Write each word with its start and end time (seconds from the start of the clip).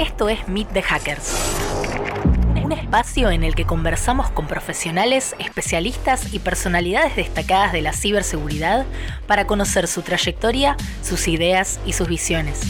Esto 0.00 0.30
es 0.30 0.48
Meet 0.48 0.72
the 0.72 0.80
Hackers. 0.80 1.36
Un 2.64 2.72
espacio 2.72 3.30
en 3.30 3.44
el 3.44 3.54
que 3.54 3.66
conversamos 3.66 4.30
con 4.30 4.46
profesionales, 4.46 5.36
especialistas 5.38 6.32
y 6.32 6.38
personalidades 6.38 7.16
destacadas 7.16 7.74
de 7.74 7.82
la 7.82 7.92
ciberseguridad 7.92 8.86
para 9.26 9.46
conocer 9.46 9.86
su 9.88 10.00
trayectoria, 10.00 10.78
sus 11.02 11.28
ideas 11.28 11.78
y 11.84 11.92
sus 11.92 12.08
visiones. 12.08 12.62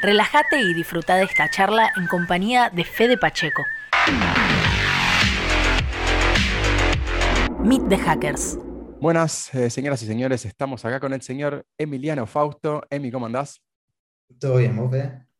Relájate 0.00 0.60
y 0.60 0.74
disfruta 0.74 1.16
de 1.16 1.24
esta 1.24 1.50
charla 1.50 1.90
en 1.96 2.06
compañía 2.06 2.70
de 2.70 2.84
Fede 2.84 3.18
Pacheco. 3.18 3.64
Meet 7.64 7.88
the 7.88 7.98
Hackers. 7.98 8.58
Buenas, 9.00 9.52
eh, 9.56 9.70
señoras 9.70 10.00
y 10.04 10.06
señores, 10.06 10.44
estamos 10.44 10.84
acá 10.84 11.00
con 11.00 11.12
el 11.14 11.22
señor 11.22 11.66
Emiliano 11.76 12.26
Fausto. 12.26 12.84
Emi, 12.90 13.10
¿cómo 13.10 13.26
andás? 13.26 13.60
Todo 14.38 14.58
bien, 14.58 14.76
¿vos, 14.76 14.92
Fede? 14.92 15.33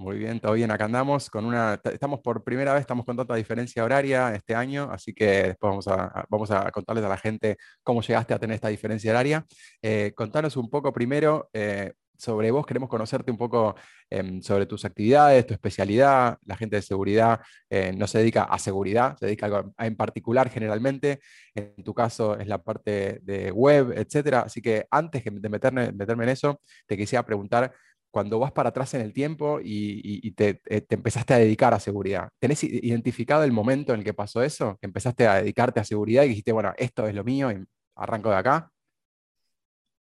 Muy 0.00 0.16
bien, 0.16 0.40
todo 0.40 0.54
bien. 0.54 0.70
Acá 0.70 0.86
andamos 0.86 1.28
con 1.28 1.44
una. 1.44 1.78
Estamos 1.92 2.20
por 2.20 2.42
primera 2.42 2.72
vez, 2.72 2.80
estamos 2.80 3.04
con 3.04 3.18
tanta 3.18 3.34
diferencia 3.34 3.84
horaria 3.84 4.34
este 4.34 4.54
año, 4.54 4.88
así 4.90 5.12
que 5.12 5.26
después 5.48 5.68
vamos 5.68 5.88
a, 5.88 6.24
vamos 6.30 6.50
a 6.50 6.70
contarles 6.70 7.04
a 7.04 7.08
la 7.10 7.18
gente 7.18 7.58
cómo 7.82 8.00
llegaste 8.00 8.32
a 8.32 8.38
tener 8.38 8.54
esta 8.54 8.68
diferencia 8.68 9.10
horaria. 9.10 9.44
Eh, 9.82 10.12
contanos 10.16 10.56
un 10.56 10.70
poco 10.70 10.90
primero 10.90 11.50
eh, 11.52 11.92
sobre 12.16 12.50
vos, 12.50 12.64
queremos 12.64 12.88
conocerte 12.88 13.30
un 13.30 13.36
poco 13.36 13.74
em, 14.08 14.40
sobre 14.40 14.64
tus 14.64 14.86
actividades, 14.86 15.46
tu 15.46 15.52
especialidad. 15.52 16.38
La 16.46 16.56
gente 16.56 16.76
de 16.76 16.82
seguridad 16.82 17.38
eh, 17.68 17.92
no 17.94 18.06
se 18.06 18.18
dedica 18.20 18.44
a 18.44 18.58
seguridad, 18.58 19.18
se 19.18 19.26
dedica 19.26 19.70
a 19.76 19.86
en 19.86 19.96
particular 19.96 20.48
generalmente. 20.48 21.20
En 21.54 21.84
tu 21.84 21.92
caso 21.92 22.38
es 22.38 22.46
la 22.48 22.62
parte 22.62 23.20
de 23.22 23.52
web, 23.52 23.92
etcétera. 23.94 24.40
Así 24.40 24.62
que 24.62 24.86
antes 24.90 25.22
de 25.24 25.48
meterme, 25.50 25.92
meterme 25.92 26.24
en 26.24 26.30
eso, 26.30 26.60
te 26.86 26.96
quisiera 26.96 27.22
preguntar 27.26 27.74
cuando 28.10 28.38
vas 28.38 28.52
para 28.52 28.70
atrás 28.70 28.94
en 28.94 29.00
el 29.00 29.12
tiempo 29.12 29.60
y, 29.62 30.32
eh, 30.36 30.80
te, 30.80 30.94
empezaste 30.94 31.34
a 31.34 31.38
dedicar 31.38 31.74
a 31.74 31.80
seguridad, 31.80 32.28
¿tenés 32.38 32.64
identificado 32.64 33.44
el 33.44 33.52
momento 33.52 33.92
en 33.92 34.00
el 34.00 34.04
que 34.04 34.14
pasó 34.14 34.42
eso? 34.42 34.76
Que 34.80 34.86
empezaste 34.86 35.26
a 35.26 35.36
dedicarte 35.36 35.80
a 35.80 35.84
seguridad 35.84 36.24
y 36.24 36.28
dijiste, 36.28 36.52
bueno, 36.52 36.72
esto 36.76 37.06
es 37.06 37.14
lo 37.14 37.24
mío 37.24 37.50
y 37.50 37.64
arranco 37.96 38.30
de 38.30 38.36
acá. 38.36 38.70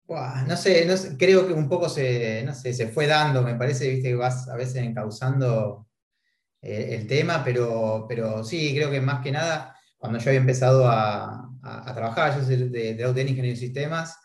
no, 0.08 0.58
sé, 0.58 0.88
creo 1.18 1.48
que 1.48 1.54
un 1.54 1.70
poco 1.70 1.90
se, 1.90 2.46
se 2.54 2.88
fue 2.88 3.08
dando, 3.08 3.42
me 3.44 3.56
parece, 3.56 3.90
viste, 3.90 4.10
que 4.10 4.16
vas 4.16 4.48
a 4.50 4.56
veces 4.56 4.78
encauzando 4.78 5.88
eh, 6.62 6.96
el 7.00 7.08
tema, 7.08 7.44
pero, 7.44 8.06
pero 8.08 8.44
sí, 8.44 8.74
creo 8.74 8.90
que 8.90 9.02
más 9.02 9.22
que 9.22 9.32
nada, 9.32 9.76
cuando 9.98 10.20
yo 10.20 10.30
había 10.30 10.42
empezado 10.42 10.88
a, 10.88 11.46
trabajar, 11.94 12.38
yo 12.40 12.46
soy 12.46 12.70
de, 12.70 12.96
de, 12.96 13.14
de 13.14 13.22
Ingeniero 13.22 13.50
de 13.50 13.56
Sistemas, 13.58 14.18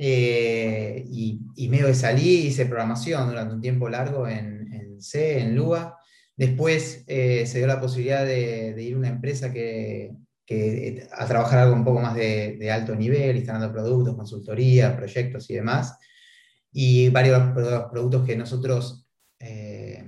eh, 0.00 1.04
y, 1.10 1.40
y, 1.56 1.68
medio 1.68 1.88
que 1.88 1.94
salí, 1.94 2.46
hice 2.46 2.66
programación 2.66 3.28
durante 3.28 3.54
un 3.56 3.60
tiempo 3.60 3.88
largo 3.88 4.28
en, 4.28 5.00
C, 5.00 5.40
en 5.40 5.56
Lua. 5.56 5.98
Después 6.36 7.04
eh, 7.08 7.44
se 7.46 7.58
dio 7.58 7.66
la 7.66 7.80
posibilidad 7.80 8.24
de, 8.24 8.80
ir 8.80 8.94
a 8.94 8.98
una 8.98 9.08
empresa 9.08 9.52
que, 9.52 10.12
a 11.12 11.26
trabajar 11.26 11.58
algo 11.58 11.74
un 11.74 11.84
poco 11.84 12.00
más 12.00 12.14
de, 12.14 12.70
alto 12.72 12.94
nivel, 12.94 13.36
instalando 13.36 13.72
productos, 13.72 14.14
consultoría, 14.14 14.96
proyectos 14.96 15.50
y 15.50 15.54
demás. 15.54 15.98
Y 16.72 17.08
varios 17.08 17.52
productos 17.90 18.24
que 18.24 18.36
nosotros 18.36 19.04
eh, 19.40 20.04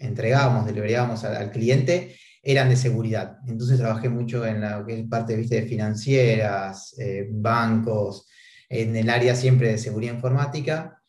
entregábamos, 0.00 0.66
deliberábamos 0.66 1.24
al, 1.24 1.50
cliente, 1.50 2.14
eran 2.42 2.68
de 2.68 2.76
seguridad. 2.76 3.38
Entonces 3.46 3.78
trabajé 3.78 4.10
mucho 4.10 4.44
en 4.44 4.60
la 4.60 4.84
que 4.86 5.02
parte 5.04 5.34
¿viste? 5.34 5.62
de 5.62 5.66
financieras, 5.66 6.94
bancos, 7.30 8.26
en 8.74 8.96
el 8.96 9.08
área 9.08 9.36
siempre 9.36 9.68
de 9.70 9.78
seguridad 9.78 10.14
informática. 10.14 11.00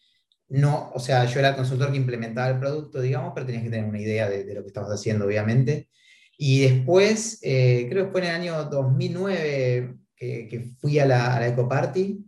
No, 0.47 0.91
o 0.93 0.99
sea, 0.99 1.25
yo 1.25 1.39
era 1.39 1.49
el 1.49 1.55
consultor 1.55 1.91
que 1.91 1.97
implementaba 1.97 2.49
el 2.49 2.59
producto, 2.59 3.01
digamos, 3.01 3.31
pero 3.33 3.47
tenías 3.47 3.63
que 3.63 3.71
tener 3.71 3.89
una 3.89 3.99
idea 3.99 4.29
de, 4.29 4.53
lo 4.53 4.61
que 4.61 4.67
estabas 4.67 4.91
haciendo, 4.91 5.25
obviamente. 5.25 5.89
Y 6.37 6.61
después, 6.61 7.39
eh, 7.41 7.87
creo 7.89 8.05
que 8.05 8.11
fue 8.11 8.21
en 8.21 8.27
el 8.27 8.35
año 8.35 8.63
2009 8.65 9.95
que, 10.15 10.73
fui 10.79 10.99
a 10.99 11.05
la, 11.05 11.35
a 11.35 11.39
la 11.39 11.47
EcoParty, 11.47 12.23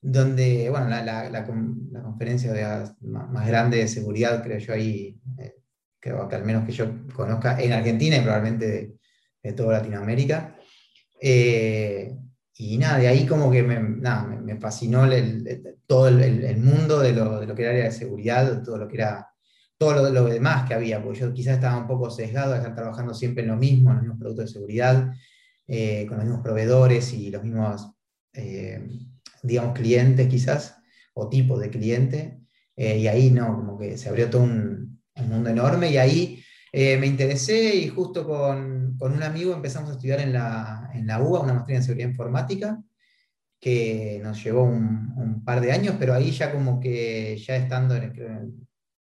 donde, 0.00 0.68
bueno, 0.70 0.88
la, 0.88 1.30
la, 1.30 1.46
conferencia 1.46 2.94
más 3.00 3.46
grande 3.46 3.78
de 3.78 3.88
seguridad, 3.88 4.42
creo 4.42 4.58
yo, 4.58 4.72
ahí, 4.72 5.20
eh, 5.38 5.54
creo 6.00 6.28
que 6.28 6.34
al 6.34 6.44
menos 6.44 6.66
que 6.66 6.72
yo 6.72 6.86
conozca 7.14 7.60
en 7.60 7.72
Argentina 7.72 8.16
y 8.16 8.20
probablemente 8.22 8.66
de, 8.66 8.94
de 9.42 9.52
toda 9.52 9.78
Latinoamérica. 9.78 10.56
Eh, 11.20 12.16
y 12.62 12.76
nada, 12.76 12.98
de 12.98 13.08
ahí 13.08 13.24
como 13.26 13.50
que 13.50 13.62
me, 13.62 13.80
nada, 13.80 14.24
me, 14.26 14.54
fascinó 14.56 15.08
todo 15.86 16.08
el, 16.08 16.58
mundo 16.58 17.00
de 17.00 17.14
lo, 17.14 17.40
de 17.40 17.46
lo, 17.46 17.54
que 17.54 17.62
era 17.62 17.70
área 17.70 17.84
de 17.84 17.90
seguridad, 17.90 18.62
todo 18.62 18.76
lo 18.76 18.86
que 18.86 18.96
era, 18.96 19.30
todo 19.78 20.10
lo, 20.10 20.24
demás 20.26 20.68
que 20.68 20.74
había, 20.74 21.02
porque 21.02 21.20
yo 21.20 21.32
quizás 21.32 21.54
estaba 21.54 21.78
un 21.78 21.86
poco 21.86 22.10
sesgado 22.10 22.52
de 22.52 22.58
estar 22.58 22.74
trabajando 22.74 23.14
siempre 23.14 23.44
en 23.44 23.48
lo 23.48 23.56
mismo, 23.56 23.88
en 23.88 23.96
los 23.96 24.02
mismos 24.02 24.18
productos 24.18 24.44
de 24.44 24.52
seguridad, 24.52 25.10
eh, 25.66 26.04
con 26.06 26.18
los 26.18 26.26
mismos 26.26 26.42
proveedores 26.42 27.14
y 27.14 27.30
los 27.30 27.42
mismos, 27.42 27.94
eh, 28.34 28.86
digamos, 29.42 29.72
clientes 29.72 30.28
quizás, 30.28 30.76
o 31.14 31.30
tipos 31.30 31.60
de 31.60 31.70
cliente, 31.70 32.40
eh, 32.76 32.98
y 32.98 33.06
ahí 33.06 33.30
no, 33.30 33.56
como 33.56 33.78
que 33.78 33.96
se 33.96 34.10
abrió 34.10 34.28
todo 34.28 34.42
un, 34.42 35.00
un 35.16 35.28
mundo 35.30 35.48
enorme, 35.48 35.90
y 35.90 35.96
ahí 35.96 36.44
me 36.72 37.06
interesé 37.06 37.74
y 37.74 37.88
justo 37.88 38.24
con, 38.26 38.79
con 39.00 39.14
un 39.14 39.22
amigo 39.22 39.54
empezamos 39.54 39.88
a 39.88 39.92
estudiar 39.94 40.20
en 40.20 40.34
la, 40.34 40.90
en 40.92 41.06
la 41.06 41.22
UBA, 41.22 41.40
una 41.40 41.54
maestría 41.54 41.78
en 41.78 41.82
seguridad 41.82 42.10
informática, 42.10 42.82
que 43.58 44.20
nos 44.22 44.44
llevó 44.44 44.64
un, 44.64 45.42
par 45.42 45.62
de 45.62 45.72
años, 45.72 45.96
pero 45.98 46.12
ahí 46.12 46.30
ya 46.32 46.52
como 46.52 46.78
que 46.78 47.36
ya 47.38 47.56
estando, 47.56 47.98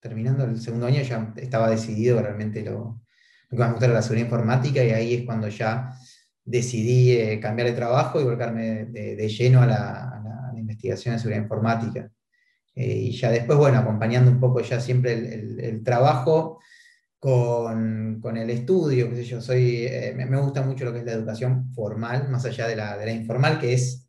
terminando 0.01 0.45
el 0.45 0.61
segundo 0.61 0.87
año, 0.87 1.03
ya 1.03 1.33
estaba 1.37 1.71
decidido 1.71 2.21
realmente 2.21 2.63
lo, 2.63 3.01
que 3.49 3.57
más 3.57 3.69
me 3.69 3.75
gustaba 3.75 3.95
la 3.95 4.03
seguridad 4.03 4.27
informática 4.27 4.85
y 4.85 4.91
ahí 4.91 5.15
es 5.15 5.25
cuando 5.25 5.47
ya 5.49 5.93
decidí 6.45 7.13
eh, 7.13 7.39
cambiar 7.39 7.69
de 7.69 7.75
trabajo 7.75 8.21
y 8.21 8.25
volcarme 8.25 8.87
de, 8.87 9.29
lleno 9.29 9.63
a 9.63 9.67
la, 9.67 10.13
investigación 10.57 11.15
en 11.15 11.21
seguridad 11.21 11.43
informática. 11.43 12.11
Eh, 12.75 12.97
y 12.97 13.13
ya 13.13 13.31
después, 13.31 13.57
bueno, 13.57 13.79
acompañando 13.79 14.33
un 14.33 14.41
poco 14.41 14.61
ya 14.63 14.81
siempre 14.81 15.13
el, 15.13 15.61
el 15.61 15.85
trabajo 15.85 16.59
con, 17.27 18.21
con, 18.21 18.37
el 18.37 18.51
estudio, 18.51 19.11
qué 19.11 19.17
sé 19.17 19.25
yo, 19.25 19.41
soy, 19.41 19.85
eh, 19.85 20.15
me, 20.15 20.41
gusta 20.41 20.63
mucho 20.63 20.85
lo 20.85 20.93
que 20.93 21.01
es 21.01 21.05
la 21.05 21.11
educación 21.11 21.73
formal, 21.75 22.29
más 22.29 22.45
allá 22.45 22.69
de 22.69 22.77
la, 22.77 22.97
de 22.97 23.05
la 23.05 23.11
informal, 23.11 23.59
que 23.59 23.73
es, 23.73 24.09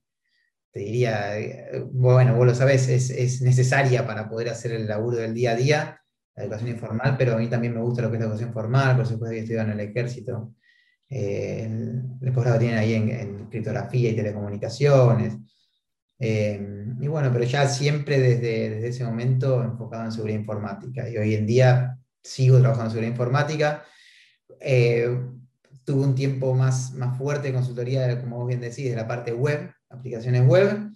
te 0.72 0.82
diría, 0.82 1.40
eh, 1.40 1.84
bueno, 1.92 2.36
vos 2.36 2.46
lo 2.46 2.54
sabés, 2.54 2.88
es, 2.90 3.10
es, 3.10 3.42
necesaria 3.42 4.06
para 4.06 4.30
poder 4.30 4.50
hacer 4.50 4.72
el 4.74 4.88
laburo 4.88 5.18
del 5.18 5.34
día 5.34 5.54
a 5.54 5.56
día, 5.56 6.02
la 6.36 6.44
educación 6.44 6.70
informal, 6.70 7.16
pero 7.18 7.34
a 7.34 7.38
mí 7.40 7.48
también 7.48 7.74
me 7.74 7.82
gusta 7.82 8.04
lo 8.04 8.12
que 8.12 8.18
es 8.18 8.20
la 8.20 8.28
educación 8.28 8.54
formal, 8.54 8.96
por 8.96 9.08
supuesto 9.08 9.34
que 9.34 9.40
estudiado 9.40 9.72
en 9.72 9.80
el 9.80 9.90
ejército. 9.90 10.54
Eh, 11.10 11.64
el, 12.22 12.32
posgrado 12.34 12.60
tienen 12.60 12.78
ahí 12.78 12.94
en, 12.94 13.48
criptografía 13.50 14.12
y 14.12 14.16
telecomunicaciones. 14.16 15.38
y 16.20 17.08
bueno, 17.08 17.32
pero 17.34 17.46
ya 17.46 17.68
siempre 17.68 18.20
desde, 18.20 18.70
desde 18.70 18.88
ese 18.90 19.04
momento 19.06 19.64
enfocado 19.64 20.06
en 20.06 20.12
seguridad 20.12 20.40
informática. 20.40 21.10
Y 21.10 21.18
hoy 21.18 21.34
en 21.34 21.48
día 21.48 21.97
sigo 22.24 22.60
trabajando 22.60 22.86
en 22.86 22.92
seguridad 22.92 23.12
informática. 23.12 23.86
Eh, 24.60 25.10
tuve 25.84 26.04
un 26.04 26.16
tiempo 26.16 26.54
más, 26.54 26.94
más 26.94 27.18
fuerte 27.18 27.48
de 27.48 27.54
consultoría, 27.54 28.20
como 28.20 28.38
vos 28.38 28.48
bien 28.48 28.60
decís, 28.60 28.90
de 28.90 28.96
la 28.96 29.08
parte 29.08 29.32
web, 29.34 29.72
aplicaciones 29.90 30.46
web. 30.46 30.92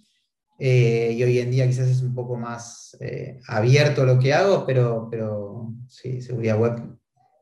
Eh, 0.58 1.14
y 1.16 1.22
hoy 1.22 1.38
en 1.38 1.50
día 1.50 1.66
quizás 1.66 1.88
es 1.88 2.02
un 2.02 2.14
poco 2.14 2.36
más 2.36 2.96
eh, 3.00 3.40
abierto 3.48 4.04
lo 4.04 4.18
que 4.18 4.34
hago, 4.34 4.64
pero, 4.66 5.08
pero 5.10 5.72
sí, 5.88 6.20
seguridad 6.20 6.58
web 6.58 6.80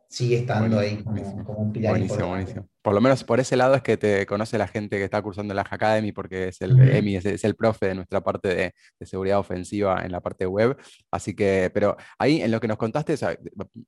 sigue 0.09 0.39
estando 0.39 0.79
ahí 0.79 1.03
como, 1.03 1.45
como, 1.45 1.59
un 1.59 1.73
pilar 1.73 1.93
buenísimo, 1.93 2.29
buenísimo 2.29 2.69
por 2.83 2.95
lo 2.95 3.01
menos 3.01 3.25
por 3.25 3.41
ese 3.41 3.57
lado 3.57 3.75
es 3.75 3.83
que 3.83 3.97
te 3.97 4.25
conoce 4.25 4.57
la 4.57 4.67
gente 4.67 4.97
que 4.97 5.05
está 5.05 5.21
cursando 5.21 5.53
la 5.53 5.63
Academy, 5.63 6.13
porque 6.13 6.49
es 6.49 6.63
el 6.63 6.81
EMI, 6.81 7.17
es, 7.17 7.45
el 7.45 7.55
profe 7.55 7.89
de 7.89 7.95
nuestra 7.95 8.23
parte 8.23 8.73
de, 8.99 9.07
seguridad 9.07 9.39
ofensiva 9.39 10.03
en 10.05 10.13
la 10.13 10.21
parte 10.21 10.47
web. 10.47 10.77
Así 11.11 11.35
que, 11.35 11.71
pero 11.75 11.97
ahí 12.19 12.41
en 12.41 12.51
lo 12.51 12.61
que 12.61 12.69
nos 12.69 12.79
contaste, 12.79 13.15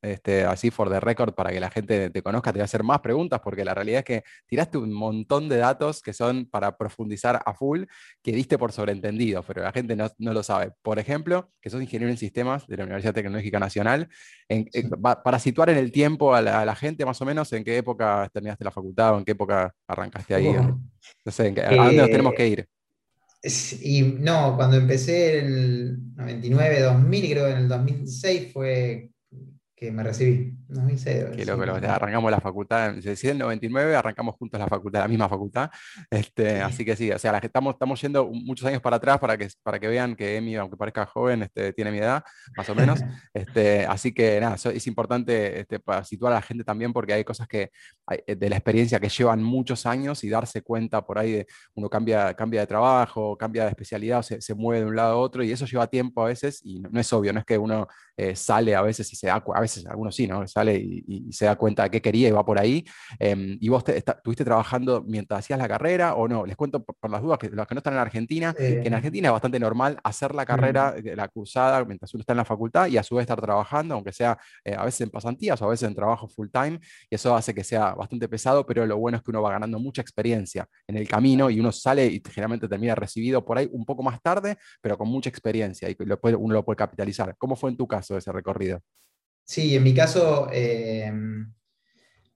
este, 0.02 0.44
así 0.44 0.70
for 0.70 0.90
the 0.90 1.00
record, 1.00 1.34
para 1.34 1.50
que 1.50 1.60
la 1.60 1.70
gente 1.70 2.10
te 2.10 2.22
conozca, 2.22 2.52
te 2.52 2.58
voy 2.58 2.62
a 2.62 2.64
hacer 2.64 2.82
más 2.82 3.00
preguntas, 3.00 3.40
porque 3.42 3.64
la 3.64 3.74
realidad 3.74 4.00
es 4.00 4.04
que 4.04 4.24
tiraste 4.46 4.76
un 4.78 4.92
montón 4.92 5.48
de 5.48 5.56
datos 5.56 6.02
que 6.02 6.12
son 6.12 6.46
para 6.46 6.76
profundizar 6.76 7.42
a 7.44 7.54
full, 7.54 7.84
que 8.22 8.32
diste 8.32 8.58
por 8.58 8.72
sobreentendido, 8.72 9.42
pero 9.42 9.62
la 9.62 9.72
gente 9.72 9.96
no, 9.96 10.10
lo 10.18 10.42
sabe. 10.42 10.72
Por 10.82 10.98
ejemplo, 10.98 11.50
que 11.60 11.70
sos 11.70 11.80
ingeniero 11.80 12.10
en 12.10 12.18
sistemas 12.18 12.66
de 12.66 12.76
la 12.76 12.84
Universidad 12.84 13.14
Tecnológica 13.14 13.58
Nacional, 13.58 14.08
para 15.24 15.38
situar 15.38 15.70
en 15.70 15.78
el 15.78 15.92
tiempo 15.92 16.34
a 16.34 16.42
la, 16.42 16.60
a 16.60 16.64
la 16.66 16.74
gente, 16.74 17.06
más 17.06 17.20
o 17.22 17.24
menos, 17.24 17.50
¿en 17.54 17.64
qué 17.64 17.78
época 17.78 18.28
terminaste 18.32 18.64
la 18.64 18.70
facultad? 18.70 18.81
O 18.82 19.18
en 19.18 19.24
qué 19.24 19.32
época 19.32 19.74
arrancaste 19.86 20.34
ahí? 20.34 20.52
No 21.24 21.32
sé, 21.32 21.48
¿a 21.48 21.76
dónde 21.76 21.96
nos 21.96 22.10
tenemos 22.10 22.34
que 22.34 22.48
ir? 22.48 22.68
Y 23.80 24.02
no, 24.02 24.56
cuando 24.56 24.76
empecé 24.76 25.38
en 25.38 25.46
el 25.46 26.14
99, 26.14 26.80
2000, 26.80 27.30
creo 27.30 27.44
que 27.46 27.50
en 27.52 27.58
el 27.58 27.68
2006 27.68 28.52
fue 28.52 29.11
que 29.82 29.90
me 29.90 30.04
recibí. 30.04 30.54
2006. 30.68 31.24
Qué 31.36 31.44
loco, 31.44 31.64
arrancamos 31.64 32.30
la 32.30 32.40
facultad, 32.40 32.94
se 33.00 33.10
decide 33.10 33.32
en 33.32 33.38
99, 33.38 33.96
arrancamos 33.96 34.36
juntos 34.36 34.60
la 34.60 34.68
facultad, 34.68 35.00
la 35.00 35.08
misma 35.08 35.28
facultad. 35.28 35.70
Este, 36.08 36.60
Así 36.60 36.84
que 36.84 36.94
sí, 36.94 37.10
o 37.10 37.18
sea, 37.18 37.36
estamos, 37.38 37.74
estamos 37.74 38.00
yendo 38.00 38.30
muchos 38.32 38.64
años 38.66 38.80
para 38.80 38.96
atrás 38.96 39.18
para 39.18 39.36
que, 39.36 39.48
para 39.60 39.80
que 39.80 39.88
vean 39.88 40.14
que 40.14 40.36
Emi, 40.36 40.54
aunque 40.54 40.76
parezca 40.76 41.04
joven, 41.04 41.42
este, 41.42 41.72
tiene 41.72 41.90
mi 41.90 41.98
edad, 41.98 42.22
más 42.56 42.68
o 42.68 42.74
menos. 42.74 43.00
Este, 43.34 43.86
así 43.86 44.12
que 44.12 44.40
nada, 44.40 44.56
es 44.56 44.86
importante 44.86 45.60
este, 45.60 45.80
para 45.80 46.04
situar 46.04 46.32
a 46.32 46.36
la 46.36 46.42
gente 46.42 46.64
también 46.64 46.92
porque 46.92 47.14
hay 47.14 47.24
cosas 47.24 47.48
que 47.48 47.70
eh, 48.10 48.36
de 48.36 48.48
la 48.50 48.56
experiencia 48.56 49.00
que 49.00 49.08
llevan 49.08 49.42
muchos 49.42 49.86
años 49.86 50.22
y 50.22 50.28
darse 50.28 50.62
cuenta 50.62 51.04
por 51.04 51.18
ahí 51.18 51.32
de 51.32 51.46
uno 51.74 51.88
cambia, 51.88 52.34
cambia 52.34 52.60
de 52.60 52.66
trabajo, 52.66 53.36
cambia 53.36 53.64
de 53.64 53.70
especialidad, 53.70 54.20
o 54.20 54.22
se, 54.22 54.40
se 54.40 54.54
mueve 54.54 54.80
de 54.80 54.86
un 54.86 54.96
lado 54.96 55.14
a 55.14 55.16
otro 55.16 55.42
y 55.42 55.50
eso 55.50 55.66
lleva 55.66 55.86
tiempo 55.86 56.22
a 56.22 56.26
veces 56.26 56.60
y 56.64 56.80
no, 56.80 57.00
es 57.00 57.12
obvio, 57.12 57.32
no 57.32 57.40
es 57.40 57.46
que 57.46 57.58
uno 57.58 57.88
eh, 58.16 58.36
sale 58.36 58.74
a 58.74 58.82
veces 58.82 59.10
y 59.12 59.16
se 59.16 59.26
da, 59.26 59.42
a 59.54 59.60
veces 59.60 59.86
algunos 59.86 60.14
sí, 60.14 60.26
¿no? 60.26 60.46
Sale 60.46 60.76
y, 60.76 61.32
se 61.32 61.46
da 61.46 61.56
cuenta 61.56 61.84
de 61.84 61.90
qué 61.90 62.02
quería 62.02 62.28
y 62.28 62.30
va 62.30 62.44
por 62.44 62.58
ahí. 62.58 62.84
Em, 63.18 63.56
¿Y 63.60 63.68
vos 63.68 63.84
estuviste 63.88 64.44
trabajando 64.44 65.02
mientras 65.06 65.40
hacías 65.40 65.58
la 65.58 65.68
carrera 65.68 66.14
o 66.14 66.28
no? 66.28 66.44
Les 66.44 66.56
cuento 66.56 66.84
por, 66.84 67.10
las 67.10 67.22
dudas 67.22 67.38
que 67.38 67.48
los 67.48 67.66
que 67.66 67.74
no 67.74 67.78
están 67.78 67.94
en 67.94 68.00
Argentina, 68.00 68.54
que 68.54 68.82
en 68.84 68.94
Argentina 68.94 69.28
es 69.28 69.32
bastante 69.32 69.58
normal 69.58 69.98
hacer 70.04 70.34
la 70.34 70.44
carrera, 70.44 70.94
la 71.02 71.28
cursada, 71.28 71.84
mientras 71.84 72.12
uno 72.14 72.20
está 72.20 72.32
en 72.32 72.38
la 72.38 72.44
facultad 72.44 72.86
y 72.88 72.98
a 72.98 73.02
su 73.02 73.16
vez 73.16 73.22
estar 73.22 73.40
trabajando, 73.40 73.94
aunque 73.94 74.12
sea 74.12 74.38
eh, 74.64 74.74
a 74.76 74.84
veces 74.84 75.02
en 75.02 75.10
pasantías 75.10 75.60
o 75.62 75.66
a 75.66 75.68
veces 75.68 75.88
en 75.88 75.94
trabajo 75.94 76.28
full 76.28 76.48
time, 76.52 76.80
y 77.08 77.14
eso 77.14 77.34
hace 77.34 77.54
que 77.54 77.64
sea 77.64 77.94
bastante 77.94 78.28
pesado, 78.28 78.66
pero 78.66 78.84
lo 78.86 78.98
bueno 78.98 79.16
es 79.16 79.22
que 79.22 79.30
uno 79.30 79.42
va 79.42 79.52
ganando 79.52 79.78
mucha 79.78 80.02
experiencia 80.02 80.66
en 80.86 80.96
el 80.96 81.08
camino 81.08 81.48
y 81.50 81.60
uno 81.60 81.72
sale 81.72 82.06
y 82.06 82.22
generalmente 82.30 82.68
termina 82.68 82.94
recibido 82.94 83.44
por 83.44 83.58
ahí 83.58 83.68
un 83.72 83.84
poco 83.84 84.02
más 84.02 84.20
tarde, 84.20 84.56
pero 84.80 84.98
con 84.98 85.08
mucha 85.08 85.30
experiencia 85.30 85.88
y 85.88 85.96
uno 85.98 86.54
lo 86.54 86.64
puede 86.64 86.76
capitalizar. 86.76 87.34
¿Cómo 87.38 87.56
fue 87.56 87.70
en 87.70 87.76
tu 87.76 87.86
caso 87.86 88.01
ese 88.10 88.32
recorrido? 88.32 88.82
Sí, 89.44 89.76
en 89.76 89.82
mi 89.82 89.94
caso, 89.94 90.48
eh, 90.52 91.12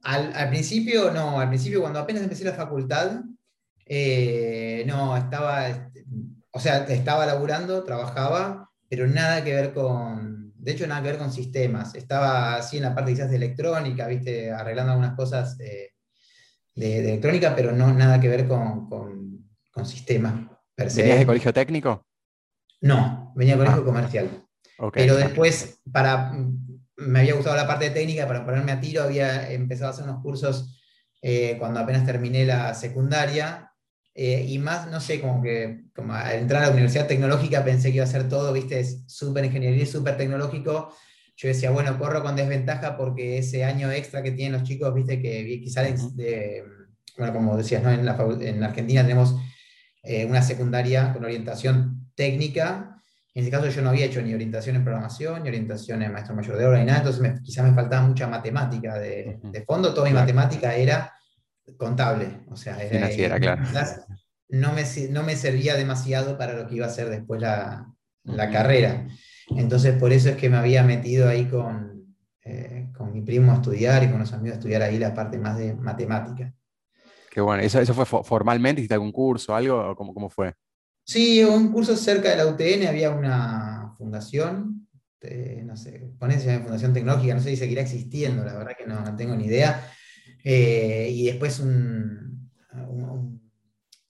al, 0.02 0.48
principio, 0.48 1.10
no, 1.10 1.40
al 1.40 1.48
principio 1.48 1.80
cuando 1.80 1.98
apenas 1.98 2.22
empecé 2.22 2.44
la 2.44 2.52
facultad, 2.52 3.22
eh, 3.84 4.84
no, 4.86 5.16
estaba, 5.16 5.90
o 6.52 6.60
sea, 6.60 6.84
estaba 6.84 7.26
laburando, 7.26 7.84
trabajaba, 7.84 8.70
pero 8.88 9.06
nada 9.06 9.42
que 9.42 9.54
ver 9.54 9.72
con, 9.72 10.52
de 10.56 10.72
hecho, 10.72 10.86
nada 10.86 11.02
que 11.02 11.08
ver 11.08 11.18
con 11.18 11.32
sistemas. 11.32 11.94
Estaba 11.94 12.56
así 12.56 12.76
en 12.76 12.84
la 12.84 12.94
parte 12.94 13.12
quizás 13.12 13.30
de 13.30 13.36
electrónica, 13.36 14.06
viste, 14.06 14.50
arreglando 14.50 14.92
algunas 14.92 15.14
cosas 15.14 15.56
de, 15.58 15.92
electrónica, 16.74 17.54
pero 17.54 17.72
no 17.72 17.92
nada 17.94 18.20
que 18.20 18.28
ver 18.28 18.48
con, 18.48 18.88
con, 18.88 19.86
sistemas. 19.86 20.34
¿Venías 20.76 21.18
de 21.18 21.26
colegio 21.26 21.52
técnico? 21.52 22.06
No, 22.80 23.32
venía 23.36 23.54
de 23.54 23.58
colegio 23.58 23.82
ah. 23.82 23.84
comercial. 23.84 24.45
Pero 24.92 25.16
después, 25.16 25.80
para, 25.90 26.32
me 26.96 27.20
había 27.20 27.34
gustado 27.34 27.56
la 27.56 27.66
parte 27.66 27.90
técnica, 27.90 28.26
para 28.26 28.44
ponerme 28.44 28.72
a 28.72 28.80
tiro, 28.80 29.02
había 29.02 29.50
empezado 29.50 29.90
a 29.90 29.94
hacer 29.94 30.04
unos 30.04 30.22
cursos 30.22 30.78
eh, 31.22 31.56
cuando 31.58 31.80
apenas 31.80 32.04
terminé 32.04 32.44
la 32.44 32.74
secundaria. 32.74 33.72
Eh, 34.14 34.46
y 34.48 34.58
más, 34.58 34.90
no 34.90 35.00
sé, 35.00 35.20
como 35.20 35.42
que 35.42 35.84
como 35.94 36.14
al 36.14 36.36
entrar 36.36 36.62
a 36.62 36.66
la 36.66 36.72
universidad 36.72 37.06
tecnológica 37.06 37.64
pensé 37.64 37.90
que 37.90 37.96
iba 37.96 38.04
a 38.04 38.08
ser 38.08 38.28
todo, 38.28 38.52
viste, 38.52 38.82
súper 39.06 39.44
ingeniería, 39.44 39.84
súper 39.86 40.16
tecnológico. 40.16 40.94
Yo 41.36 41.48
decía, 41.48 41.70
bueno, 41.70 41.98
corro 41.98 42.22
con 42.22 42.34
desventaja 42.34 42.96
porque 42.96 43.38
ese 43.38 43.64
año 43.64 43.90
extra 43.92 44.22
que 44.22 44.32
tienen 44.32 44.58
los 44.58 44.62
chicos, 44.62 44.94
viste, 44.94 45.20
que 45.20 45.60
quizás 45.60 46.16
de, 46.16 46.64
bueno, 47.18 47.32
como 47.34 47.56
decías, 47.58 47.82
¿no? 47.82 47.90
en, 47.90 48.06
la, 48.06 48.16
en 48.40 48.62
Argentina 48.64 49.02
tenemos 49.02 49.36
eh, 50.02 50.24
una 50.24 50.40
secundaria 50.40 51.12
con 51.12 51.24
orientación 51.24 52.10
técnica 52.14 52.95
en 53.36 53.42
ese 53.42 53.50
caso 53.50 53.68
yo 53.68 53.82
no 53.82 53.90
había 53.90 54.06
hecho 54.06 54.22
ni 54.22 54.32
orientación 54.32 54.76
en 54.76 54.82
programación, 54.82 55.42
ni 55.42 55.50
orientación 55.50 56.00
en 56.00 56.10
maestro 56.10 56.34
mayor 56.34 56.56
de 56.56 56.64
obra, 56.64 56.78
ni 56.78 56.86
nada, 56.86 57.00
entonces 57.00 57.38
quizás 57.42 57.68
me 57.68 57.74
faltaba 57.74 58.06
mucha 58.06 58.26
matemática 58.26 58.98
de, 58.98 59.38
fondo, 59.66 59.92
toda 59.92 60.08
mi 60.08 60.14
matemática 60.14 60.74
era 60.74 61.12
contable, 61.76 62.46
o 62.50 62.56
sea, 62.56 62.76
financiera, 62.76 63.38
claro. 63.38 63.62
No 64.48 64.72
me, 64.72 64.84
no 65.10 65.22
me 65.22 65.36
servía 65.36 65.74
demasiado 65.74 66.38
para 66.38 66.54
lo 66.54 66.66
que 66.66 66.76
iba 66.76 66.86
a 66.86 66.88
ser 66.88 67.10
después 67.10 67.38
la, 67.38 67.86
la 68.24 68.50
carrera. 68.50 69.06
Entonces 69.50 69.98
por 69.98 70.14
eso 70.14 70.30
es 70.30 70.36
que 70.36 70.48
me 70.48 70.56
había 70.56 70.82
metido 70.82 71.28
ahí 71.28 71.44
con, 71.44 72.16
eh, 72.42 72.88
con 72.96 73.12
mi 73.12 73.20
primo 73.20 73.52
a 73.52 73.56
estudiar 73.56 74.02
y 74.02 74.08
con 74.08 74.18
los 74.18 74.32
amigos 74.32 74.54
a 74.54 74.58
estudiar 74.60 74.80
ahí 74.80 74.98
la 74.98 75.12
parte 75.12 75.36
más 75.36 75.58
de 75.58 75.74
matemática. 75.74 76.54
Qué 77.30 77.42
bueno, 77.42 77.62
¿eso, 77.62 77.80
eso 77.80 77.92
fue 77.92 78.06
formalmente? 78.06 78.80
¿Hiciste 78.80 78.94
algún 78.94 79.12
curso, 79.12 79.54
algo? 79.54 79.94
¿Cómo, 79.94 80.14
cómo 80.14 80.30
fue? 80.30 80.54
Sí, 81.06 81.44
un 81.44 81.70
curso 81.70 81.96
cerca 81.96 82.30
de 82.30 82.36
la 82.36 82.46
UTN 82.46 82.88
había 82.88 83.10
una 83.10 83.94
fundación, 83.96 84.88
no 85.64 85.76
sé, 85.76 86.10
ponencia 86.18 86.50
de 86.50 86.58
Fundación 86.58 86.92
Tecnológica, 86.92 87.32
no 87.32 87.40
sé 87.40 87.50
si 87.50 87.56
seguirá 87.56 87.82
existiendo, 87.82 88.44
la 88.44 88.54
verdad 88.54 88.72
que 88.76 88.86
no, 88.86 89.16
tengo 89.16 89.36
ni 89.36 89.46
idea. 89.46 89.88
Eh, 90.42 91.08
y 91.12 91.26
después 91.26 91.60
un, 91.60 92.50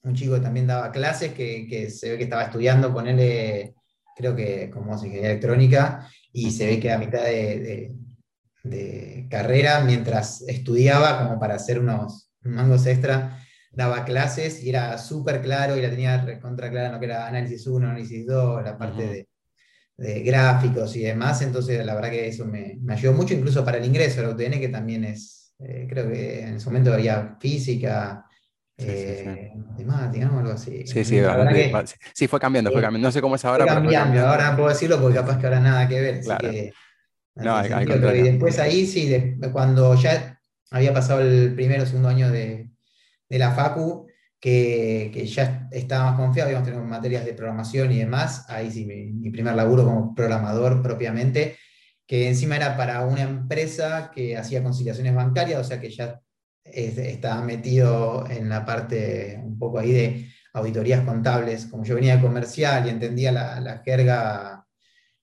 un, 0.02 0.14
chico 0.14 0.40
también 0.40 0.66
daba 0.66 0.90
clases 0.90 1.34
que, 1.34 1.90
se 1.90 2.12
ve 2.12 2.16
que 2.16 2.24
estaba 2.24 2.44
estudiando, 2.44 2.94
ponerle, 2.94 3.74
creo 4.16 4.34
que 4.34 4.70
como 4.70 4.94
ingeniería 4.94 5.32
electrónica, 5.32 6.08
y 6.32 6.50
se 6.50 6.66
ve 6.66 6.80
que 6.80 6.92
a 6.92 6.98
mitad 6.98 7.24
de, 7.24 7.94
de 8.64 9.26
carrera, 9.30 9.80
mientras 9.80 10.40
estudiaba, 10.48 11.22
como 11.22 11.38
para 11.38 11.56
hacer 11.56 11.78
unos 11.78 12.30
mangos 12.40 12.86
extra, 12.86 13.45
daba 13.76 14.06
clases 14.06 14.64
y 14.64 14.70
era 14.70 14.96
súper 14.96 15.42
claro 15.42 15.76
y 15.76 15.82
la 15.82 15.90
tenía 15.90 16.40
contra 16.40 16.70
clara 16.70 16.92
lo 16.92 16.98
que 16.98 17.04
era 17.04 17.26
análisis 17.26 17.66
1, 17.66 17.86
análisis 17.86 18.26
2, 18.26 18.64
la 18.64 18.78
parte 18.78 19.28
de, 19.98 20.22
gráficos 20.22 20.96
y 20.96 21.02
demás. 21.02 21.42
Entonces, 21.42 21.84
la 21.84 21.94
verdad 21.94 22.10
que 22.10 22.26
eso 22.26 22.46
me, 22.46 22.78
ayudó 22.88 23.12
mucho, 23.12 23.34
incluso 23.34 23.64
para 23.64 23.76
el 23.76 23.84
ingreso 23.84 24.20
a 24.20 24.24
la 24.24 24.30
UTN, 24.30 24.58
que 24.58 24.70
también 24.70 25.04
es, 25.04 25.54
eh, 25.58 25.86
creo 25.88 26.10
que 26.10 26.40
en 26.40 26.56
ese 26.56 26.66
momento 26.66 26.92
había 26.92 27.36
física. 27.38 28.24
Eh, 28.78 29.52
matemática, 29.54 30.28
algo 30.38 30.52
así. 30.52 30.86
Sí, 30.86 31.02
sí, 31.02 31.22
sí, 32.12 32.28
fue 32.28 32.38
cambiando, 32.38 32.70
fue 32.70 32.82
cambiando. 32.82 33.08
No 33.08 33.12
sé 33.12 33.22
cómo 33.22 33.36
es 33.36 33.44
ahora. 33.44 33.64
Fue 33.64 33.74
cambiando, 33.74 34.26
ahora 34.26 34.50
no 34.50 34.56
puedo 34.56 34.68
decirlo 34.68 35.00
porque 35.00 35.16
capaz 35.16 35.38
que 35.38 35.46
ahora 35.46 35.60
nada 35.60 35.88
que 35.88 36.00
ver. 36.00 36.20
Claro. 36.20 36.48
no, 37.36 38.14
y 38.14 38.22
después 38.22 38.58
ahí 38.58 38.86
sí, 38.86 39.38
cuando 39.52 39.94
ya 39.94 40.38
había 40.70 40.92
pasado 40.92 41.20
el 41.20 41.54
primero 41.54 41.84
o 41.84 41.86
segundo 41.86 42.08
año 42.08 42.30
de, 42.30 42.68
de 43.28 43.38
la 43.38 43.52
Facu, 43.52 44.06
que, 44.40 45.26
ya 45.26 45.68
estaba 45.72 46.10
más 46.10 46.20
confiado, 46.20 46.48
habíamos 46.48 46.68
tenido 46.68 46.84
materias 46.84 47.24
de 47.24 47.34
programación 47.34 47.90
y 47.92 47.98
demás, 47.98 48.44
ahí 48.48 48.70
sí, 48.70 48.86
mi, 48.86 49.30
primer 49.30 49.54
laburo 49.54 49.84
como 49.84 50.14
programador 50.14 50.82
propiamente, 50.82 51.56
que 52.06 52.28
encima 52.28 52.56
era 52.56 52.76
para 52.76 53.04
una 53.04 53.22
empresa 53.22 54.10
que 54.14 54.36
hacía 54.36 54.62
conciliaciones 54.62 55.14
bancarias, 55.14 55.60
o 55.60 55.64
sea 55.64 55.80
que 55.80 55.90
ya 55.90 56.20
estaba 56.64 57.42
metido 57.42 58.24
en 58.28 58.48
la 58.48 58.64
parte 58.64 59.40
un 59.42 59.58
poco 59.58 59.78
ahí 59.78 59.92
de 59.92 60.28
auditorías 60.52 61.04
contables, 61.04 61.66
como 61.66 61.84
yo 61.84 61.94
venía 61.94 62.16
de 62.16 62.22
comercial 62.22 62.86
y 62.86 62.90
entendía 62.90 63.32
la, 63.32 63.82
jerga 63.84 64.66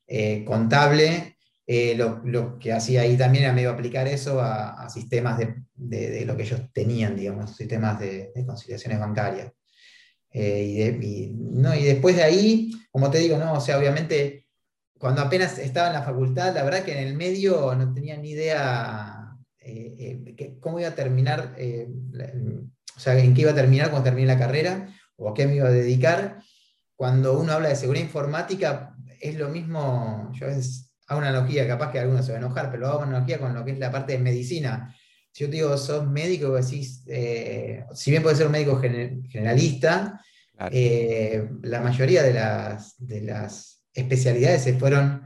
eh, 0.07 0.43
contable, 0.45 1.32
eh, 1.65 1.95
lo, 1.95 2.59
que 2.59 2.73
hacía 2.73 3.01
ahí 3.01 3.15
también 3.15 3.45
era 3.45 3.53
medio 3.53 3.71
aplicar 3.71 4.07
eso 4.07 4.41
a, 4.41 4.89
sistemas 4.89 5.39
de, 5.75 6.25
lo 6.25 6.35
que 6.35 6.43
ellos 6.43 6.61
tenían, 6.73 7.15
digamos, 7.15 7.55
sistemas 7.55 7.99
de, 7.99 8.31
conciliaciones 8.45 8.99
bancarias. 8.99 9.51
Eh, 10.31 10.97
y, 11.01 11.33
no, 11.33 11.73
y 11.73 11.83
después 11.83 12.15
de 12.15 12.23
ahí, 12.23 12.71
como 12.91 13.09
te 13.09 13.19
digo, 13.19 13.37
no, 13.37 13.53
o 13.53 13.61
sea, 13.61 13.77
obviamente, 13.77 14.47
cuando 14.97 15.21
apenas 15.21 15.57
estaba 15.57 15.87
en 15.87 15.93
la 15.93 16.03
facultad, 16.03 16.53
la 16.53 16.63
verdad 16.63 16.83
que 16.83 16.99
en 16.99 17.07
el 17.07 17.15
medio 17.15 17.73
no 17.75 17.93
tenía 17.93 18.17
ni 18.17 18.31
idea 18.31 19.37
eh, 19.59 20.57
cómo 20.59 20.79
iba 20.79 20.89
a 20.89 20.95
terminar, 20.95 21.55
o 22.95 22.99
sea, 22.99 23.17
en 23.17 23.33
qué 23.33 23.41
iba 23.41 23.51
a 23.51 23.55
terminar 23.55 23.89
cuando 23.89 24.05
terminé 24.05 24.27
la 24.27 24.39
carrera 24.39 24.89
o 25.15 25.29
a 25.29 25.33
qué 25.33 25.47
me 25.47 25.55
iba 25.55 25.67
a 25.67 25.71
dedicar. 25.71 26.39
Cuando 26.95 27.39
uno 27.39 27.53
habla 27.53 27.69
de 27.69 27.75
seguridad 27.75 28.05
informática, 28.05 28.95
es 29.19 29.35
lo 29.35 29.49
mismo, 29.49 30.29
yo 30.33 30.45
a 30.45 30.49
veces 30.49 30.92
hago 31.07 31.19
una 31.19 31.29
analogía, 31.29 31.67
capaz 31.67 31.91
que 31.91 31.99
algunos 31.99 32.25
se 32.25 32.31
va 32.31 32.37
a 32.37 32.41
enojar, 32.41 32.71
pero 32.71 32.87
hago 32.87 32.99
una 32.99 33.07
analogía 33.07 33.39
con 33.39 33.53
lo 33.53 33.63
que 33.65 33.71
es 33.71 33.79
la 33.79 33.91
parte 33.91 34.13
de 34.13 34.19
medicina. 34.19 34.95
Si 35.31 35.43
yo 35.43 35.49
te 35.49 35.55
digo, 35.57 35.77
sos 35.77 36.07
médico, 36.07 36.53
decís, 36.53 37.03
eh, 37.07 37.85
si 37.93 38.11
bien 38.11 38.21
puedes 38.21 38.37
ser 38.37 38.47
un 38.47 38.53
médico 38.53 38.79
generalista, 38.79 40.21
eh, 40.71 41.49
la 41.63 41.81
mayoría 41.81 42.23
de 42.23 42.33
las, 42.33 42.95
de 42.97 43.21
las 43.21 43.83
especialidades 43.93 44.63
se 44.63 44.73
fueron 44.77 45.23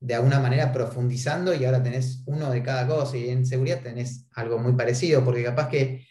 de 0.00 0.14
alguna 0.14 0.40
manera 0.40 0.72
profundizando 0.72 1.54
y 1.54 1.64
ahora 1.64 1.82
tenés 1.82 2.22
uno 2.26 2.50
de 2.50 2.62
cada 2.62 2.86
cosa 2.86 3.16
y 3.18 3.28
en 3.28 3.44
seguridad 3.44 3.82
tenés 3.82 4.26
algo 4.32 4.58
muy 4.58 4.72
parecido, 4.72 5.22
porque 5.24 5.44
capaz 5.44 5.68
que 5.68 6.06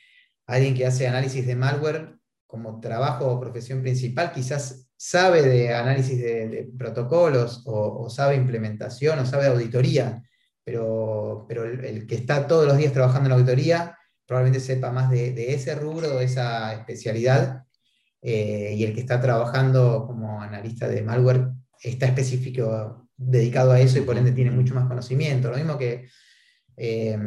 alguien 0.45 0.75
que 0.75 0.85
hace 0.85 1.07
análisis 1.07 1.45
de 1.45 1.55
malware 1.55 2.15
como 2.45 2.79
trabajo 2.79 3.27
o 3.27 3.39
profesión 3.39 3.81
principal 3.81 4.31
quizás 4.31 4.88
sabe 5.01 5.43
de 5.43 5.73
análisis 5.73 6.19
de, 6.19 6.69
protocolos 6.77 7.63
o, 7.65 8.09
sabe 8.09 8.35
implementación 8.35 9.17
o 9.19 9.25
sabe 9.25 9.47
auditoría, 9.47 10.21
pero, 10.61 11.45
pero 11.47 11.63
el, 11.63 12.05
que 12.05 12.15
está 12.15 12.45
todos 12.47 12.67
los 12.67 12.75
días 12.77 12.91
trabajando 12.91 13.27
en 13.27 13.29
la 13.29 13.35
auditoría 13.35 13.97
probablemente 14.25 14.59
sepa 14.59 14.91
más 14.91 15.09
de, 15.09 15.53
ese 15.53 15.73
rubro, 15.75 16.17
de 16.17 16.25
esa 16.25 16.73
especialidad, 16.73 17.63
eh, 18.21 18.73
y 18.75 18.83
el 18.83 18.93
que 18.93 18.99
está 18.99 19.21
trabajando 19.21 20.05
como 20.05 20.41
analista 20.41 20.89
de 20.89 21.01
malware 21.01 21.47
está 21.81 22.07
específico 22.07 23.09
dedicado 23.15 23.71
a 23.71 23.79
eso 23.79 23.99
y 23.99 24.01
por 24.01 24.17
ende 24.17 24.33
tiene 24.33 24.51
mucho 24.51 24.75
más 24.75 24.85
conocimiento. 24.85 25.49
Lo 25.49 25.55
mismo 25.55 25.77
que 25.77 26.09
eh, 26.75 27.17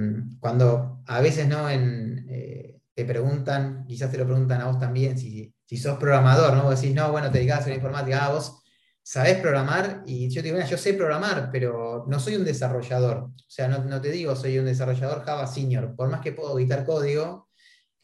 cuando 0.40 1.02
a 1.06 1.20
veces 1.22 1.48
¿no? 1.48 1.70
En, 1.70 2.26
eh, 2.28 2.71
te 3.02 3.08
preguntan, 3.12 3.84
quizás 3.86 4.10
te 4.10 4.18
lo 4.18 4.24
preguntan 4.24 4.60
a 4.60 4.66
vos 4.66 4.78
también, 4.78 5.18
si, 5.18 5.52
si 5.64 5.76
sos 5.76 5.98
programador, 5.98 6.54
¿no? 6.54 6.64
Vos 6.64 6.80
decís, 6.80 6.94
no, 6.94 7.10
bueno, 7.10 7.30
te 7.30 7.38
dedicás 7.38 7.66
a 7.66 7.68
la 7.68 7.74
informática, 7.76 8.26
ah, 8.26 8.32
vos 8.32 8.62
sabés 9.02 9.38
programar, 9.38 10.02
y 10.06 10.28
yo 10.28 10.42
te 10.42 10.52
digo, 10.52 10.64
yo 10.64 10.78
sé 10.78 10.94
programar, 10.94 11.50
pero 11.50 12.04
no 12.08 12.20
soy 12.20 12.36
un 12.36 12.44
desarrollador. 12.44 13.24
O 13.24 13.50
sea, 13.50 13.68
no, 13.68 13.84
no 13.84 14.00
te 14.00 14.10
digo 14.10 14.36
soy 14.36 14.58
un 14.58 14.66
desarrollador 14.66 15.24
Java 15.24 15.46
senior, 15.46 15.94
por 15.96 16.08
más 16.08 16.20
que 16.20 16.32
puedo 16.32 16.58
editar 16.58 16.84
código, 16.84 17.48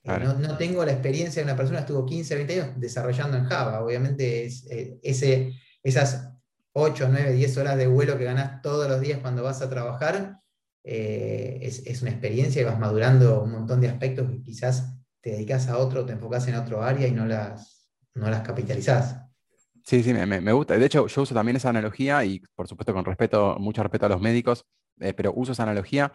eh, 0.05 0.19
no, 0.21 0.57
tengo 0.57 0.85
la 0.85 0.93
experiencia 0.93 1.43
de 1.43 1.51
una 1.51 1.57
persona 1.57 1.81
que 1.81 1.87
estuvo 1.87 2.07
15, 2.07 2.35
20 2.35 2.61
años 2.61 2.69
desarrollando 2.77 3.37
en 3.37 3.45
Java. 3.45 3.83
Obviamente 3.83 4.47
es, 4.47 4.67
ese, 5.03 5.53
esas 5.83 6.31
8, 6.73 7.09
9, 7.11 7.33
10 7.33 7.57
horas 7.59 7.77
de 7.77 7.87
vuelo 7.87 8.17
que 8.17 8.25
ganas 8.25 8.63
todos 8.63 8.89
los 8.89 9.01
días 9.01 9.19
cuando 9.21 9.43
vas 9.43 9.61
a 9.61 9.69
trabajar, 9.69 10.39
eh, 10.85 11.59
es, 11.63 12.03
una 12.03 12.11
experiencia 12.11 12.63
y 12.63 12.65
vas 12.65 12.79
madurando 12.79 13.43
un 13.43 13.53
montón 13.53 13.81
de 13.81 13.89
aspectos 13.89 14.31
que 14.31 14.43
quizás 14.43 14.97
te 15.21 15.31
dedicas 15.31 15.69
a 15.69 15.79
otro, 15.79 16.07
te 16.07 16.13
enfocas 16.13 16.47
en 16.49 16.55
otro 16.55 16.83
área 16.83 17.07
y 17.07 17.13
no 17.13 17.27
las, 17.27 17.91
no 18.15 18.31
las 18.31 18.41
capitalizás. 18.41 19.23
Sí, 19.85 20.03
sí, 20.03 20.13
me, 20.13 20.53
gusta. 20.53 20.77
De 20.77 20.85
hecho, 20.85 21.07
yo 21.07 21.23
uso 21.23 21.35
también 21.35 21.57
esa 21.57 21.71
analogía 21.71 22.25
y 22.25 22.41
por 22.55 22.69
supuesto 22.69 22.93
con 22.93 23.05
respeto, 23.05 23.57
mucho 23.59 23.83
respeto 23.83 24.07
a 24.07 24.11
los 24.11 24.21
médicos, 24.21 24.67
eh, 25.01 25.15
pero 25.15 25.33
uso 25.35 25.53
esa 25.53 25.63
analogía 25.63 26.13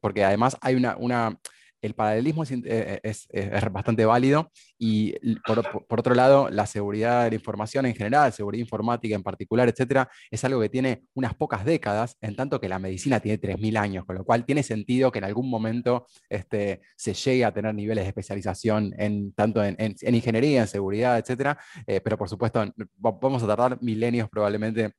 porque 0.00 0.24
además 0.24 0.56
hay 0.60 0.74
una, 0.74 0.96
una 0.98 1.40
el 1.82 1.94
paralelismo 1.94 2.44
eh, 2.48 3.00
es, 3.02 3.28
bastante 3.72 4.04
válido 4.04 4.50
y 4.78 5.14
por, 5.46 5.98
otro 5.98 6.14
lado, 6.14 6.50
la 6.50 6.66
seguridad 6.66 7.24
de 7.24 7.30
la 7.30 7.34
información 7.34 7.86
en 7.86 7.94
general, 7.94 8.32
seguridad 8.32 8.60
informática 8.60 9.14
en 9.14 9.22
particular, 9.22 9.68
etcétera, 9.68 10.08
es 10.30 10.44
algo 10.44 10.60
que 10.60 10.68
tiene 10.68 11.04
unas 11.14 11.34
pocas 11.34 11.64
décadas, 11.64 12.16
en 12.20 12.36
tanto 12.36 12.60
que 12.60 12.68
la 12.68 12.78
medicina 12.78 13.20
tiene 13.20 13.40
3.000 13.40 13.78
años, 13.78 14.04
con 14.04 14.16
lo 14.16 14.24
cual 14.24 14.44
tiene 14.44 14.62
sentido 14.62 15.10
que 15.10 15.18
en 15.18 15.24
algún 15.24 15.48
momento 15.48 16.06
este, 16.28 16.80
se 16.96 17.14
llegue 17.14 17.44
a 17.44 17.52
tener 17.52 17.74
niveles 17.74 18.04
de 18.04 18.08
especialización 18.08 18.94
en, 18.98 19.32
tanto 19.32 19.62
en, 19.62 19.76
ingeniería, 20.00 20.62
en 20.62 20.68
seguridad, 20.68 21.18
etcétera, 21.18 21.58
eh, 21.86 22.00
pero 22.00 22.16
por 22.16 22.28
supuesto 22.28 22.64
vamos 22.96 23.42
a 23.42 23.46
tardar 23.46 23.82
milenios 23.82 24.28
probablemente 24.28 24.92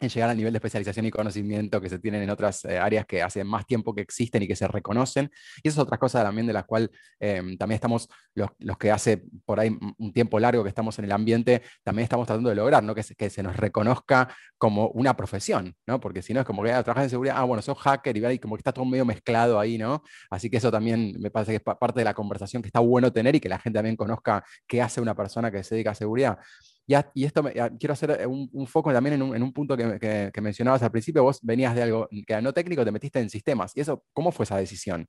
en 0.00 0.08
llegar 0.08 0.30
al 0.30 0.36
nivel 0.36 0.52
de 0.52 0.58
especialización 0.58 1.06
y 1.06 1.10
conocimiento 1.10 1.80
que 1.80 1.88
se 1.88 1.98
tienen 1.98 2.22
en 2.22 2.30
otras 2.30 2.64
eh, 2.64 2.78
áreas 2.78 3.06
que 3.06 3.22
hace 3.22 3.44
más 3.44 3.66
tiempo 3.66 3.94
que 3.94 4.02
existen 4.02 4.42
y 4.42 4.48
que 4.48 4.56
se 4.56 4.66
reconocen. 4.66 5.30
Y 5.62 5.68
esa 5.68 5.80
es 5.80 5.82
otra 5.82 5.98
cosa 5.98 6.22
también 6.22 6.46
de 6.46 6.52
la 6.52 6.64
cual 6.64 6.90
em, 7.18 7.56
también 7.56 7.76
estamos, 7.76 8.08
los, 8.34 8.50
que 8.78 8.90
hace 8.90 9.24
por 9.44 9.60
ahí 9.60 9.76
un 9.98 10.12
tiempo 10.12 10.38
largo 10.38 10.62
que 10.62 10.68
estamos 10.68 10.98
en 10.98 11.06
el 11.06 11.12
ambiente, 11.12 11.62
también 11.82 12.04
estamos 12.04 12.26
tratando 12.26 12.50
de 12.50 12.56
lograr, 12.56 12.82
¿no? 12.82 12.94
que, 12.94 13.02
se, 13.02 13.14
que 13.14 13.30
se 13.30 13.42
nos 13.42 13.56
reconozca 13.56 14.28
como 14.58 14.88
una 14.88 15.16
profesión, 15.16 15.74
¿no? 15.86 16.00
porque 16.00 16.22
si 16.22 16.34
no 16.34 16.40
es 16.40 16.46
como 16.46 16.62
que 16.62 16.72
ah, 16.72 16.82
trabajas 16.82 17.04
en 17.04 17.10
seguridad, 17.10 17.36
ah, 17.38 17.44
bueno, 17.44 17.62
sos 17.62 17.78
hacker 17.78 18.16
y, 18.16 18.26
y 18.26 18.38
como 18.38 18.56
que 18.56 18.60
está 18.60 18.72
todo 18.72 18.84
medio 18.84 19.04
mezclado 19.04 19.58
ahí, 19.58 19.78
¿no? 19.78 20.02
Así 20.30 20.50
que 20.50 20.56
eso 20.56 20.70
también 20.70 21.14
me 21.20 21.30
parece 21.30 21.52
que 21.52 21.56
es 21.56 21.62
parte 21.62 22.00
de 22.00 22.04
la 22.04 22.14
conversación 22.14 22.62
que 22.62 22.68
está 22.68 22.80
bueno 22.80 23.12
tener 23.12 23.34
y 23.34 23.40
que 23.40 23.48
la 23.48 23.58
gente 23.58 23.78
también 23.78 23.96
conozca 23.96 24.44
qué 24.66 24.82
hace 24.82 25.00
una 25.00 25.14
persona 25.14 25.50
que 25.50 25.62
se 25.62 25.74
dedica 25.74 25.90
a 25.92 25.94
seguridad. 25.94 26.38
Y, 26.86 27.24
esto 27.24 27.42
quiero 27.78 27.92
hacer 27.92 28.10
eh, 28.20 28.26
un, 28.26 28.66
foco 28.66 28.92
también 28.92 29.14
en 29.14 29.42
un, 29.42 29.52
punto 29.52 29.76
que, 29.76 30.30
mencionabas 30.42 30.82
al 30.82 30.90
principio. 30.90 31.22
Vos 31.22 31.40
venías 31.42 31.74
de 31.74 31.82
algo 31.82 32.08
que 32.08 32.24
era 32.28 32.42
no 32.42 32.52
técnico, 32.52 32.84
te 32.84 32.92
metiste 32.92 33.20
en 33.20 33.30
sistemas. 33.30 33.72
¿Y 33.74 33.80
eso 33.80 34.04
cómo 34.12 34.32
fue 34.32 34.44
esa 34.44 34.58
decisión? 34.58 35.06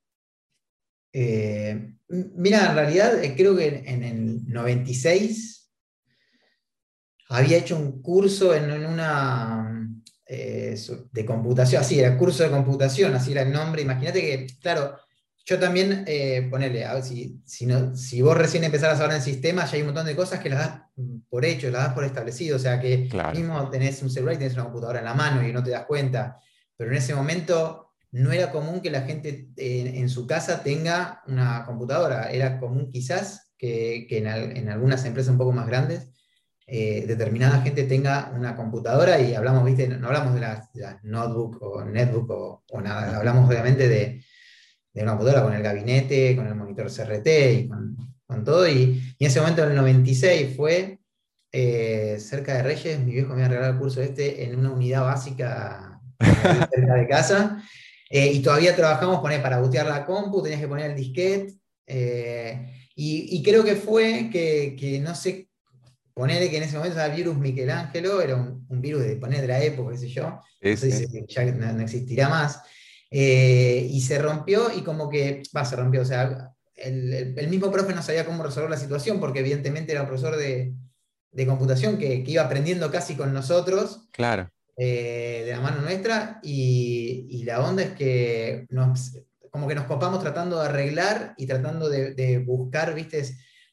Eh, 1.11 1.93
mira, 2.09 2.69
en 2.69 2.75
realidad 2.75 3.23
eh, 3.23 3.35
creo 3.35 3.55
que 3.55 3.83
en, 3.85 4.03
el 4.03 4.45
96 4.47 5.71
había 7.29 7.57
hecho 7.57 7.77
un 7.77 8.01
curso 8.01 8.53
en, 8.53 8.71
una 8.85 9.81
de 10.27 11.25
computación, 11.25 11.81
así 11.81 11.99
era 11.99 12.17
curso 12.17 12.43
de 12.43 12.49
computación, 12.49 13.13
así 13.13 13.31
era 13.31 13.41
el 13.41 13.51
nombre. 13.51 13.81
Imagínate 13.81 14.21
que, 14.21 14.47
claro, 14.59 14.97
yo 15.45 15.59
también, 15.59 16.03
eh, 16.07 16.47
ponele, 16.49 16.85
a 16.85 16.95
ver, 16.95 17.03
si, 17.03 17.39
si, 17.45 18.21
vos 18.21 18.35
recién 18.35 18.63
empezás 18.63 18.99
a 18.99 19.03
hablar 19.03 19.17
en 19.17 19.23
sistemas, 19.23 19.69
ya 19.69 19.75
hay 19.75 19.81
un 19.81 19.89
montón 19.89 20.07
de 20.07 20.15
cosas 20.15 20.39
que 20.39 20.49
las 20.49 20.59
das 20.59 20.81
por 21.29 21.45
hecho, 21.45 21.69
las 21.69 21.83
das 21.83 21.93
por 21.93 22.03
establecido. 22.03 22.55
O 22.55 22.59
sea 22.59 22.79
que 22.79 23.09
mismo 23.33 23.69
tenés 23.69 24.01
un 24.01 24.09
celular 24.09 24.35
y 24.35 24.37
tenés 24.39 24.55
una 24.55 24.63
computadora 24.63 24.99
en 24.99 25.05
la 25.05 25.13
mano 25.13 25.47
y 25.47 25.53
no 25.53 25.63
te 25.63 25.69
das 25.69 25.85
cuenta. 25.85 26.39
Pero 26.75 26.89
en 26.89 26.97
ese 26.97 27.13
momento 27.13 27.91
no 28.11 28.31
era 28.31 28.51
común 28.51 28.81
que 28.81 28.89
la 28.89 29.01
gente 29.01 29.49
en, 29.57 30.09
su 30.09 30.25
casa 30.25 30.63
tenga 30.63 31.21
una 31.27 31.63
computadora. 31.65 32.31
Era 32.31 32.59
común 32.59 32.89
quizás 32.89 33.51
que, 33.55 34.07
en, 34.09 34.69
algunas 34.69 35.05
empresas 35.05 35.31
un 35.31 35.37
poco 35.37 35.51
más 35.51 35.67
grandes 35.67 36.09
eh, 36.65 37.05
determinada 37.05 37.61
gente 37.61 37.83
tenga 37.83 38.31
una 38.35 38.55
computadora 38.55 39.19
y 39.19 39.35
hablamos, 39.35 39.63
viste, 39.63 39.87
no, 39.87 40.07
hablamos 40.07 40.33
de 40.33 40.39
las, 40.39 40.69
notebook 41.03 41.61
o 41.61 41.85
netbook 41.85 42.29
o, 42.31 42.63
o 42.67 42.81
nada, 42.81 43.15
hablamos 43.15 43.47
obviamente 43.47 43.87
de 43.87 44.23
de 44.95 45.03
una 45.03 45.11
computadora 45.11 45.43
con 45.43 45.53
el 45.53 45.61
gabinete, 45.61 46.35
con 46.35 46.47
el 46.47 46.55
monitor 46.55 46.87
CRT 46.87 47.27
y 47.53 47.67
con, 47.67 48.43
todo. 48.45 48.67
Y, 48.67 49.15
en 49.19 49.27
ese 49.27 49.41
momento, 49.41 49.63
en 49.63 49.71
el 49.71 49.75
96, 49.75 50.55
fue 50.55 50.99
eh, 51.51 52.17
cerca 52.19 52.55
de 52.55 52.63
Reyes, 52.63 52.99
mi 52.99 53.11
viejo 53.11 53.29
me 53.29 53.35
había 53.35 53.49
regalado 53.49 53.73
el 53.73 53.79
curso 53.79 54.01
este 54.01 54.43
en 54.45 54.57
una 54.57 54.71
unidad 54.71 55.03
básica 55.03 56.01
cerca 56.73 56.95
de 56.95 57.07
casa. 57.07 57.63
Eh, 58.09 58.31
y 58.31 58.41
todavía 58.41 58.75
trabajamos 58.75 59.19
poner, 59.19 59.41
para 59.41 59.59
bootear 59.59 59.87
la 59.87 60.05
compu, 60.05 60.41
tenías 60.41 60.61
que 60.61 60.67
poner 60.67 60.91
el 60.91 60.95
disquete. 60.95 61.55
Eh, 61.87 62.71
y, 62.95 63.43
creo 63.43 63.65
que 63.65 63.75
fue 63.75 64.29
que, 64.31 65.01
no 65.03 65.13
sé, 65.13 65.49
ponerle 66.13 66.49
que 66.49 66.57
en 66.57 66.63
ese 66.63 66.77
momento 66.77 66.97
era 66.97 67.07
el 67.07 67.17
virus 67.17 67.37
Michelangelo, 67.37 68.21
era 68.21 68.35
un, 68.35 68.65
virus 68.81 69.03
de 69.03 69.17
poner 69.17 69.41
de 69.41 69.47
la 69.47 69.61
época, 69.61 69.91
qué 69.91 69.97
sé 69.97 70.07
yo. 70.07 70.39
ya 71.27 71.45
no 71.45 71.81
existirá 71.81 72.29
más. 72.29 72.61
Eh, 73.17 73.87
y 73.89 74.01
se 74.01 74.19
rompió 74.19 74.69
y 74.75 74.81
como 74.81 75.09
que, 75.09 75.41
va, 75.55 75.63
se 75.63 75.77
rompió, 75.77 76.01
o 76.01 76.05
sea, 76.05 76.51
el, 76.75 77.33
mismo 77.49 77.71
profe 77.71 77.95
no 77.95 78.03
sabía 78.03 78.25
cómo 78.25 78.43
resolver 78.43 78.69
la 78.69 78.75
situación 78.75 79.21
porque 79.21 79.39
evidentemente 79.39 79.93
era 79.93 80.01
un 80.01 80.09
profesor 80.09 80.35
de, 80.35 80.73
computación 81.47 81.97
que, 81.97 82.25
iba 82.27 82.43
aprendiendo 82.43 82.91
casi 82.91 83.15
con 83.15 83.33
nosotros. 83.33 84.09
Claro. 84.11 84.51
Eh, 84.75 85.43
de 85.45 85.51
la 85.51 85.61
mano 85.61 85.79
nuestra 85.79 86.41
y, 86.43 87.41
la 87.45 87.61
onda 87.61 87.83
es 87.83 87.91
que 87.91 88.65
nos, 88.69 89.17
como 89.49 89.69
que 89.69 89.75
nos 89.75 89.85
copamos 89.85 90.21
tratando 90.21 90.59
de 90.59 90.65
arreglar 90.65 91.35
y 91.37 91.47
tratando 91.47 91.87
de, 91.87 92.15
de 92.15 92.39
buscar, 92.39 92.93
viste, 92.93 93.23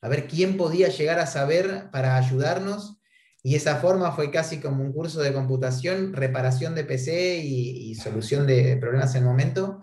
a 0.02 0.08
ver 0.08 0.28
quién 0.28 0.56
podía 0.56 0.86
llegar 0.86 1.18
a 1.18 1.26
saber 1.26 1.90
para 1.90 2.14
ayudarnos 2.14 3.01
y 3.42 3.56
esa 3.56 3.76
forma 3.76 4.12
fue 4.12 4.30
casi 4.30 4.60
como 4.60 4.84
un 4.84 4.92
curso 4.92 5.20
de 5.20 5.32
computación, 5.32 6.12
reparación 6.12 6.74
de 6.76 6.84
PC 6.84 7.38
y, 7.38 7.94
solución 7.96 8.46
de 8.46 8.76
problemas 8.76 9.14
en 9.14 9.22
el 9.22 9.28
momento. 9.28 9.82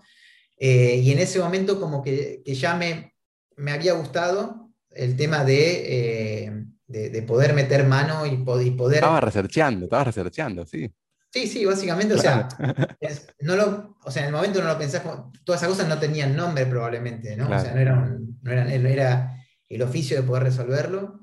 Eh, 0.56 0.96
y 0.96 1.12
en 1.12 1.18
ese 1.18 1.38
momento 1.38 1.78
como 1.78 2.02
que, 2.02 2.42
ya 2.46 2.74
me, 2.74 3.14
me, 3.56 3.72
había 3.72 3.92
gustado 3.92 4.70
el 4.90 5.14
tema 5.14 5.44
de, 5.44 6.46
eh, 6.46 6.64
de, 6.86 7.22
poder 7.22 7.52
meter 7.52 7.86
mano 7.86 8.24
y, 8.24 8.38
poder... 8.38 8.94
Estaba 8.94 9.20
researchando, 9.20 9.84
estaba 9.84 10.04
researchando, 10.04 10.64
sí. 10.64 10.90
Sí, 11.32 11.46
sí, 11.46 11.64
básicamente, 11.64 12.14
o 12.14 12.18
sea, 12.18 12.48
no 13.40 13.56
lo, 13.56 13.98
o 14.02 14.10
sea, 14.10 14.22
en 14.22 14.28
el 14.28 14.34
momento 14.34 14.60
no 14.60 14.68
lo 14.68 14.78
pensás, 14.78 15.02
todas 15.44 15.60
esas 15.60 15.68
cosas 15.68 15.88
no 15.88 15.98
tenían 15.98 16.34
nombre 16.34 16.66
probablemente, 16.66 17.36
¿no? 17.36 17.44
O 17.44 17.60
sea, 17.60 17.72
no 17.72 17.80
era, 17.80 18.18
no 18.42 18.50
era, 18.50 18.64
no 18.64 18.88
era 18.88 19.36
el 19.68 19.82
oficio 19.82 20.16
de 20.16 20.26
poder 20.26 20.44
resolverlo 20.44 21.19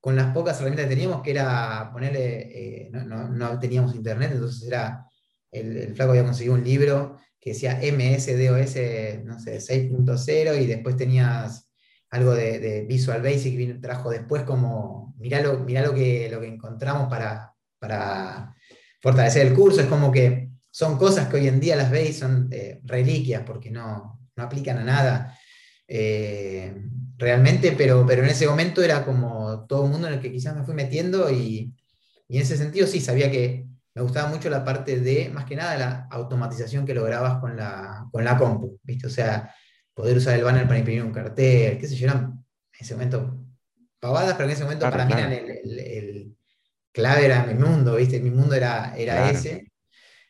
con 0.00 0.16
las 0.16 0.32
pocas 0.32 0.56
herramientas 0.56 0.86
que 0.86 0.94
teníamos, 0.94 1.22
que 1.22 1.30
era 1.32 1.90
ponerle, 1.92 2.86
eh, 2.86 2.90
no, 2.90 3.58
teníamos 3.58 3.94
internet, 3.94 4.30
entonces 4.32 4.66
era, 4.66 5.06
el, 5.50 5.94
flaco 5.94 6.12
había 6.12 6.24
conseguido 6.24 6.54
un 6.54 6.64
libro 6.64 7.18
que 7.38 7.50
decía 7.50 7.80
MSDOS, 7.82 9.24
no 9.24 9.38
sé, 9.38 9.58
6.0, 9.58 10.62
y 10.62 10.66
después 10.66 10.96
tenías 10.96 11.70
algo 12.10 12.34
de, 12.34 12.84
Visual 12.88 13.22
Basic, 13.22 13.56
que 13.56 13.74
trajo 13.74 14.10
después 14.10 14.42
como, 14.42 15.14
mirá 15.18 15.40
lo, 15.40 15.58
lo, 15.58 15.94
que, 15.94 16.28
lo 16.30 16.40
que 16.40 16.48
encontramos 16.48 17.08
para, 17.08 17.54
para 17.78 18.54
fortalecer 19.00 19.46
el 19.46 19.54
curso, 19.54 19.80
es 19.80 19.86
como 19.86 20.10
que 20.10 20.50
son 20.70 20.96
cosas 20.98 21.28
que 21.28 21.36
hoy 21.36 21.48
en 21.48 21.60
día 21.60 21.76
las 21.76 21.90
veis, 21.90 22.18
son 22.18 22.48
eh, 22.52 22.80
reliquias, 22.84 23.42
porque 23.44 23.70
no, 23.70 24.20
aplican 24.36 24.78
a 24.78 24.84
nada. 24.84 25.38
Eh, 25.86 26.74
realmente, 27.20 27.72
pero, 27.72 28.04
pero 28.06 28.22
en 28.24 28.30
ese 28.30 28.46
momento 28.48 28.82
era 28.82 29.04
como 29.04 29.66
todo 29.66 29.84
el 29.84 29.90
mundo 29.90 30.08
en 30.08 30.14
el 30.14 30.20
que 30.20 30.32
quizás 30.32 30.56
me 30.56 30.64
fui 30.64 30.74
metiendo 30.74 31.30
y, 31.30 31.72
en 32.28 32.40
ese 32.40 32.56
sentido 32.56 32.86
sí, 32.86 33.00
sabía 33.00 33.30
que 33.30 33.66
me 33.94 34.02
gustaba 34.02 34.30
mucho 34.30 34.48
la 34.48 34.64
parte 34.64 35.00
de, 35.00 35.28
más 35.28 35.44
que 35.44 35.56
nada, 35.56 35.76
la 35.76 36.08
automatización 36.10 36.86
que 36.86 36.94
lograbas 36.94 37.38
con 37.40 37.56
la, 37.56 38.08
con 38.10 38.24
la 38.24 38.38
compu, 38.38 38.78
¿viste? 38.82 39.06
O 39.06 39.10
sea, 39.10 39.54
poder 39.92 40.16
usar 40.16 40.36
el 40.36 40.44
banner 40.44 40.66
para 40.66 40.78
imprimir 40.78 41.02
un 41.02 41.12
cartel, 41.12 41.76
qué 41.78 41.86
sé 41.86 41.96
yo, 41.96 42.06
eran 42.06 42.42
en 42.72 42.80
ese 42.80 42.94
momento 42.94 43.36
pavadas, 43.98 44.34
pero 44.34 44.44
en 44.44 44.52
ese 44.52 44.64
momento 44.64 44.88
para 44.88 45.04
mí 45.04 45.12
eran 45.12 45.32
el, 45.32 46.36
clave 46.92 47.26
era 47.26 47.44
mi 47.44 47.54
mundo, 47.54 47.96
¿viste? 47.96 48.20
Mi 48.20 48.30
mundo 48.30 48.54
era, 48.54 48.94
era 48.96 49.30
ese. 49.30 49.70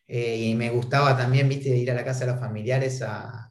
Eh, 0.09 0.37
y 0.37 0.55
me 0.57 0.71
gustaba 0.71 1.17
también, 1.17 1.49
¿viste? 1.49 1.69
Ir 1.69 1.91
a 1.91 1.95
la 1.95 2.05
casa 2.05 2.27
de 2.27 2.33
los 2.33 2.41
familiares 2.41 3.01
a, 3.03 3.50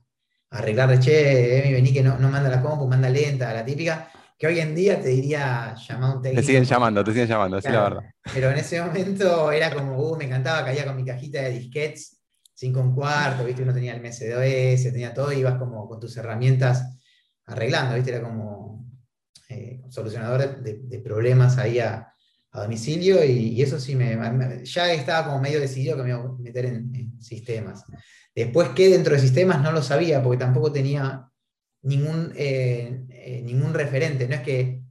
arreglar, 0.51 0.97
che, 0.99 1.59
Emi, 1.59 1.73
vení 1.73 1.93
que 1.93 2.03
no, 2.03 2.17
no 2.17 2.29
manda 2.29 2.49
la 2.49 2.61
compu, 2.61 2.87
manda 2.87 3.09
lenta, 3.09 3.53
la 3.53 3.63
típica. 3.63 4.09
que 4.39 4.47
hoy 4.47 4.59
en 4.61 4.73
día 4.73 5.01
te 5.01 5.09
diría 5.09 5.75
llamar 5.75 6.15
un 6.15 6.21
técnico. 6.21 6.41
Te 6.41 6.47
siguen 6.47 6.63
llamando, 6.63 7.03
te 7.03 7.11
siguen 7.11 7.27
llamando, 7.27 7.57
así 7.57 7.67
la 7.67 7.83
verdad. 7.83 8.03
Pero 8.33 8.49
en 8.49 8.57
ese 8.57 8.81
momento 8.81 9.51
era 9.51 9.69
como, 9.69 9.97
uh, 9.99 10.15
me 10.15 10.23
encantaba, 10.23 10.63
caía 10.63 10.85
con 10.85 10.95
mi 10.95 11.03
cajita 11.03 11.41
de 11.41 11.49
disquets, 11.49 12.21
5 12.53 12.79
un 12.79 12.95
cuarto, 12.95 13.43
¿viste? 13.43 13.63
Uno 13.63 13.73
tenía 13.73 13.93
el 13.93 14.01
MS2S, 14.01 14.93
tenía 14.93 15.13
todo, 15.13 15.33
y 15.33 15.39
ibas 15.39 15.55
como 15.55 15.89
con 15.89 15.99
tus 15.99 16.15
herramientas 16.15 16.97
arreglando, 17.45 17.95
¿viste? 17.95 18.11
Era 18.11 18.21
como 18.21 18.89
eh, 19.49 19.81
solucionador 19.89 20.61
de, 20.61 20.99
problemas 20.99 21.57
ahí 21.57 21.79
a, 21.79 22.13
domicilio, 22.53 23.23
y, 23.23 23.61
eso 23.61 23.79
sí, 23.79 23.95
me, 23.95 24.17
ya 24.63 24.91
estaba 24.93 25.27
como 25.27 25.41
medio 25.41 25.59
decidido 25.59 25.95
que 25.95 26.03
me 26.03 26.09
iba 26.09 26.19
a 26.19 26.37
meter 26.39 26.65
en, 26.65 27.19
sistemas. 27.19 27.85
Después, 28.33 28.69
¿qué 28.69 28.89
dentro 28.89 29.13
de 29.13 29.19
sistemas? 29.19 29.61
No 29.61 29.71
lo 29.71 29.81
sabía, 29.81 30.23
porque 30.23 30.39
tampoco 30.39 30.71
tenía 30.71 31.29
ningún, 31.81 32.33
eh, 32.35 33.05
eh, 33.09 33.41
ningún 33.43 33.73
referente. 33.73 34.27
No 34.27 34.35
es 34.35 34.41
que 34.41 34.81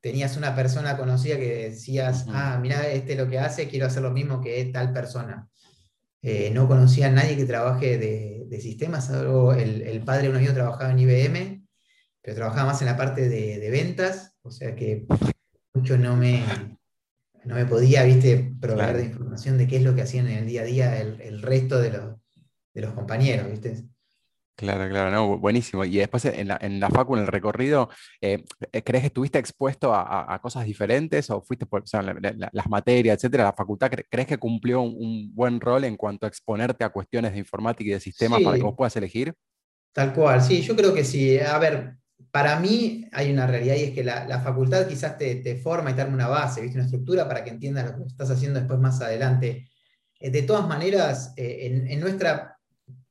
tenías 0.00 0.36
una 0.36 0.54
persona 0.54 0.96
conocida 0.96 1.36
que 1.36 1.70
decías, 1.70 2.26
ah, 2.28 2.58
mira, 2.60 2.88
este 2.88 3.12
es 3.12 3.18
lo 3.18 3.28
que 3.28 3.38
hace, 3.38 3.68
quiero 3.68 3.86
hacer 3.86 4.02
lo 4.02 4.10
mismo 4.10 4.40
que 4.40 4.64
tal 4.66 4.92
persona. 4.92 5.48
Eh, 6.22 6.50
no 6.52 6.68
conocía 6.68 7.08
a 7.08 7.10
nadie 7.10 7.36
que 7.36 7.44
trabaje 7.44 7.98
de, 7.98 8.60
sistemas, 8.60 9.10
algo, 9.10 9.52
el, 9.52 10.00
padre 10.04 10.22
de 10.22 10.28
uno 10.30 10.38
mío 10.38 10.54
trabajaba 10.54 10.90
en 10.92 10.98
IBM, 11.00 11.66
pero 12.22 12.36
trabajaba 12.36 12.66
más 12.66 12.80
en 12.82 12.86
la 12.86 12.96
parte 12.96 13.28
de, 13.28 13.70
ventas, 13.70 14.36
o 14.42 14.50
sea 14.50 14.76
que 14.76 15.06
mucho 15.74 15.98
no 15.98 16.16
me, 16.16 16.44
no 17.44 17.54
me 17.54 17.66
podía, 17.66 18.04
viste, 18.04 18.52
proveer 18.60 18.96
de 18.96 19.04
información 19.04 19.58
de 19.58 19.66
qué 19.66 19.76
es 19.76 19.82
lo 19.82 19.94
que 19.94 20.02
hacían 20.02 20.28
en 20.28 20.38
el 20.38 20.46
día 20.46 20.62
a 20.62 20.64
día 20.64 21.00
el, 21.00 21.42
resto 21.42 21.80
de 21.80 21.90
los, 21.90 22.16
de 22.72 22.82
los 22.82 22.92
compañeros, 22.94 23.50
viste. 23.50 23.84
Claro, 24.56 24.88
claro, 24.88 25.10
no, 25.10 25.36
buenísimo. 25.38 25.84
Y 25.84 25.96
después 25.96 26.24
en 26.26 26.46
la, 26.46 26.56
en 26.60 26.78
la 26.78 26.88
facu, 26.88 27.16
en 27.16 27.22
el 27.22 27.26
recorrido, 27.26 27.90
eh, 28.20 28.44
eh, 28.72 28.82
¿crees 28.82 29.02
que 29.02 29.08
estuviste 29.08 29.38
expuesto 29.38 29.92
a, 29.92 30.38
cosas 30.40 30.64
diferentes 30.64 31.28
o 31.30 31.42
fuiste 31.42 31.66
por 31.66 31.82
las 31.92 32.68
materias, 32.68 33.16
etcétera? 33.16 33.44
¿La 33.44 33.52
facultad 33.52 33.90
crees 34.08 34.28
que 34.28 34.38
cumplió 34.38 34.82
un, 34.82 35.34
buen 35.34 35.60
rol 35.60 35.84
en 35.84 35.96
cuanto 35.96 36.26
a 36.26 36.28
exponerte 36.28 36.84
a 36.84 36.90
cuestiones 36.90 37.32
de 37.32 37.40
informática 37.40 37.90
y 37.90 37.94
de 37.94 38.00
sistemas 38.00 38.42
para 38.42 38.56
que 38.56 38.62
vos 38.62 38.74
puedas 38.76 38.96
elegir? 38.96 39.34
Tal 39.92 40.14
cual, 40.14 40.40
sí, 40.40 40.62
yo 40.62 40.76
creo 40.76 40.94
que 40.94 41.04
sí. 41.04 41.38
A 41.38 41.58
ver, 41.58 41.96
para 42.34 42.58
mí 42.58 43.08
hay 43.12 43.30
una 43.30 43.46
realidad 43.46 43.76
y 43.76 43.84
es 43.84 43.90
que 43.92 44.02
la, 44.02 44.40
facultad 44.40 44.88
quizás 44.88 45.16
te, 45.16 45.54
forma 45.62 45.92
y 45.92 45.94
te 45.94 46.02
arma 46.02 46.14
una 46.14 46.26
base, 46.26 46.62
¿viste? 46.62 46.78
una 46.78 46.86
estructura 46.86 47.28
para 47.28 47.44
que 47.44 47.50
entiendas 47.50 47.86
lo 47.86 47.96
que 47.96 48.10
estás 48.10 48.28
haciendo 48.28 48.58
después 48.58 48.80
más 48.80 49.00
adelante. 49.00 49.68
Eh, 50.18 50.30
de 50.32 50.42
todas 50.42 50.66
maneras, 50.66 51.32
en, 51.36 51.86
en 51.86 52.00
nuestra 52.00 52.58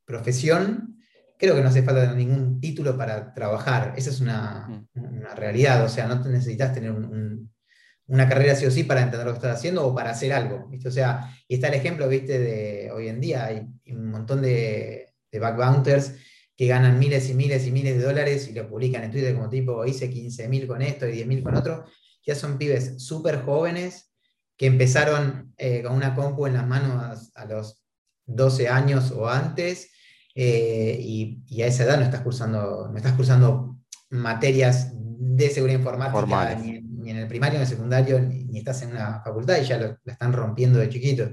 profesión, 0.04 0.98
creo 1.38 1.56
que 1.56 1.62
no 1.62 1.70
hace 1.70 1.84
falta 1.84 2.14
ningún 2.14 2.60
título 2.60 2.98
para 2.98 3.34
trabajar. 3.34 3.94
Esa 3.96 4.10
es 4.10 4.20
una, 4.20 4.86
mm. 4.94 5.38
realidad. 5.38 5.86
O 5.86 5.88
sea, 5.88 6.06
no 6.06 6.22
necesitas 6.26 6.74
tener 6.74 6.92
una 6.92 8.28
carrera 8.28 8.56
sí 8.56 8.66
o 8.66 8.72
sí 8.72 8.84
para 8.84 9.04
entender 9.04 9.26
lo 9.26 9.32
que 9.32 9.38
estás 9.38 9.58
haciendo 9.58 9.88
o 9.88 9.96
para 9.96 10.10
hacer 10.10 10.34
algo. 10.34 10.70
O 10.86 10.92
sea, 10.92 11.34
y 11.48 11.56
está 11.56 11.70
el 11.70 11.76
ejemplo, 11.76 12.10
¿viste? 12.10 12.40
De 12.40 12.92
hoy 12.92 13.08
en 13.08 13.22
día 13.22 13.46
hay 13.46 13.66
un 13.88 14.12
montón 14.12 14.42
de, 14.42 15.14
de 15.32 15.40
backbounters 15.40 16.14
que 16.56 16.68
ganan 16.68 17.00
miles 17.00 17.30
y 17.30 17.34
miles 17.34 17.66
y 17.66 17.72
miles 17.72 17.98
de 17.98 18.04
dólares 18.04 18.48
y 18.48 18.54
lo 18.54 18.68
publican 18.68 19.04
en 19.04 19.12
Twitter 19.12 19.34
como 19.34 19.50
tipo, 19.50 19.86
hice 19.86 20.10
15 20.10 20.48
mil 20.48 20.68
con 20.68 20.82
esto 20.82 21.08
y 21.08 21.14
10 21.14 21.28
mil 21.28 21.44
con 21.44 21.56
otro. 21.56 21.86
Ya 22.26 22.36
son 22.36 22.58
pibes 22.58 23.04
súper 23.04 23.42
jóvenes 23.42 24.14
que 24.56 24.68
empezaron 24.68 25.54
eh, 25.58 25.82
con 25.84 25.94
una 25.94 26.16
compu 26.16 26.46
en 26.46 26.54
las 26.54 26.68
manos 26.68 27.32
a 27.36 27.46
los 27.46 27.84
12 28.26 28.70
años 28.70 29.12
o 29.12 29.28
antes 29.28 29.90
eh, 30.36 30.98
y, 31.00 31.62
a 31.62 31.68
esa 31.68 31.84
edad 31.84 31.98
no 31.98 32.06
estás 32.06 32.22
cursando, 32.22 32.90
no 32.90 32.98
estás 32.98 33.14
cursando 33.14 33.78
materias 34.10 34.92
de 34.94 35.50
seguridad 35.50 35.80
informática 35.80 36.56
ni, 36.56 37.10
en 37.10 37.18
el 37.18 37.28
primario, 37.28 37.54
ni 37.54 37.58
en 37.58 37.62
el 37.64 37.68
secundario, 37.68 38.20
ni, 38.20 38.58
estás 38.58 38.82
en 38.84 38.92
una 38.92 39.22
facultad 39.24 39.58
y 39.62 39.66
ya 39.66 39.78
lo, 39.78 39.98
la 40.04 40.14
están 40.14 40.34
rompiendo 40.34 40.80
de 40.80 40.90
chiquitos. 40.90 41.32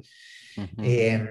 Eh, 0.82 1.24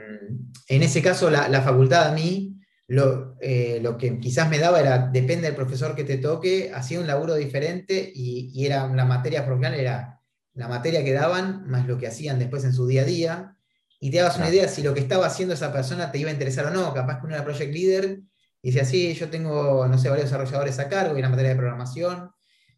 en 0.67 0.83
ese 0.83 1.01
caso, 1.01 1.29
la, 1.29 1.61
facultad 1.61 2.07
a 2.07 2.13
mí, 2.13 2.58
lo, 2.89 3.37
eh, 3.39 3.79
lo, 3.81 3.97
que 3.97 4.19
quizás 4.19 4.49
me 4.49 4.59
daba 4.59 4.79
era, 4.79 5.07
depende 5.07 5.47
del 5.47 5.55
profesor 5.55 5.95
que 5.95 6.03
te 6.03 6.17
toque, 6.17 6.71
hacía 6.73 6.99
un 6.99 7.07
laburo 7.07 7.35
diferente 7.35 8.11
y, 8.13 8.51
y 8.53 8.65
era 8.65 8.87
la 8.93 9.05
materia 9.05 9.45
profesional, 9.45 9.79
era 9.79 10.21
la 10.53 10.67
materia 10.67 11.03
que 11.03 11.13
daban 11.13 11.67
más 11.67 11.87
lo 11.87 11.97
que 11.97 12.07
hacían 12.07 12.39
después 12.39 12.63
en 12.65 12.73
su 12.73 12.87
día 12.87 13.03
a 13.03 13.05
día 13.05 13.55
y 13.99 14.11
te 14.11 14.19
hagas 14.19 14.37
una 14.37 14.49
idea 14.49 14.67
si 14.67 14.81
lo 14.81 14.93
que 14.93 15.01
estaba 15.01 15.25
haciendo 15.25 15.53
esa 15.53 15.73
persona 15.73 16.11
te 16.11 16.19
iba 16.19 16.29
a 16.29 16.33
interesar 16.33 16.65
o 16.67 16.71
no. 16.71 16.93
Capaz 16.93 17.19
que 17.19 17.25
uno 17.27 17.35
era 17.35 17.43
project 17.43 17.73
leader 17.73 18.21
y 18.61 18.71
decía, 18.71 18.85
sí, 18.85 19.13
yo 19.13 19.29
tengo, 19.29 19.87
no 19.87 19.97
sé, 19.97 20.09
varios 20.09 20.29
desarrolladores 20.29 20.79
a 20.79 20.89
cargo 20.89 21.15
y 21.15 21.19
una 21.19 21.29
materia 21.29 21.51
de 21.51 21.57
programación. 21.57 22.31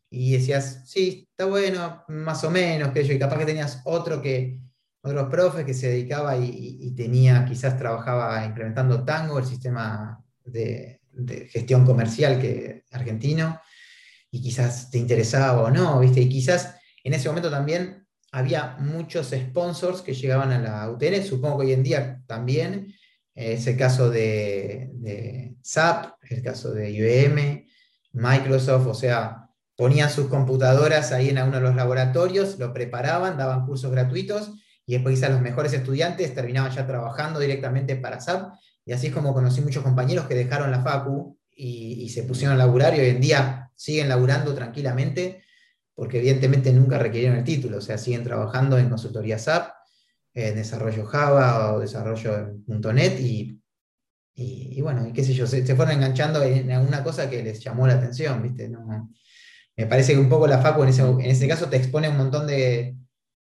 Y 0.09 0.33
decías, 0.33 0.83
sí, 0.85 1.27
está 1.29 1.45
bueno, 1.45 2.03
más 2.07 2.43
o 2.43 2.49
menos, 2.49 2.91
que 2.91 3.03
yo. 3.03 3.13
Y 3.13 3.19
capaz 3.19 3.37
que 3.37 3.45
tenías 3.45 3.81
otro 3.85 4.21
que, 4.21 4.59
otros 5.01 5.29
profes 5.29 5.65
que 5.65 5.73
se 5.73 5.89
dedicaba 5.89 6.37
y, 6.37 6.93
tenía, 6.95 7.45
quizás 7.45 7.77
trabajaba 7.77 8.45
implementando 8.45 9.03
Tango, 9.03 9.39
el 9.39 9.45
sistema 9.45 10.23
de, 10.45 11.01
de, 11.11 11.47
gestión 11.47 11.85
comercial 11.85 12.39
que, 12.39 12.83
argentino, 12.91 13.59
y 14.29 14.41
quizás 14.41 14.91
te 14.91 14.97
interesaba 14.97 15.63
o 15.63 15.71
no, 15.71 15.99
¿viste? 15.99 16.21
Y 16.21 16.29
quizás 16.29 16.75
en 17.03 17.13
ese 17.13 17.29
momento 17.29 17.49
también 17.49 18.07
había 18.31 18.77
muchos 18.79 19.31
sponsors 19.31 20.01
que 20.01 20.13
llegaban 20.13 20.51
a 20.51 20.59
la 20.59 20.89
UTN, 20.89 21.23
supongo 21.23 21.59
que 21.59 21.65
hoy 21.65 21.73
en 21.73 21.83
día 21.83 22.21
también, 22.27 22.93
es 23.33 23.65
el 23.65 23.77
caso 23.77 24.09
de, 24.09 25.55
SAP, 25.61 26.13
el 26.29 26.43
caso 26.43 26.71
de 26.71 26.91
IBM, 26.91 27.67
Microsoft, 28.13 28.87
o 28.87 28.93
sea, 28.93 29.49
ponían 29.75 30.09
sus 30.09 30.27
computadoras 30.27 31.11
ahí 31.11 31.29
en 31.29 31.39
alguno 31.39 31.57
de 31.57 31.63
los 31.63 31.75
laboratorios, 31.75 32.59
lo 32.59 32.73
preparaban, 32.73 33.37
daban 33.37 33.65
cursos 33.65 33.91
gratuitos 33.91 34.51
y 34.85 34.93
después 34.93 35.15
quizás 35.15 35.31
los 35.31 35.41
mejores 35.41 35.73
estudiantes 35.73 36.33
terminaban 36.33 36.71
ya 36.71 36.87
trabajando 36.87 37.39
directamente 37.39 37.95
para 37.95 38.19
SAP. 38.19 38.53
Y 38.85 38.93
así 38.93 39.07
es 39.07 39.13
como 39.13 39.33
conocí 39.33 39.61
muchos 39.61 39.83
compañeros 39.83 40.25
que 40.25 40.35
dejaron 40.35 40.71
la 40.71 40.81
FACU 40.81 41.37
y, 41.55 42.09
se 42.09 42.23
pusieron 42.23 42.55
a 42.55 42.57
laburar 42.57 42.95
y 42.95 42.99
hoy 42.99 43.09
en 43.09 43.21
día 43.21 43.71
siguen 43.75 44.09
laburando 44.09 44.53
tranquilamente 44.53 45.43
porque 45.93 46.17
evidentemente 46.17 46.73
nunca 46.73 46.97
requirieron 46.97 47.37
el 47.37 47.43
título, 47.43 47.77
o 47.77 47.81
sea, 47.81 47.97
siguen 47.97 48.23
trabajando 48.23 48.77
en 48.77 48.89
consultoría 48.89 49.37
SAP, 49.37 49.71
en 50.33 50.55
desarrollo 50.55 51.05
Java 51.05 51.73
o 51.73 51.79
desarrollo 51.79 52.37
en 52.37 52.81
.NET 52.95 53.19
y, 53.19 53.61
y, 54.33 54.81
bueno, 54.81 55.07
y 55.07 55.13
qué 55.13 55.23
sé 55.23 55.33
yo, 55.33 55.45
se, 55.45 55.63
fueron 55.75 55.93
enganchando 55.93 56.41
en 56.41 56.71
alguna 56.71 57.03
cosa 57.03 57.29
que 57.29 57.43
les 57.43 57.59
llamó 57.59 57.85
la 57.85 57.93
atención, 57.93 58.41
¿viste? 58.41 58.67
me 59.77 59.85
parece 59.85 60.13
que 60.13 60.19
un 60.19 60.29
poco 60.29 60.47
la 60.47 60.59
FACU 60.59 60.83
en 60.83 60.89
ese, 60.89 61.03
en 61.03 61.21
ese 61.21 61.47
caso 61.47 61.67
te 61.67 61.77
expone 61.77 62.09
un 62.09 62.17
montón 62.17 62.47
de, 62.47 62.95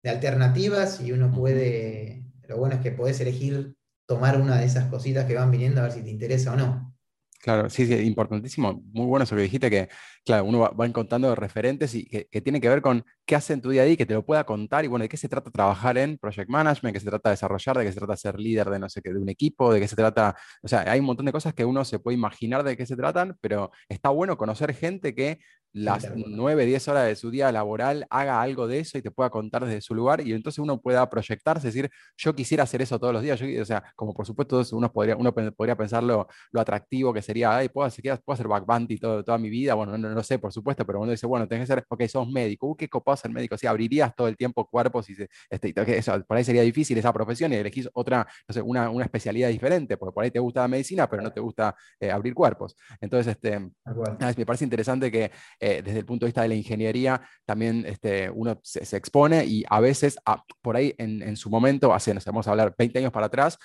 de 0.07 0.13
alternativas 0.13 1.01
y 1.01 1.11
uno 1.11 1.31
puede, 1.33 2.23
lo 2.47 2.57
bueno 2.57 2.75
es 2.75 2.81
que 2.81 2.91
podés 2.91 3.19
elegir 3.19 3.75
tomar 4.05 4.39
una 4.39 4.57
de 4.57 4.65
esas 4.65 4.85
cositas 4.85 5.25
que 5.25 5.35
van 5.35 5.51
viniendo 5.51 5.81
a 5.81 5.83
ver 5.83 5.91
si 5.91 6.01
te 6.01 6.09
interesa 6.09 6.53
o 6.53 6.55
no. 6.55 6.93
Claro, 7.41 7.69
sí, 7.69 7.85
sí, 7.85 7.93
importantísimo. 7.93 8.81
Muy 8.93 9.05
bueno 9.05 9.23
eso 9.23 9.35
que 9.35 9.41
dijiste, 9.43 9.69
que 9.69 9.89
claro, 10.25 10.45
uno 10.45 10.59
va, 10.59 10.85
encontrando 10.85 11.35
referentes 11.35 11.93
y 11.93 12.05
que, 12.05 12.25
que, 12.31 12.41
tiene 12.41 12.59
que 12.59 12.67
ver 12.67 12.81
con 12.81 13.05
qué 13.25 13.35
hace 13.35 13.53
en 13.53 13.61
tu 13.61 13.69
día 13.69 13.83
a 13.83 13.85
día 13.85 13.93
y 13.93 13.97
que 13.97 14.05
te 14.05 14.13
lo 14.15 14.25
pueda 14.25 14.45
contar 14.45 14.85
y 14.85 14.87
bueno, 14.87 15.03
de 15.03 15.09
qué 15.09 15.17
se 15.17 15.29
trata 15.29 15.51
trabajar 15.51 15.97
en 15.97 16.17
project 16.17 16.49
management, 16.49 16.93
de 16.93 16.93
qué 16.93 16.99
se 16.99 17.09
trata 17.09 17.29
desarrollar, 17.29 17.77
de 17.77 17.85
qué 17.85 17.91
se 17.91 17.99
trata 17.99 18.17
ser 18.17 18.39
líder 18.39 18.69
de 18.69 18.79
no 18.79 18.89
sé 18.89 19.01
qué, 19.01 19.13
de 19.13 19.19
un 19.19 19.29
equipo, 19.29 19.71
de 19.73 19.79
qué 19.81 19.87
se 19.87 19.95
trata, 19.95 20.35
o 20.63 20.67
sea, 20.67 20.89
hay 20.89 20.99
un 20.99 21.05
montón 21.05 21.25
de 21.25 21.31
cosas 21.31 21.53
que 21.53 21.63
uno 21.63 21.85
se 21.85 21.99
puede 21.99 22.17
imaginar 22.17 22.63
de 22.63 22.75
qué 22.75 22.85
se 22.85 22.95
tratan, 22.95 23.37
pero 23.39 23.71
está 23.87 24.09
bueno 24.09 24.37
conocer 24.37 24.73
gente 24.73 25.13
que 25.13 25.39
las 25.73 26.11
9, 26.15 26.65
10 26.65 26.87
horas 26.87 27.07
de 27.07 27.15
su 27.15 27.29
día 27.29 27.51
laboral 27.51 28.05
haga 28.09 28.41
algo 28.41 28.67
de 28.67 28.79
eso 28.79 28.97
y 28.97 29.01
te 29.01 29.11
pueda 29.11 29.29
contar 29.29 29.65
desde 29.65 29.81
su 29.81 29.93
lugar 29.93 30.21
y 30.21 30.33
entonces 30.33 30.59
uno 30.59 30.81
pueda 30.81 31.09
proyectarse, 31.09 31.67
decir, 31.67 31.89
yo 32.17 32.35
quisiera 32.35 32.63
hacer 32.63 32.81
eso 32.81 32.99
todos 32.99 33.13
los 33.13 33.21
días, 33.21 33.39
o 33.41 33.65
sea, 33.65 33.83
como 33.95 34.13
por 34.13 34.25
supuesto 34.25 34.61
uno 34.71 34.91
podría, 34.91 35.15
uno 35.15 35.33
podría 35.33 35.75
pensar 35.75 36.03
lo, 36.03 36.27
atractivo 36.55 37.13
que 37.13 37.21
sería, 37.21 37.55
ay, 37.55 37.69
puedo 37.69 37.85
hacer, 37.85 38.19
puedo 38.23 38.33
hacer 38.33 38.47
back 38.47 38.65
todo, 38.99 39.23
toda 39.23 39.37
mi 39.37 39.49
vida, 39.49 39.73
bueno, 39.75 39.97
no, 39.97 40.09
no, 40.09 40.23
sé, 40.23 40.39
por 40.39 40.51
supuesto, 40.51 40.85
pero 40.85 40.99
uno 40.99 41.11
dice, 41.11 41.27
bueno, 41.27 41.47
tenés 41.47 41.67
que 41.67 41.75
ser, 41.75 41.85
ok, 41.87 42.03
sos 42.07 42.27
médico, 42.29 42.67
uh, 42.67 42.75
qué 42.75 42.87
copado 42.89 43.17
ser 43.17 43.31
médico, 43.31 43.55
o 43.61 43.69
abrirías 43.69 44.15
todo 44.15 44.27
el 44.27 44.35
tiempo 44.35 44.67
cuerpos 44.67 45.09
y 45.09 45.15
se, 45.15 45.29
este, 45.49 45.73
eso, 45.97 46.23
por 46.25 46.37
ahí 46.37 46.43
sería 46.43 46.61
difícil 46.61 46.97
esa 46.97 47.13
profesión 47.13 47.53
y 47.53 47.55
elegís 47.57 47.89
otra, 47.93 48.27
no 48.47 48.53
sé, 48.53 48.61
una, 48.61 48.89
una, 48.89 49.05
especialidad 49.05 49.49
diferente, 49.49 49.97
porque 49.97 50.13
por 50.13 50.23
ahí 50.23 50.31
te 50.31 50.39
gusta 50.39 50.61
la 50.61 50.67
medicina, 50.67 51.09
pero 51.09 51.21
no 51.21 51.31
te 51.31 51.39
gusta 51.39 51.75
eh, 51.99 52.11
abrir 52.11 52.33
cuerpos. 52.33 52.75
Entonces, 52.99 53.35
este, 53.35 53.59
me 53.59 54.45
parece 54.45 54.63
interesante 54.63 55.11
que 55.11 55.31
eh, 55.59 55.81
desde 55.83 55.99
el 55.99 56.05
punto 56.05 56.25
de 56.25 56.29
vista 56.29 56.41
de 56.41 56.49
la 56.49 56.55
ingeniería 56.55 57.21
también 57.45 57.83
este, 57.87 58.29
uno 58.29 58.59
se, 58.63 58.95
expone 58.95 59.45
y 59.45 59.63
a 59.69 59.79
veces, 59.79 60.17
por 60.61 60.75
ahí 60.75 60.93
en, 60.97 61.35
su 61.35 61.49
momento, 61.49 61.93
hace, 61.93 62.13
nos 62.13 62.25
vamos 62.25 62.47
a 62.47 62.51
hablar 62.51 62.75
20 62.77 62.99
años 62.99 63.11
para 63.11 63.27
atrás, 63.27 63.57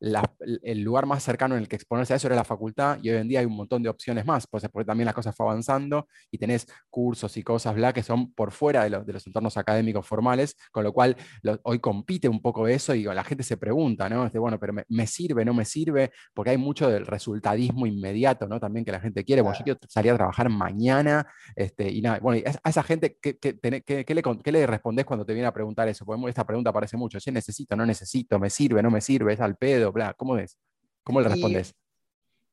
el 0.00 0.80
lugar 0.82 1.06
más 1.06 1.22
cercano 1.22 1.56
en 1.56 1.62
el 1.62 1.68
que 1.68 1.76
exponerse 1.76 2.12
a 2.12 2.16
eso 2.16 2.28
era 2.28 2.36
la 2.36 2.44
facultad 2.44 2.98
y 3.02 3.10
hoy 3.10 3.16
en 3.16 3.28
día 3.28 3.40
hay 3.40 3.46
un 3.46 3.56
montón 3.56 3.82
de 3.82 3.88
opciones 3.88 4.24
más, 4.24 4.46
pues, 4.46 4.66
porque 4.72 4.86
también 4.86 5.06
las 5.06 5.14
cosas 5.14 5.34
fue 5.34 5.46
avanzando 5.46 6.08
y 6.30 6.38
tenés 6.38 6.66
cursos 6.90 7.36
y 7.36 7.42
cosas 7.42 7.74
bla, 7.74 7.92
que 7.92 8.02
son 8.02 8.32
por 8.32 8.52
fuera 8.52 8.84
de, 8.84 9.04
de 9.04 9.12
los 9.12 9.26
entornos 9.26 9.56
académicos 9.56 10.06
formales, 10.06 10.56
con 10.70 10.84
lo 10.84 10.92
cual 10.92 11.16
hoy 11.62 11.78
compite 11.80 12.28
un 12.28 12.40
poco 12.40 12.68
eso 12.68 12.94
y 12.94 13.04
la 13.04 13.24
gente 13.24 13.42
se 13.42 13.56
pregunta, 13.56 14.08
¿no? 14.08 14.26
Este, 14.26 14.38
bueno, 14.38 14.58
pero 14.58 14.72
me, 14.88 15.06
sirve, 15.06 15.44
no 15.44 15.54
me 15.54 15.64
sirve, 15.64 16.10
porque 16.34 16.50
hay 16.50 16.58
mucho 16.58 16.88
del 16.88 17.06
resultadismo 17.06 17.86
inmediato, 17.86 18.48
¿no? 18.48 18.60
También 18.60 18.84
que 18.84 18.92
la 18.92 19.00
gente 19.00 19.24
quiere, 19.24 19.42
bueno, 19.42 19.58
yo 19.58 19.64
quiero 19.64 19.80
salir 19.88 20.12
a 20.12 20.16
trabajar 20.16 20.48
mañana, 20.48 21.26
este, 21.56 21.90
y 21.90 22.00
nada, 22.00 22.18
bueno, 22.20 22.42
a 22.62 22.68
esa 22.68 22.82
gente, 22.82 23.18
¿qué, 23.20 23.38
qué, 23.38 23.58
le, 23.62 23.82
¿qué, 23.82 24.52
le, 24.52 24.66
respondés 24.66 25.04
cuando 25.04 25.24
te 25.24 25.32
viene 25.32 25.46
a 25.48 25.52
preguntar 25.52 25.88
eso? 25.88 26.04
Porque 26.04 26.28
esta 26.28 26.46
pregunta 26.46 26.70
aparece 26.70 26.96
mucho, 26.96 27.20
si 27.20 27.30
necesito, 27.30 27.76
no 27.76 27.86
necesito, 27.86 28.38
me 28.38 28.50
sirve, 28.50 28.82
no 28.82 28.90
me 28.90 29.00
sirve, 29.00 29.34
es 29.34 29.40
al 29.40 29.56
pedo, 29.56 29.87
bla, 29.92 30.14
¿cómo 30.14 30.36
es? 30.38 30.58
¿Cómo 31.02 31.20
le 31.20 31.28
respondes? 31.28 31.74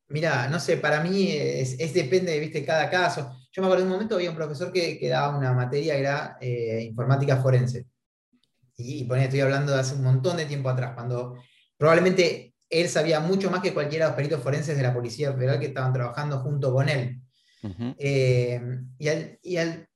Mira, 0.08 0.48
no 0.50 0.60
sé, 0.60 0.78
para 0.78 1.02
mí 1.02 1.32
es, 1.32 1.94
depende, 1.94 2.40
viste, 2.40 2.64
cada 2.64 2.90
caso. 2.90 3.36
Yo 3.52 3.62
me 3.62 3.68
acuerdo 3.68 3.84
de 3.84 3.88
un 3.90 3.94
momento 3.94 4.16
había 4.16 4.30
un 4.30 4.36
profesor 4.36 4.72
que, 4.72 5.00
que 5.00 5.10
daba 5.10 5.36
una 5.38 5.54
materia 5.54 5.96
que 5.96 6.00
era 6.00 6.38
eh, 6.40 6.84
informática 6.88 7.38
forense. 7.38 7.86
Y, 8.78 9.04
y 9.04 9.14
estoy 9.20 9.40
hablando 9.40 9.74
de 9.74 9.80
hace 9.80 9.96
un 9.96 10.04
montón 10.04 10.38
de 10.38 10.46
tiempo 10.46 10.70
atrás, 10.70 10.94
cuando 10.94 11.38
probablemente 11.78 12.54
él 12.70 12.90
sabía 12.90 13.20
mucho 13.20 13.50
más 13.50 13.62
que 13.62 13.74
cualquiera 13.74 14.06
de 14.06 14.10
los 14.12 14.16
peritos 14.16 14.42
forenses 14.42 14.76
de 14.76 14.84
la 14.84 14.94
Policía 14.94 15.34
Federal 15.34 15.60
que 15.60 15.68
estaban 15.68 15.94
trabajando 15.94 16.40
junto 16.40 16.74
con 16.74 16.90
él. 16.90 17.22
Eh, 17.98 18.62
y 19.00 19.08
al, 19.08 19.40
y 19.42 19.58
al 19.58 19.88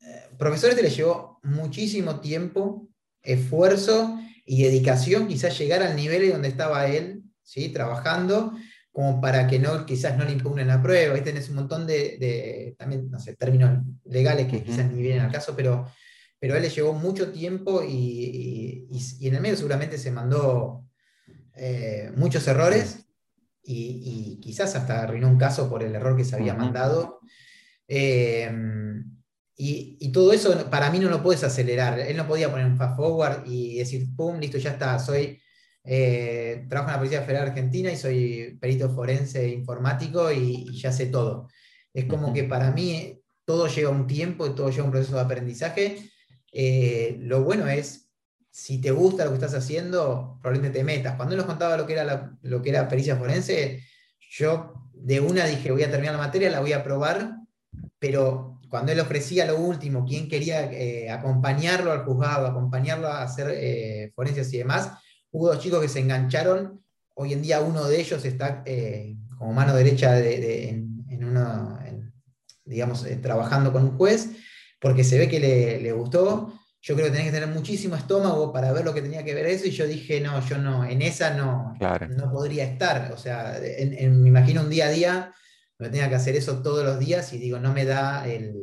eh, 0.00 0.28
profesor 0.38 0.70
este 0.70 0.82
le 0.82 0.88
llevó 0.88 1.40
muchísimo 1.42 2.20
tiempo, 2.20 2.88
esfuerzo 3.20 4.18
y 4.48 4.62
dedicación, 4.62 5.28
quizás 5.28 5.58
llegar 5.58 5.82
al 5.82 5.94
nivel 5.94 6.32
donde 6.32 6.48
estaba 6.48 6.86
él, 6.86 7.22
¿sí? 7.42 7.68
trabajando, 7.68 8.54
como 8.90 9.20
para 9.20 9.46
que 9.46 9.58
no, 9.58 9.84
quizás 9.84 10.16
no 10.16 10.24
le 10.24 10.32
impugnen 10.32 10.68
la 10.68 10.82
prueba. 10.82 11.14
Ahí 11.14 11.20
tenés 11.20 11.50
un 11.50 11.56
montón 11.56 11.86
de, 11.86 12.74
también, 12.78 13.10
no 13.10 13.20
sé, 13.20 13.36
términos 13.36 13.84
legales 14.06 14.48
que 14.48 14.64
quizás 14.64 14.90
ni 14.90 15.02
vienen 15.02 15.20
al 15.20 15.30
caso, 15.30 15.54
pero, 15.54 15.86
pero 16.38 16.54
a 16.54 16.56
él 16.56 16.62
le 16.62 16.70
llevó 16.70 16.94
mucho 16.94 17.30
tiempo 17.30 17.82
y, 17.82 18.88
y, 18.90 19.28
en 19.28 19.34
el 19.34 19.42
medio 19.42 19.56
seguramente 19.56 19.98
se 19.98 20.10
mandó 20.10 20.86
eh, 21.54 22.10
muchos 22.16 22.48
errores 22.48 23.06
y, 23.62 24.40
quizás 24.40 24.74
hasta 24.76 25.02
arruinó 25.02 25.28
un 25.28 25.36
caso 25.36 25.68
por 25.68 25.82
el 25.82 25.94
error 25.94 26.16
que 26.16 26.24
se 26.24 26.36
había 26.36 26.54
mandado. 26.54 27.20
Eh, 27.86 28.50
y, 29.60 30.12
todo 30.12 30.32
eso 30.32 30.70
para 30.70 30.88
mí 30.90 31.00
no 31.00 31.10
lo 31.10 31.20
puedes 31.20 31.42
acelerar. 31.42 31.98
Él 31.98 32.16
no 32.16 32.28
podía 32.28 32.50
poner 32.50 32.66
un 32.66 32.76
fast 32.76 32.96
forward 32.96 33.44
y 33.44 33.78
decir, 33.78 34.06
pum, 34.16 34.38
listo, 34.38 34.56
ya 34.56 34.70
está, 34.70 34.98
soy, 35.00 35.40
eh, 35.82 36.66
trabajo 36.68 36.90
en 36.90 36.92
la 36.92 36.98
Policía 36.98 37.22
Federal 37.22 37.48
Argentina 37.48 37.90
y 37.90 37.96
soy 37.96 38.56
perito 38.60 38.88
forense 38.90 39.48
informático 39.48 40.30
y, 40.30 40.78
ya 40.78 40.92
sé 40.92 41.06
todo. 41.06 41.48
Es 41.92 42.04
como 42.04 42.32
que 42.32 42.44
para 42.44 42.70
mí 42.70 43.20
todo 43.44 43.66
lleva 43.66 43.90
un 43.90 44.06
tiempo 44.06 44.46
y 44.46 44.54
todo 44.54 44.70
lleva 44.70 44.84
un 44.84 44.92
proceso 44.92 45.16
de 45.16 45.22
aprendizaje. 45.22 46.08
Eh, 46.52 47.16
lo 47.20 47.42
bueno 47.42 47.66
es, 47.66 48.10
si 48.50 48.80
te 48.80 48.92
gusta 48.92 49.24
lo 49.24 49.30
que 49.30 49.38
estás 49.38 49.54
haciendo, 49.54 50.38
probablemente 50.40 50.78
te 50.78 50.84
metas. 50.84 51.16
Cuando 51.16 51.34
él 51.34 51.38
nos 51.38 51.46
contaba 51.46 51.76
lo 51.76 51.86
que 51.86 51.94
era, 51.94 52.36
lo 52.42 52.62
que 52.62 52.70
era 52.70 52.88
pericia 52.88 53.16
forense, 53.16 53.82
yo 54.30 54.74
de 54.92 55.20
una 55.20 55.46
dije, 55.46 55.72
voy 55.72 55.82
a 55.82 55.90
terminar 55.90 56.14
la 56.14 56.26
materia, 56.26 56.50
la 56.50 56.60
voy 56.60 56.74
a 56.74 56.84
probar, 56.84 57.32
pero 57.98 58.57
cuando 58.68 58.92
él 58.92 59.00
ofrecía 59.00 59.46
lo 59.46 59.58
último, 59.58 60.04
quién 60.04 60.28
quería 60.28 60.70
eh, 60.70 61.10
acompañarlo 61.10 61.92
al 61.92 62.04
juzgado, 62.04 62.46
acompañarlo 62.46 63.08
a 63.08 63.22
hacer 63.22 63.50
eh, 63.54 64.12
forencias 64.14 64.52
y 64.52 64.58
demás, 64.58 64.92
hubo 65.30 65.48
dos 65.48 65.58
chicos 65.58 65.80
que 65.80 65.88
se 65.88 66.00
engancharon. 66.00 66.82
Hoy 67.14 67.32
en 67.32 67.42
día 67.42 67.60
uno 67.60 67.84
de 67.84 68.00
ellos 68.00 68.24
está 68.24 68.62
eh, 68.66 69.16
como 69.38 69.52
mano 69.52 69.74
derecha 69.74 70.18
en, 70.20 71.04
uno, 71.20 71.78
digamos, 72.64 73.04
trabajando 73.20 73.72
con 73.72 73.84
un 73.84 73.96
juez, 73.96 74.30
porque 74.80 75.04
se 75.04 75.18
ve 75.18 75.28
que 75.28 75.40
le, 75.80 75.92
gustó. 75.92 76.52
Yo 76.80 76.94
creo 76.94 77.06
que 77.06 77.12
tenía 77.12 77.32
que 77.32 77.38
tener 77.38 77.54
muchísimo 77.54 77.96
estómago 77.96 78.52
para 78.52 78.72
ver 78.72 78.84
lo 78.84 78.94
que 78.94 79.02
tenía 79.02 79.24
que 79.24 79.34
ver 79.34 79.46
eso, 79.46 79.66
y 79.66 79.72
yo 79.72 79.86
dije, 79.86 80.20
no, 80.20 80.46
yo 80.46 80.58
no, 80.58 80.84
en 80.84 81.02
esa 81.02 81.34
no, 81.34 81.74
no 82.08 82.30
podría 82.30 82.64
estar. 82.64 83.10
O 83.12 83.18
sea, 83.18 83.58
me 83.60 84.28
imagino 84.28 84.60
un 84.60 84.70
día 84.70 84.86
a 84.86 84.90
día 84.90 85.34
me 85.78 85.88
tenga 85.90 86.08
que 86.08 86.16
hacer 86.16 86.36
eso 86.36 86.60
todos 86.62 86.84
los 86.84 86.98
días 86.98 87.32
y 87.32 87.38
digo, 87.38 87.58
no 87.58 87.72
me 87.72 87.84
da 87.84 88.26
el, 88.28 88.54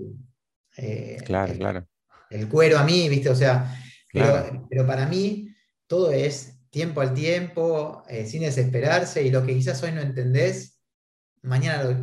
eh, 0.78 1.18
claro, 1.26 1.54
claro. 1.54 1.88
el 2.30 2.48
cuero 2.50 2.78
a 2.78 2.84
mí, 2.84 3.08
¿viste? 3.08 3.30
O 3.30 3.36
sea, 3.36 3.74
pero, 4.12 4.86
para 4.86 5.08
mí 5.08 5.50
todo 5.88 6.12
es 6.12 6.58
tiempo 6.70 7.02
al 7.02 7.14
tiempo, 7.14 8.04
eh, 8.10 8.26
sin 8.26 8.42
desesperarse, 8.42 9.24
y 9.24 9.32
lo 9.32 9.46
que 9.46 9.54
quizás 9.54 9.82
hoy 9.84 9.92
no 9.92 10.02
entendés, 10.02 10.80
mañana 11.42 11.98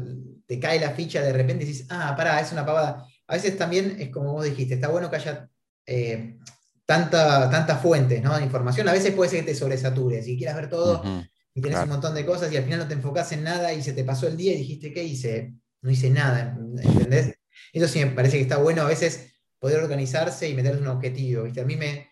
te 0.46 0.58
cae 0.58 0.80
la 0.80 0.90
ficha 0.90 1.22
de 1.22 1.32
repente 1.32 1.64
y 1.64 1.68
dices, 1.68 1.86
ah, 1.90 2.14
pará, 2.16 2.40
es 2.40 2.52
una 2.52 2.64
pavada. 2.64 3.06
A 3.26 3.34
veces 3.34 3.56
también 3.56 3.96
es 3.98 4.10
como 4.10 4.32
vos 4.32 4.44
dijiste, 4.44 4.74
está 4.74 4.88
bueno 4.88 5.10
que 5.10 5.16
haya 5.16 5.48
eh, 5.86 6.38
tanta, 6.86 7.50
tantas 7.50 7.80
fuentes 7.80 8.22
¿no? 8.22 8.36
de 8.36 8.44
información. 8.44 8.88
A 8.88 8.92
veces 8.92 9.14
puede 9.14 9.30
ser 9.30 9.40
que 9.40 9.52
te 9.52 9.58
sobresatures 9.58 10.26
y 10.26 10.36
quieras 10.36 10.56
ver 10.56 10.70
todo 10.70 11.02
y 11.54 11.60
tenés 11.60 11.82
un 11.82 11.90
montón 11.90 12.14
de 12.14 12.24
cosas 12.24 12.52
y 12.52 12.56
al 12.56 12.64
final 12.64 12.80
no 12.80 12.88
te 12.88 12.94
enfocás 12.94 13.32
en 13.32 13.44
nada 13.44 13.72
y 13.72 13.82
se 13.82 13.92
te 13.92 14.04
pasó 14.04 14.26
el 14.26 14.36
día 14.36 14.54
y 14.54 14.58
dijiste, 14.58 14.92
¿qué 14.92 15.04
hice? 15.04 15.54
No 15.82 15.90
hice 15.90 16.10
nada, 16.10 16.56
¿entendés? 16.82 17.34
Eso 17.72 17.88
sí 17.88 18.04
me 18.04 18.12
parece 18.12 18.36
que 18.36 18.42
está 18.42 18.56
bueno 18.56 18.82
a 18.82 18.86
veces 18.86 19.32
poder 19.58 19.82
organizarse 19.82 20.48
y 20.48 20.54
meterse 20.54 20.80
un 20.80 20.88
objetivo, 20.88 21.44
¿viste? 21.44 21.60
A 21.60 21.64
mí 21.64 21.76
me, 21.76 22.08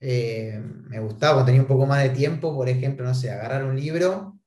eh, 0.00 0.60
me 0.88 1.00
gustaba 1.00 1.34
cuando 1.34 1.46
tenía 1.46 1.62
un 1.62 1.68
poco 1.68 1.86
más 1.86 2.02
de 2.02 2.10
tiempo, 2.10 2.54
por 2.54 2.68
ejemplo, 2.68 3.04
no 3.04 3.14
sé, 3.14 3.30
agarrar 3.30 3.64
un 3.64 3.78
libro 3.78 4.38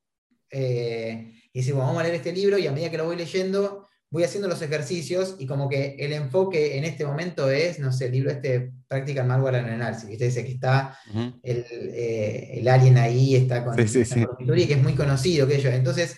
eh, 0.49 1.34
y 1.51 1.60
decir, 1.60 1.73
bueno, 1.73 1.88
vamos 1.88 2.01
a 2.01 2.03
leer 2.03 2.15
este 2.15 2.34
libro 2.34 2.58
y 2.58 2.67
a 2.67 2.71
medida 2.71 2.91
que 2.91 2.97
lo 2.97 3.06
voy 3.06 3.15
leyendo, 3.15 3.88
voy 4.13 4.23
haciendo 4.23 4.47
los 4.47 4.62
ejercicios 4.62 5.38
y 5.39 5.47
como 5.47 5.67
que 5.67 5.95
el 5.97 6.13
enfoque 6.13 6.78
en 6.78 6.84
este 6.84 7.04
momento 7.04 7.49
es, 7.49 7.80
no 7.80 7.91
sé, 7.91 8.06
el 8.06 8.12
libro 8.12 8.30
este, 8.30 8.71
Practical 8.88 9.26
Malware 9.26 9.56
Analysis, 9.56 10.08
¿viste? 10.08 10.26
Dice 10.26 10.45
que 10.45 10.52
está 10.52 10.95
eh, 11.41 12.52
el, 12.54 12.67
alien 12.67 12.99
ahí, 12.99 13.36
está 13.36 13.65
con 13.65 13.76
sí, 13.76 14.04
que 14.06 14.73
es 14.73 14.84
muy 14.84 14.93
conocido 14.93 15.47
que 15.47 15.56
ellos. 15.56 15.73
Entonces, 15.73 16.15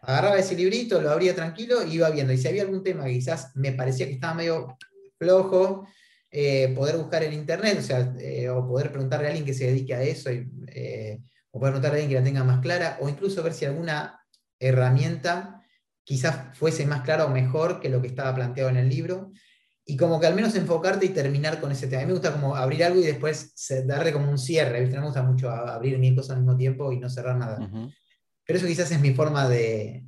agarraba 0.00 0.38
ese 0.38 0.56
librito, 0.56 1.02
lo 1.02 1.10
abría 1.10 1.34
tranquilo 1.34 1.86
y 1.86 1.96
iba 1.96 2.08
viendo. 2.08 2.32
Y 2.32 2.38
si 2.38 2.48
había 2.48 2.62
algún 2.62 2.82
tema 2.82 3.04
que 3.04 3.12
quizás 3.12 3.54
me 3.54 3.72
parecía 3.72 4.06
que 4.06 4.14
estaba 4.14 4.32
medio 4.32 4.74
flojo, 5.18 5.86
eh, 6.30 6.72
poder 6.74 6.96
buscar 6.96 7.22
en 7.22 7.34
internet, 7.34 7.76
o 7.80 7.82
sea, 7.82 8.14
eh, 8.18 8.48
o 8.48 8.66
poder 8.66 8.90
preguntarle 8.90 9.26
a 9.26 9.28
alguien 9.28 9.44
que 9.44 9.52
se 9.52 9.66
dedique 9.66 9.94
a 9.94 10.00
eso, 10.00 10.32
y, 10.32 10.48
o 11.50 11.60
poder 11.60 11.74
preguntarle 11.74 11.98
a 11.98 12.02
alguien 12.02 12.08
que 12.08 12.14
la 12.14 12.24
tenga 12.24 12.44
más 12.44 12.60
clara, 12.60 12.96
o 13.02 13.10
incluso 13.10 13.42
ver 13.42 13.52
si 13.52 13.66
alguna 13.66 14.22
herramienta 14.58 15.55
quizás 16.06 16.56
fuese 16.56 16.86
más 16.86 17.02
claro 17.02 17.26
o 17.26 17.30
mejor 17.30 17.80
que 17.80 17.88
lo 17.88 18.00
que 18.00 18.06
estaba 18.06 18.32
planteado 18.32 18.70
en 18.70 18.76
el 18.76 18.88
libro. 18.88 19.32
Y 19.84 19.96
como 19.96 20.20
que 20.20 20.28
al 20.28 20.36
menos 20.36 20.54
enfocarte 20.54 21.04
y 21.04 21.08
terminar 21.08 21.60
con 21.60 21.72
ese 21.72 21.88
tema. 21.88 22.02
A 22.02 22.04
mí 22.04 22.06
me 22.06 22.18
gusta 22.18 22.32
como 22.32 22.54
abrir 22.54 22.84
algo 22.84 23.00
y 23.00 23.04
después 23.06 23.54
darle 23.84 24.12
como 24.12 24.30
un 24.30 24.38
cierre. 24.38 24.80
¿viste? 24.80 24.94
No 24.94 25.02
me 25.02 25.08
gusta 25.08 25.24
mucho 25.24 25.50
abrir 25.50 25.98
mil 25.98 26.14
cosas 26.14 26.36
al 26.36 26.42
mismo 26.42 26.56
tiempo 26.56 26.92
y 26.92 27.00
no 27.00 27.10
cerrar 27.10 27.36
nada. 27.36 27.58
Pero 28.44 28.58
eso 28.58 28.68
quizás 28.68 28.90
es 28.92 29.00
mi 29.00 29.14
forma 29.14 29.48
de, 29.48 30.06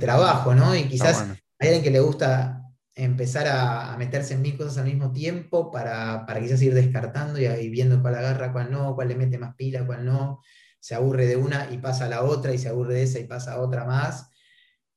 trabajo, 0.00 0.52
¿no? 0.54 0.74
Y 0.74 0.88
quizás 0.88 1.24
hay 1.60 1.68
alguien 1.68 1.84
que 1.84 1.90
le 1.92 2.00
gusta 2.00 2.62
empezar 2.96 3.46
a, 3.46 3.96
meterse 3.96 4.34
en 4.34 4.42
mil 4.42 4.56
cosas 4.56 4.78
al 4.78 4.86
mismo 4.86 5.12
tiempo 5.12 5.70
para, 5.70 6.26
para 6.26 6.40
quizás 6.40 6.60
ir 6.60 6.74
descartando 6.74 7.40
y, 7.40 7.46
y, 7.46 7.68
viendo 7.70 8.02
cuál 8.02 8.16
agarra, 8.16 8.52
cuál 8.52 8.72
no, 8.72 8.96
cuál 8.96 9.08
le 9.08 9.14
mete 9.14 9.38
más 9.38 9.54
pila, 9.54 9.86
cuál 9.86 10.04
no. 10.04 10.40
Se 10.80 10.96
aburre 10.96 11.26
de 11.26 11.36
una 11.36 11.68
y 11.70 11.78
pasa 11.78 12.06
a 12.06 12.08
la 12.08 12.24
otra 12.24 12.52
y 12.52 12.58
se 12.58 12.68
aburre 12.68 12.94
de 12.94 13.04
esa 13.04 13.20
y 13.20 13.24
pasa 13.24 13.52
a 13.52 13.60
otra 13.60 13.84
más 13.84 14.29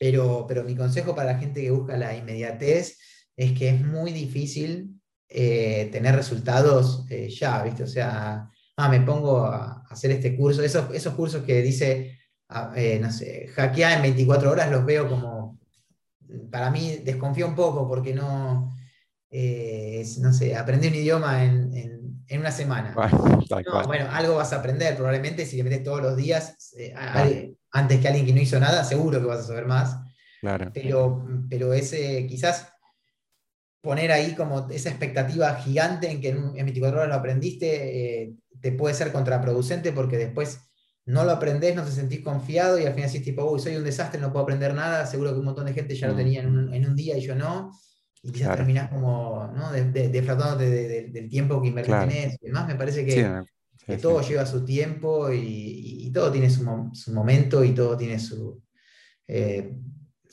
pero, 0.04 0.44
pero 0.46 0.66
mi 0.66 0.76
consejo 0.76 1.16
para 1.16 1.32
la 1.32 1.40
gente 1.40 1.62
que 1.62 1.72
busca 1.72 1.96
la 1.96 2.14
inmediatez 2.14 3.00
es 3.38 3.58
que 3.58 3.70
es 3.70 3.82
muy 3.82 4.12
difícil 4.12 5.00
eh, 5.30 5.88
tener 5.94 6.14
resultados 6.14 7.06
eh, 7.10 7.30
ya, 7.30 7.64
¿viste? 7.64 7.84
O 7.84 7.88
sea, 7.88 8.50
ah, 8.76 8.90
me 8.90 9.00
pongo 9.00 9.46
a 9.46 9.86
hacer 9.90 10.12
este 10.12 10.36
curso, 10.36 10.62
esos, 10.62 10.94
esos 10.94 11.14
cursos 11.14 11.44
que 11.44 11.62
dice, 11.62 12.20
ah, 12.50 12.74
eh, 12.76 13.00
no 13.02 13.14
sé, 13.14 13.48
hackear 13.56 13.94
en 13.94 14.02
24 14.02 14.52
horas 14.52 14.70
los 14.70 14.86
veo 14.86 15.08
como, 15.08 15.58
para 16.52 16.70
mí 16.70 16.98
desconfío 16.98 17.48
un 17.48 17.56
poco 17.56 17.88
porque 17.88 18.14
no, 18.14 18.76
no 19.32 20.34
sé, 20.34 20.54
aprendí 20.54 20.90
un 20.90 20.96
idioma 20.96 21.46
en, 21.46 22.26
una 22.30 22.52
semana. 22.52 22.94
Bueno, 23.86 24.08
algo 24.12 24.36
vas 24.36 24.52
a 24.52 24.58
aprender 24.58 24.98
probablemente 24.98 25.46
si 25.46 25.56
le 25.56 25.64
metes 25.64 25.84
todos 25.84 26.02
los 26.02 26.18
días 26.18 26.74
antes 27.74 28.00
que 28.00 28.08
alguien 28.08 28.26
que 28.26 28.34
no 28.34 28.42
hizo 28.42 28.60
nada, 28.60 28.84
seguro 28.84 29.20
que 29.20 29.26
vas 29.26 29.40
a 29.40 29.48
saber 29.48 29.66
más. 29.66 30.00
Claro. 30.40 30.72
Pero, 30.74 31.28
pero 31.50 31.74
ese, 31.74 32.26
quizás 32.28 32.70
poner 33.82 34.12
ahí 34.12 34.36
como 34.36 34.70
esa 34.70 34.90
expectativa 34.90 35.56
gigante 35.56 36.10
en 36.10 36.22
que 36.22 36.30
en, 36.30 36.54
24 36.54 37.00
horas 37.00 37.10
lo 37.10 37.16
aprendiste, 37.16 38.24
eh, 38.24 38.34
te 38.62 38.72
puede 38.72 38.94
ser 38.94 39.12
contraproducente 39.12 39.92
porque 39.92 40.18
después 40.18 40.62
no 41.06 41.26
lo 41.26 41.32
aprendés, 41.32 41.76
no 41.76 41.84
te 41.84 41.92
sentís 41.92 42.22
confiado 42.22 42.80
y 42.80 42.86
al 42.86 42.94
final 42.94 43.12
decís 43.12 43.26
tipo, 43.26 43.44
uy, 43.44 43.60
soy 43.60 43.76
un 43.76 43.84
desastre, 43.84 44.22
no 44.22 44.32
puedo 44.32 44.44
aprender 44.44 44.74
nada, 44.74 45.06
seguro 45.06 45.34
que 45.34 45.40
un 45.40 45.46
montón 45.46 45.66
de 45.66 45.74
gente 45.74 45.96
ya 45.96 46.08
lo 46.08 46.14
mm. 46.14 46.18
tenía 46.18 46.42
en 46.42 46.86
un, 46.86 46.96
día 46.96 47.18
y 47.18 47.22
yo 47.22 47.36
no, 47.36 47.72
y 48.22 48.32
quizás 48.32 48.56
terminás 48.56 48.90
como 48.90 49.52
¿no? 49.54 49.72
de, 49.72 49.92
de, 49.92 51.10
del 51.12 51.30
tiempo 51.30 51.62
que 51.62 51.68
invertís 51.68 51.96
en 51.96 52.12
eso 52.12 52.38
y 52.42 52.46
demás, 52.46 52.68
me 52.68 52.76
parece 52.76 53.04
que 53.04 53.44
que 53.86 53.98
todo 53.98 54.22
lleva 54.22 54.46
su 54.46 54.64
tiempo 54.64 55.32
y, 55.32 56.12
todo 56.14 56.32
tiene 56.32 56.50
su, 56.50 56.64
momento 57.12 57.64
y 57.64 57.74
todo 57.74 57.98
tiene 57.98 58.20
su, 58.20 58.62
eh, 59.28 59.76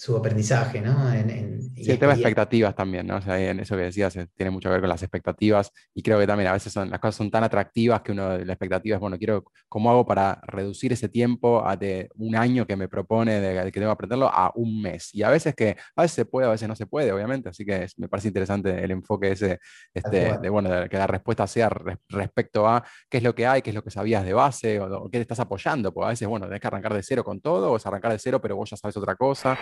su 0.00 0.16
aprendizaje, 0.16 0.80
¿no? 0.80 1.12
En, 1.12 1.60
sí, 1.76 1.90
el 1.90 1.98
tema 1.98 2.14
de 2.14 2.20
expectativas 2.20 2.74
también, 2.74 3.06
¿no? 3.06 3.16
O 3.16 3.20
sea, 3.20 3.38
en 3.38 3.60
eso 3.60 3.76
que 3.76 3.82
decías 3.82 4.16
eh, 4.16 4.28
tiene 4.34 4.50
mucho 4.50 4.70
que 4.70 4.72
ver 4.72 4.80
con 4.80 4.88
las 4.88 5.02
expectativas 5.02 5.70
y 5.94 6.02
creo 6.02 6.18
que 6.18 6.26
también 6.26 6.48
a 6.48 6.54
veces 6.54 6.72
son, 6.72 6.88
las 6.88 6.98
cosas 7.00 7.16
son 7.16 7.30
tan 7.30 7.44
atractivas 7.44 8.00
que 8.00 8.12
uno, 8.12 8.38
la 8.38 8.50
expectativa 8.54 8.96
es, 8.96 9.00
bueno, 9.00 9.18
quiero, 9.18 9.44
¿cómo 9.68 9.90
hago 9.90 10.06
para 10.06 10.40
reducir 10.46 10.94
ese 10.94 11.10
tiempo 11.10 11.68
a 11.68 11.76
de 11.76 12.08
un 12.14 12.34
año 12.34 12.66
que 12.66 12.76
me 12.76 12.88
propone 12.88 13.40
de, 13.40 13.62
que 13.64 13.72
tengo 13.72 13.88
que 13.88 13.92
aprenderlo 13.92 14.30
a 14.32 14.50
un 14.54 14.80
mes? 14.80 15.14
Y 15.14 15.22
a 15.22 15.28
veces 15.28 15.54
que, 15.54 15.76
a 15.94 16.00
veces 16.00 16.14
se 16.14 16.24
puede, 16.24 16.46
a 16.46 16.50
veces 16.50 16.66
no 16.66 16.76
se 16.76 16.86
puede, 16.86 17.12
obviamente, 17.12 17.50
así 17.50 17.66
que 17.66 17.86
me 17.98 18.08
parece 18.08 18.28
interesante 18.28 18.82
el 18.82 18.92
enfoque 18.92 19.32
ese, 19.32 19.58
este, 19.92 20.38
de, 20.38 20.48
bueno, 20.48 20.70
que 20.88 20.96
la 20.96 21.08
respuesta 21.08 21.46
sea 21.46 21.68
respecto 22.08 22.66
a 22.66 22.82
qué 23.10 23.18
es 23.18 23.22
lo 23.22 23.34
que 23.34 23.46
hay, 23.46 23.60
qué 23.60 23.68
es 23.68 23.76
lo 23.76 23.84
que 23.84 23.90
sabías 23.90 24.24
de 24.24 24.32
base 24.32 24.80
o, 24.80 25.04
o 25.04 25.10
qué 25.10 25.18
te 25.18 25.22
estás 25.22 25.40
apoyando, 25.40 25.92
porque 25.92 26.06
a 26.06 26.10
veces, 26.10 26.26
bueno, 26.26 26.46
tenés 26.46 26.62
que 26.62 26.68
arrancar 26.68 26.94
de 26.94 27.02
cero 27.02 27.22
con 27.22 27.38
todo 27.42 27.72
o 27.72 27.76
es 27.76 27.84
arrancar 27.84 28.12
de 28.12 28.18
cero 28.18 28.40
pero 28.40 28.56
vos 28.56 28.70
ya 28.70 28.78
sabes 28.78 28.96
otra 28.96 29.14
cosa. 29.14 29.58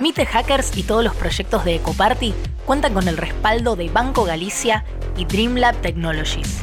Mite 0.00 0.26
Hackers 0.26 0.76
y 0.76 0.84
todos 0.84 1.02
los 1.02 1.14
proyectos 1.16 1.64
de 1.64 1.76
Ecoparty 1.76 2.32
cuentan 2.64 2.94
con 2.94 3.08
el 3.08 3.16
respaldo 3.16 3.74
de 3.74 3.88
Banco 3.88 4.24
Galicia 4.24 4.84
y 5.16 5.24
Dreamlab 5.24 5.74
Technologies. 5.80 6.62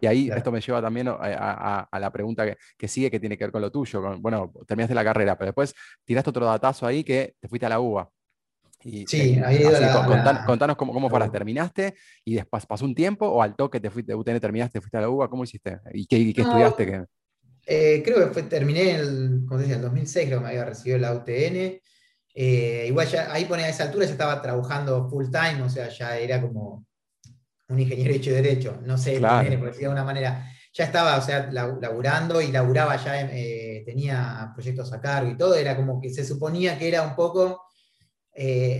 Y 0.00 0.06
ahí 0.06 0.30
esto 0.34 0.52
me 0.52 0.60
lleva 0.60 0.82
también 0.82 1.08
a, 1.08 1.88
la 1.98 2.10
pregunta 2.10 2.44
que, 2.76 2.88
sigue, 2.88 3.10
que 3.10 3.18
tiene 3.18 3.38
que 3.38 3.44
ver 3.44 3.52
con 3.52 3.62
lo 3.62 3.72
tuyo. 3.72 4.18
bueno, 4.18 4.52
terminaste 4.66 4.94
la 4.94 5.02
carrera, 5.02 5.36
pero 5.38 5.48
después 5.48 5.74
tiraste 6.04 6.30
otro 6.30 6.44
datazo 6.44 6.86
ahí 6.86 7.02
que 7.02 7.36
te 7.40 7.48
fuiste 7.48 7.64
a 7.64 7.70
la 7.70 7.80
UBA. 7.80 8.10
sí, 9.06 9.40
ahí 9.42 9.62
ido 9.62 9.70
la, 9.70 10.44
contanos 10.46 10.76
cómo, 10.76 10.92
cómo 10.92 11.08
fueras, 11.08 11.32
¿terminaste 11.32 11.94
y 12.22 12.34
después 12.34 12.66
pasó 12.66 12.84
un 12.84 12.94
tiempo 12.94 13.26
o 13.26 13.40
al 13.40 13.56
toque 13.56 13.80
te 13.80 13.88
fuiste 13.88 14.12
de 14.12 14.16
UTN 14.16 14.40
terminaste, 14.40 14.80
fuiste 14.80 14.98
a 14.98 15.00
la 15.00 15.08
UBA? 15.08 15.28
¿Cómo 15.28 15.44
hiciste? 15.44 15.80
¿Y 15.94 16.06
qué, 16.06 16.42
estudiaste? 16.42 17.06
Eh, 17.66 18.02
creo 18.04 18.30
que 18.30 18.42
terminé 18.42 18.90
en 18.90 19.00
el, 19.00 19.44
como 19.46 19.60
decía, 19.60 19.76
el 19.76 19.82
2006, 19.82 20.26
creo 20.26 20.38
que 20.38 20.44
me 20.44 20.50
había 20.50 20.64
recibido 20.64 20.98
la 20.98 21.14
UTN. 21.14 21.80
Eh, 22.36 22.84
igual 22.88 23.06
ya 23.06 23.32
ahí 23.32 23.44
ponía 23.44 23.66
a 23.66 23.70
esa 23.70 23.84
altura, 23.84 24.04
ya 24.04 24.12
estaba 24.12 24.42
trabajando 24.42 25.08
full 25.08 25.26
time, 25.30 25.62
o 25.62 25.70
sea, 25.70 25.88
ya 25.88 26.18
era 26.18 26.40
como 26.42 26.84
un 27.68 27.78
ingeniero 27.78 28.12
hecho 28.12 28.30
de 28.30 28.42
derecho, 28.42 28.80
no 28.84 28.98
sé, 28.98 29.20
por 29.20 29.44
decir 29.44 29.80
de 29.80 29.86
alguna 29.86 30.04
manera. 30.04 30.50
Ya 30.72 30.84
estaba, 30.84 31.16
o 31.16 31.22
sea, 31.22 31.50
laburando 31.52 32.42
y 32.42 32.50
laburaba 32.50 32.96
ya, 32.96 33.20
eh, 33.30 33.84
tenía 33.86 34.50
proyectos 34.54 34.92
a 34.92 35.00
cargo 35.00 35.30
y 35.30 35.36
todo, 35.36 35.54
era 35.54 35.76
como 35.76 36.00
que 36.00 36.10
se 36.10 36.24
suponía 36.24 36.76
que 36.76 36.88
era 36.88 37.02
un 37.02 37.14
poco 37.14 37.62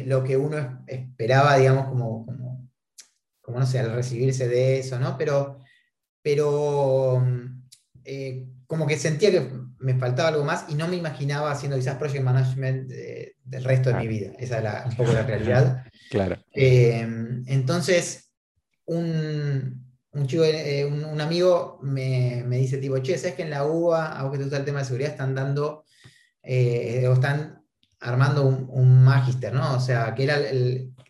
lo 0.06 0.24
que 0.24 0.36
uno 0.36 0.84
esperaba, 0.88 1.56
digamos, 1.56 1.86
como, 1.86 2.26
como, 2.26 2.68
como, 3.40 3.60
no 3.60 3.66
sé, 3.66 3.78
al 3.78 3.92
recibirse 3.92 4.48
de 4.48 4.80
eso, 4.80 4.98
¿no? 4.98 5.16
Pero, 5.16 5.60
pero 6.20 7.22
como 8.74 8.88
que 8.88 8.98
sentía 8.98 9.30
que 9.30 9.48
me 9.78 9.94
faltaba 9.94 10.30
algo 10.30 10.44
más 10.44 10.64
y 10.68 10.74
no 10.74 10.88
me 10.88 10.96
imaginaba 10.96 11.52
haciendo 11.52 11.76
quizás 11.76 11.96
project 11.96 12.24
management 12.24 12.90
del 12.90 13.62
resto 13.62 13.90
de 13.90 13.94
mi 14.00 14.08
vida. 14.08 14.32
Esa 14.36 14.80
es 14.80 14.86
un 14.86 14.96
poco 14.96 15.12
la 15.12 15.22
realidad. 15.26 15.84
Claro. 16.10 16.36
Eh, 16.52 17.06
entonces, 17.46 18.32
un, 18.86 19.94
un, 20.10 20.26
chico, 20.26 20.42
eh, 20.42 20.84
un, 20.84 21.20
amigo 21.20 21.78
me, 21.84 22.42
me, 22.44 22.56
dice 22.56 22.78
tipo, 22.78 22.98
che, 22.98 23.16
¿sabes 23.16 23.36
que 23.36 23.42
en 23.42 23.50
la 23.50 23.64
UBA, 23.64 24.18
aunque 24.18 24.38
te 24.38 24.44
gusta 24.44 24.58
el 24.58 24.64
tema 24.64 24.80
de 24.80 24.86
seguridad, 24.86 25.12
están 25.12 25.36
dando, 25.36 25.84
eh, 26.42 27.06
o 27.06 27.12
están 27.12 27.62
armando 28.00 28.44
un, 28.44 28.66
un 28.70 29.04
magister, 29.04 29.52
¿no? 29.52 29.76
O 29.76 29.80
sea, 29.80 30.16
que 30.16 30.24
era 30.24 30.36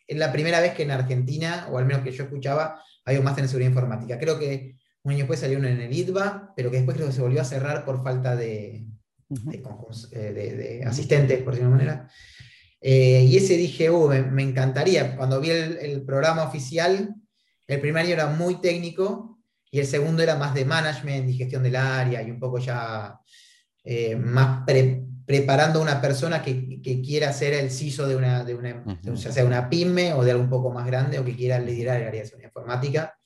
la 0.08 0.32
primera 0.32 0.60
vez 0.60 0.74
que 0.74 0.82
en 0.82 0.90
Argentina, 0.90 1.66
o 1.70 1.78
al 1.78 1.86
menos 1.86 2.02
que 2.02 2.12
yo 2.12 2.24
escuchaba, 2.24 2.82
había 3.06 3.20
un 3.20 3.24
máster 3.24 3.44
en 3.44 3.48
seguridad 3.48 3.70
informática. 3.70 4.18
Creo 4.18 4.38
que 4.38 4.76
un 5.04 5.12
año 5.12 5.18
después 5.18 5.38
salió 5.38 5.58
uno 5.58 5.68
en 5.68 5.80
el 5.80 5.92
ITBA, 5.92 6.54
pero 6.56 6.70
que 6.70 6.78
después 6.78 6.96
creo 6.96 7.08
que 7.08 7.14
se 7.14 7.20
volvió 7.20 7.42
a 7.42 7.44
cerrar 7.44 7.84
por 7.84 8.02
falta 8.02 8.34
de, 8.34 8.86
de, 9.28 10.82
asistentes, 10.86 11.42
por 11.42 11.52
decirlo 11.52 11.70
de 11.70 11.76
manera. 11.76 12.08
Eh, 12.80 13.24
y 13.28 13.36
ese 13.36 13.56
dije, 13.56 13.90
uh, 13.90 14.08
me, 14.08 14.42
encantaría. 14.42 15.16
Cuando 15.16 15.40
vi 15.40 15.50
el, 15.50 16.02
programa 16.04 16.44
oficial, 16.44 17.14
el 17.66 17.80
primer 17.80 18.04
año 18.04 18.14
era 18.14 18.28
muy 18.28 18.60
técnico 18.60 19.40
y 19.70 19.80
el 19.80 19.86
segundo 19.86 20.22
era 20.22 20.36
más 20.36 20.54
de 20.54 20.64
management 20.64 21.28
y 21.28 21.34
gestión 21.34 21.62
del 21.62 21.76
área 21.76 22.22
y 22.22 22.30
un 22.30 22.38
poco 22.38 22.58
ya 22.58 23.18
eh, 23.84 24.16
más 24.16 24.64
preparando 25.26 25.80
a 25.80 25.82
una 25.82 26.00
persona 26.00 26.42
que, 26.42 26.80
quiera 26.82 27.32
ser 27.32 27.54
el 27.54 27.70
CISO 27.70 28.06
de 28.06 28.16
una, 28.16 28.44
de 28.44 28.54
una 28.54 28.84
ya 29.02 29.32
sea 29.32 29.44
una 29.44 29.68
pyme 29.70 30.12
o 30.12 30.22
de 30.22 30.32
algo 30.32 30.44
un 30.44 30.50
poco 30.50 30.70
más 30.70 30.86
grande 30.86 31.18
o 31.18 31.24
que 31.24 31.34
quiera 31.36 31.58
liderar 31.58 32.00
el 32.00 32.08
área 32.08 32.22
de 32.22 32.28
seguridad 32.28 32.50
informática. 32.50 33.18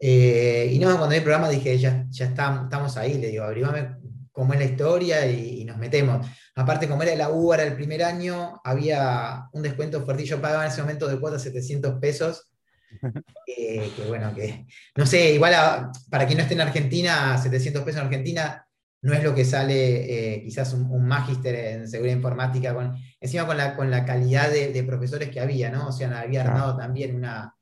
Eh, 0.00 0.70
y 0.72 0.78
no, 0.78 0.88
cuando 0.90 1.08
vi 1.08 1.16
el 1.16 1.22
programa 1.22 1.48
dije, 1.48 1.76
ya, 1.78 2.06
ya 2.08 2.26
estamos 2.26 2.96
ahí, 2.96 3.14
le 3.14 3.28
digo, 3.28 3.44
abrívame 3.44 3.96
cómo 4.38 4.52
es 4.52 4.60
la 4.60 4.66
historia 4.66 5.26
y, 5.26 5.64
nos 5.64 5.78
metemos. 5.78 6.24
Aparte, 6.54 6.88
como 6.88 7.02
era 7.02 7.14
la 7.16 7.30
U, 7.30 7.52
era 7.52 7.64
el 7.64 7.74
primer 7.74 8.04
año, 8.04 8.60
había 8.64 9.48
un 9.52 9.62
descuento 9.62 10.04
fuerte. 10.04 10.24
Yo 10.24 10.40
pagaba 10.40 10.64
en 10.64 10.70
ese 10.70 10.80
momento 10.80 11.08
de 11.08 11.18
cuota 11.18 11.38
700 11.38 11.98
pesos. 12.00 12.44
Eh, 13.60 13.90
que 13.96 14.02
bueno, 14.04 14.32
que 14.34 14.66
no 14.94 15.04
sé, 15.04 15.32
igual 15.32 15.90
para 16.10 16.26
quien 16.26 16.38
no 16.38 16.42
esté 16.42 16.54
en 16.54 16.60
Argentina, 16.60 17.36
700 17.36 17.82
pesos 17.82 18.00
en 18.00 18.06
Argentina 18.06 18.66
no 19.02 19.12
es 19.12 19.22
lo 19.22 19.34
que 19.34 19.44
sale 19.44 20.36
eh, 20.36 20.42
quizás 20.42 20.72
un, 20.72 20.90
un 20.90 21.06
magister 21.06 21.54
en 21.54 21.88
seguridad 21.88 22.16
informática, 22.16 22.74
con, 22.74 22.96
encima 23.20 23.46
con 23.46 23.56
la, 23.56 23.76
con 23.76 23.90
la 23.90 24.04
calidad 24.04 24.50
de, 24.50 24.82
profesores 24.84 25.28
que 25.28 25.40
había, 25.40 25.70
¿no? 25.70 25.88
O 25.88 25.92
sea, 25.92 26.20
había 26.20 26.42
armado 26.42 26.76
también 26.76 27.16
una, 27.16 27.54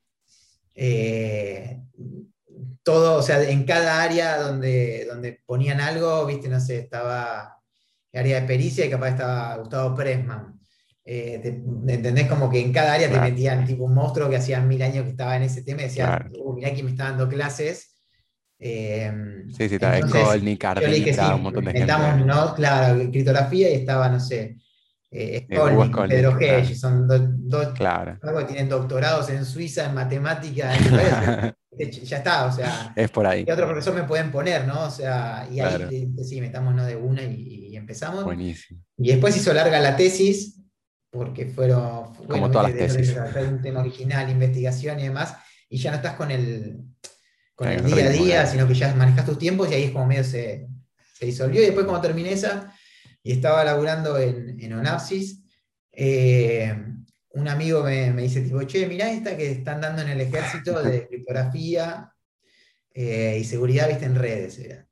eh, 0.76 1.80
todo, 2.82 3.18
o 3.18 3.22
sea, 3.22 3.42
en 3.42 3.64
cada 3.64 4.02
área 4.02 4.38
donde, 4.38 5.06
donde 5.06 5.40
ponían 5.44 5.80
algo, 5.80 6.24
viste, 6.26 6.48
no 6.48 6.60
sé, 6.60 6.78
estaba 6.78 7.56
el 8.12 8.20
área 8.20 8.40
de 8.40 8.46
pericia 8.46 8.86
y 8.86 8.90
capaz 8.90 9.08
estaba 9.08 9.56
Gustavo 9.56 9.94
Pressman. 9.96 10.56
Eh, 11.04 11.62
¿Entendés? 11.88 12.26
Como 12.26 12.50
que 12.50 12.60
en 12.60 12.72
cada 12.72 12.94
área 12.94 13.10
te 13.10 13.20
metían 13.20 13.64
tipo 13.64 13.84
un 13.84 13.94
monstruo 13.94 14.28
que 14.28 14.36
hacía 14.36 14.60
mil 14.60 14.82
años 14.82 15.04
que 15.04 15.10
estaba 15.10 15.36
en 15.36 15.44
ese 15.44 15.62
tema 15.62 15.80
y 15.80 15.84
decían, 15.84 16.30
uh, 16.36 16.52
mirá 16.52 16.72
quién 16.72 16.84
me 16.84 16.92
está 16.92 17.04
dando 17.04 17.28
clases. 17.28 17.94
Eh, 18.58 19.12
sí, 19.56 19.68
sí, 19.68 19.74
estaba 19.74 19.98
Ecol, 19.98 20.44
Nicar, 20.44 20.82
un 21.34 21.42
montón 21.42 21.64
de 21.64 21.72
gente. 21.72 21.92
¿no? 22.24 22.54
Claro, 22.54 22.98
criptografía 23.10 23.70
y 23.70 23.74
estaba, 23.74 24.08
no 24.08 24.18
sé, 24.18 24.56
eh, 25.18 25.46
Skolnick, 25.50 26.08
Pedro 26.08 26.38
G, 26.38 26.74
son 26.74 27.08
dos 27.08 27.68
claro. 27.68 28.18
que 28.20 28.44
tienen 28.44 28.68
doctorados 28.68 29.30
en 29.30 29.46
Suiza 29.46 29.86
en 29.86 29.94
matemática, 29.94 30.72
ya 32.02 32.16
está, 32.18 32.46
o 32.46 32.52
sea, 32.52 32.92
es 32.94 33.10
por 33.10 33.26
ahí. 33.26 33.44
¿Qué 33.44 33.52
otro 33.52 33.66
profesor 33.66 33.94
me 33.94 34.04
pueden 34.04 34.30
poner, 34.30 34.66
no? 34.66 34.84
O 34.84 34.90
sea, 34.90 35.48
y 35.50 35.60
ahí 35.60 36.12
sí, 36.22 36.40
metamos 36.40 36.86
de 36.86 36.96
una 36.96 37.22
y, 37.22 37.74
empezamos. 37.76 38.24
Buenísimo. 38.24 38.82
Y 38.98 39.08
después 39.08 39.36
hizo 39.36 39.52
larga 39.52 39.80
la 39.80 39.96
tesis, 39.96 40.60
porque 41.10 41.46
fueron, 41.46 42.14
como 42.28 42.50
todas 42.50 42.70
las 42.70 42.78
tesis. 42.78 43.16
un 43.48 43.62
tema 43.62 43.80
original, 43.80 44.28
investigación 44.28 45.00
y 45.00 45.04
demás, 45.04 45.34
y 45.68 45.78
ya 45.78 45.92
no 45.92 45.96
estás 45.96 46.14
con 46.14 46.30
el, 46.30 46.78
con 47.54 47.68
el, 47.68 47.84
día 47.84 48.06
a 48.06 48.10
día, 48.10 48.46
sino 48.46 48.68
que 48.68 48.74
ya 48.74 48.94
manejas 48.94 49.24
tus 49.24 49.38
tiempos 49.38 49.70
y 49.70 49.74
ahí 49.74 49.84
es 49.84 49.90
como 49.92 50.06
medio 50.06 50.24
se, 50.24 50.68
se 51.14 51.26
disolvió. 51.26 51.62
Y 51.62 51.66
después 51.66 51.86
cuando 51.86 52.02
terminé 52.02 52.32
esa 52.32 52.72
y 53.26 53.32
estaba 53.32 53.64
laburando 53.64 54.16
en, 54.18 54.56
en 54.60 54.72
Onapsis, 54.72 55.42
eh, 55.90 56.72
un 57.30 57.48
amigo 57.48 57.82
me, 57.82 58.12
dice, 58.12 58.42
tipo, 58.42 58.62
che, 58.62 58.86
mirá 58.86 59.10
esta 59.10 59.36
que 59.36 59.50
están 59.50 59.80
dando 59.80 60.02
en 60.02 60.10
el 60.10 60.20
ejército 60.20 60.80
de 60.80 61.06
criptografía 61.08 62.12
eh, 62.94 63.36
y 63.40 63.42
seguridad, 63.42 63.88
viste, 63.88 64.04
en 64.04 64.14
redes. 64.14 64.60
Era. 64.60 64.86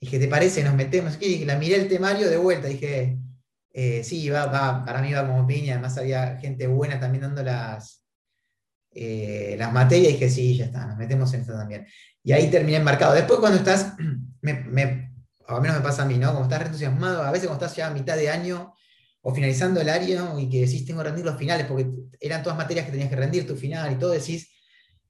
Dije, 0.00 0.18
¿te 0.18 0.26
parece? 0.26 0.64
Nos 0.64 0.74
metemos. 0.74 1.18
Y 1.20 1.44
la 1.44 1.56
miré 1.56 1.76
el 1.76 1.86
temario 1.86 2.28
de 2.28 2.36
vuelta. 2.36 2.66
Dije, 2.66 3.16
eh, 3.72 4.02
sí, 4.02 4.28
va, 4.28 4.46
va, 4.46 4.84
para 4.84 5.00
mí 5.00 5.12
va 5.12 5.24
como 5.24 5.46
piña. 5.46 5.74
Además 5.74 5.96
había 5.98 6.36
gente 6.38 6.66
buena 6.66 6.98
también 6.98 7.22
dando 7.22 7.44
las, 7.44 8.04
las 8.92 9.72
materias. 9.72 10.14
Dije, 10.14 10.28
sí, 10.28 10.56
ya 10.56 10.64
está, 10.64 10.84
nos 10.84 10.98
metemos 10.98 11.32
en 11.32 11.42
esto 11.42 11.52
también. 11.52 11.86
Y 12.24 12.32
ahí 12.32 12.50
terminé 12.50 12.78
embarcado. 12.78 13.14
Después 13.14 13.38
cuando 13.38 13.58
estás, 13.58 13.94
me, 14.42 15.07
o 15.48 15.56
al 15.56 15.62
menos 15.62 15.78
me 15.78 15.82
pasa 15.82 16.02
a 16.02 16.06
mí, 16.06 16.18
¿no? 16.18 16.32
Como 16.32 16.44
estás 16.44 16.66
entusiasmado, 16.66 17.22
a 17.22 17.30
veces 17.30 17.48
cuando 17.48 17.64
estás 17.64 17.76
ya 17.76 17.88
a 17.88 17.90
mitad 17.90 18.16
de 18.16 18.28
año 18.28 18.74
o 19.22 19.34
finalizando 19.34 19.80
el 19.80 19.88
año 19.88 20.38
y 20.38 20.48
que 20.48 20.60
decís 20.60 20.84
tengo 20.84 21.02
que 21.02 21.08
rendir 21.08 21.24
los 21.24 21.36
finales, 21.36 21.66
porque 21.66 21.88
eran 22.20 22.42
todas 22.42 22.58
materias 22.58 22.86
que 22.86 22.92
tenías 22.92 23.08
que 23.08 23.16
rendir 23.16 23.46
tu 23.46 23.56
final 23.56 23.92
y 23.92 23.96
todo, 23.96 24.12
decís, 24.12 24.50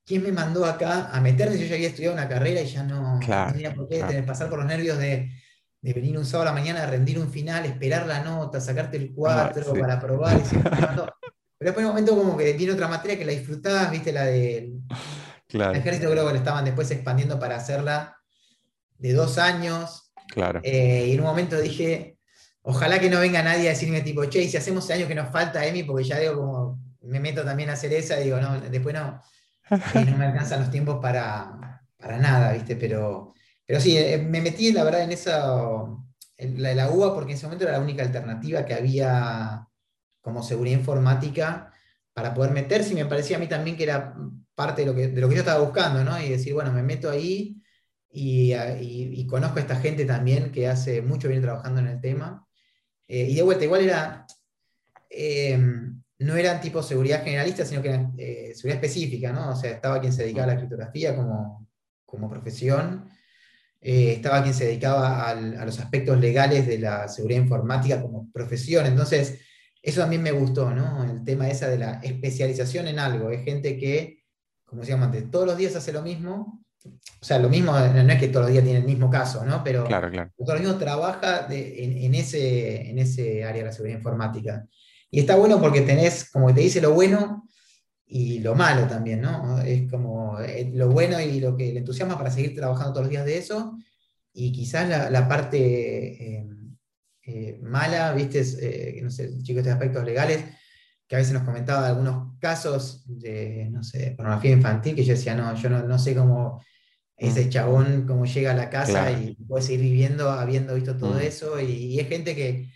¿quién 0.04 0.22
me 0.22 0.32
mandó 0.32 0.64
acá 0.64 1.10
a 1.12 1.20
meterme 1.20 1.56
si 1.56 1.62
yo 1.62 1.66
ya 1.68 1.74
había 1.74 1.88
estudiado 1.88 2.14
una 2.14 2.28
carrera 2.28 2.60
y 2.60 2.66
ya 2.66 2.82
no, 2.84 3.18
tenía 3.52 3.74
por 3.74 3.88
qué 3.88 4.02
tener, 4.02 4.24
pasar 4.24 4.48
por 4.48 4.58
los 4.58 4.66
nervios 4.66 4.98
de, 4.98 5.28
venir 5.82 6.16
un 6.16 6.24
sábado 6.24 6.50
a 6.50 6.52
la 6.52 6.60
mañana 6.60 6.82
a 6.82 6.86
rendir 6.86 7.18
un 7.18 7.30
final, 7.30 7.64
esperar 7.66 8.06
la 8.06 8.22
nota, 8.22 8.60
sacarte 8.60 8.96
el 8.96 9.12
cuatro 9.12 9.74
para 9.74 10.00
probar? 10.00 10.40
Pero 11.58 11.70
después 11.70 11.82
en 11.82 11.86
un 11.86 11.90
momento 11.90 12.16
como 12.16 12.36
que 12.36 12.52
viene 12.52 12.72
otra 12.72 12.86
materia 12.86 13.18
que 13.18 13.24
la 13.24 13.32
disfrutás, 13.32 13.90
viste, 13.90 14.12
la 14.12 14.24
del 14.24 14.80
ejército 15.74 16.10
creo 16.10 16.26
que 16.26 16.32
le 16.32 16.38
estaban 16.38 16.64
después 16.64 16.88
expandiendo 16.92 17.40
para 17.40 17.56
hacerla 17.56 18.16
de 18.98 19.12
dos 19.12 19.38
años, 19.38 20.07
Eh, 20.62 21.06
y 21.08 21.12
en 21.12 21.20
un 21.20 21.26
momento 21.26 21.60
dije, 21.60 22.18
ojalá 22.62 22.98
que 22.98 23.10
no 23.10 23.20
venga 23.20 23.42
nadie 23.42 23.68
a 23.68 23.70
decirme 23.72 24.00
tipo, 24.02 24.24
che, 24.26 24.48
si 24.48 24.56
hacemos 24.56 24.84
ese 24.84 24.94
año 24.94 25.08
que 25.08 25.14
nos 25.14 25.30
falta, 25.30 25.64
Emi, 25.66 25.82
porque 25.82 26.04
ya 26.04 26.18
digo 26.18 26.36
como, 26.36 26.80
me 27.02 27.20
meto 27.20 27.44
también 27.44 27.70
a 27.70 27.74
hacer 27.74 27.92
esa, 27.92 28.16
digo, 28.16 28.40
no, 28.40 28.60
después 28.60 28.94
no, 28.94 29.20
no 29.70 30.16
me 30.16 30.26
alcanzan 30.26 30.60
los 30.60 30.70
tiempos 30.70 30.98
para, 31.00 31.82
para 31.96 32.18
nada, 32.18 32.52
¿viste? 32.52 32.76
Pero, 32.76 33.34
pero 33.66 33.80
sí, 33.80 33.96
eh, 33.96 34.18
me 34.18 34.40
metí, 34.40 34.72
la 34.72 34.84
verdad, 34.84 35.02
en 35.02 35.12
esa, 35.12 35.54
en 36.36 36.62
la, 36.62 36.74
la 36.74 36.88
porque 36.88 37.32
en 37.32 37.36
ese 37.36 37.46
momento 37.46 37.64
era 37.64 37.72
la 37.72 37.84
única 37.84 38.02
alternativa 38.02 38.64
que 38.64 38.74
había 38.74 39.66
como 40.20 40.42
seguridad 40.42 40.78
informática 40.78 41.72
para 42.12 42.34
poder 42.34 42.52
meterse, 42.52 42.92
y 42.92 42.96
me 42.96 43.06
parecía 43.06 43.36
a 43.36 43.40
mí 43.40 43.46
también 43.46 43.76
que 43.76 43.84
era 43.84 44.14
parte 44.54 44.82
de 44.82 44.88
lo 44.88 44.94
que, 44.94 45.08
de 45.08 45.20
lo 45.20 45.28
que 45.28 45.36
yo 45.36 45.40
estaba 45.40 45.62
buscando, 45.62 46.02
¿no? 46.04 46.20
Y 46.20 46.28
decir, 46.28 46.52
bueno, 46.52 46.72
me 46.72 46.82
meto 46.82 47.08
ahí 47.08 47.56
y, 48.10 48.54
y, 48.54 49.26
conozco 49.26 49.58
a 49.58 49.62
esta 49.62 49.76
gente 49.76 50.04
también 50.04 50.50
que 50.50 50.66
hace 50.66 51.02
mucho 51.02 51.28
bien 51.28 51.42
trabajando 51.42 51.80
en 51.80 51.88
el 51.88 52.00
tema. 52.00 52.46
Eh, 53.06 53.28
y 53.30 53.34
de 53.34 53.42
vuelta, 53.42 53.64
igual 53.64 53.82
era, 53.82 54.26
eh, 55.10 55.58
no 56.18 56.36
eran 56.36 56.60
tipo 56.60 56.82
seguridad 56.82 57.22
generalista, 57.22 57.64
sino 57.64 57.82
que 57.82 57.88
eran 57.88 58.14
eh, 58.18 58.52
seguridad 58.54 58.82
específica, 58.82 59.32
¿no? 59.32 59.50
O 59.50 59.56
sea, 59.56 59.72
estaba 59.72 60.00
quien 60.00 60.12
se 60.12 60.22
dedicaba 60.22 60.44
a 60.44 60.54
la 60.54 60.56
criptografía 60.56 61.14
como, 61.16 61.68
como 62.04 62.30
profesión, 62.30 63.08
estaba 63.80 64.42
quien 64.42 64.54
se 64.54 64.64
dedicaba 64.64 65.30
a 65.30 65.64
los 65.64 65.78
aspectos 65.78 66.18
legales 66.18 66.66
de 66.66 66.78
la 66.78 67.06
seguridad 67.06 67.42
informática 67.42 68.02
como 68.02 68.30
profesión. 68.32 68.86
Entonces, 68.86 69.38
eso 69.80 70.00
también 70.00 70.22
me 70.22 70.32
gustó, 70.32 70.70
¿no? 70.74 71.04
El 71.04 71.22
tema 71.24 71.48
esa 71.48 71.68
de 71.68 71.78
la 71.78 72.00
especialización 72.02 72.88
en 72.88 72.98
algo. 72.98 73.30
Es 73.30 73.44
gente 73.44 73.78
que, 73.78 74.24
como 74.64 74.80
decíamos 74.80 75.06
antes, 75.06 75.30
todos 75.30 75.46
los 75.46 75.56
días 75.56 75.76
hace 75.76 75.92
lo 75.92 76.02
mismo, 76.02 76.64
o 76.84 77.24
sea, 77.24 77.38
lo 77.38 77.48
mismo, 77.48 77.72
no 77.72 78.12
es 78.12 78.20
que 78.20 78.28
todos 78.28 78.46
los 78.46 78.52
días 78.52 78.64
tiene 78.64 78.78
el 78.78 78.84
mismo 78.84 79.10
caso, 79.10 79.44
¿no? 79.44 79.62
Pero 79.64 79.84
claro, 79.84 80.10
claro. 80.10 80.30
todos 80.36 80.54
los 80.54 80.62
días 80.62 80.78
trabaja 80.78 81.48
en, 81.50 82.14
ese, 82.14 82.90
en 82.90 82.98
ese 82.98 83.44
área 83.44 83.62
de 83.62 83.66
la 83.68 83.72
seguridad 83.72 83.98
informática. 83.98 84.66
Y 85.10 85.20
está 85.20 85.36
bueno 85.36 85.60
porque 85.60 85.80
tenés, 85.80 86.30
como 86.30 86.54
te 86.54 86.60
dice, 86.60 86.80
lo 86.80 86.92
bueno 86.92 87.48
y 88.06 88.38
lo 88.38 88.54
malo 88.54 88.86
también, 88.86 89.20
¿no? 89.20 89.60
Es 89.60 89.90
como 89.90 90.38
eh, 90.40 90.70
lo 90.72 90.88
bueno 90.88 91.20
y 91.20 91.40
lo 91.40 91.56
que 91.56 91.72
le 91.72 91.80
entusiasma 91.80 92.16
para 92.16 92.30
seguir 92.30 92.54
trabajando 92.54 92.92
todos 92.92 93.06
los 93.06 93.10
días 93.10 93.26
de 93.26 93.38
eso, 93.38 93.76
y 94.32 94.52
quizás 94.52 94.88
la, 95.10 95.28
parte 95.28 96.38
eh, 96.38 96.48
eh, 97.22 97.58
mala, 97.62 98.12
viste, 98.12 99.00
no 99.02 99.10
sé, 99.10 99.42
chicos 99.42 99.64
de 99.64 99.72
aspectos 99.72 100.04
legales, 100.04 100.44
que 101.08 101.16
a 101.16 101.18
veces 101.18 101.32
nos 101.32 101.42
comentaba 101.42 101.88
algunos 101.88 102.38
casos 102.38 103.02
de, 103.06 103.68
no 103.70 103.82
sé, 103.82 104.12
pornografía 104.16 104.50
infantil, 104.52 104.94
que 104.94 105.04
yo 105.04 105.14
decía, 105.14 105.34
no, 105.34 105.54
yo 105.54 105.70
no, 105.70 105.98
sé 105.98 106.14
cómo 106.14 106.62
ese 107.16 107.48
chabón, 107.48 108.04
cómo 108.06 108.26
llega 108.26 108.52
a 108.52 108.56
la 108.56 108.68
casa 108.68 109.10
y 109.10 109.34
puede 109.34 109.64
seguir 109.64 109.80
viviendo 109.80 110.30
habiendo 110.30 110.74
visto 110.74 110.96
todo 110.96 111.14
mm. 111.14 111.22
eso, 111.22 111.58
y, 111.60 111.98
es 111.98 112.08
gente 112.08 112.36
que, 112.36 112.68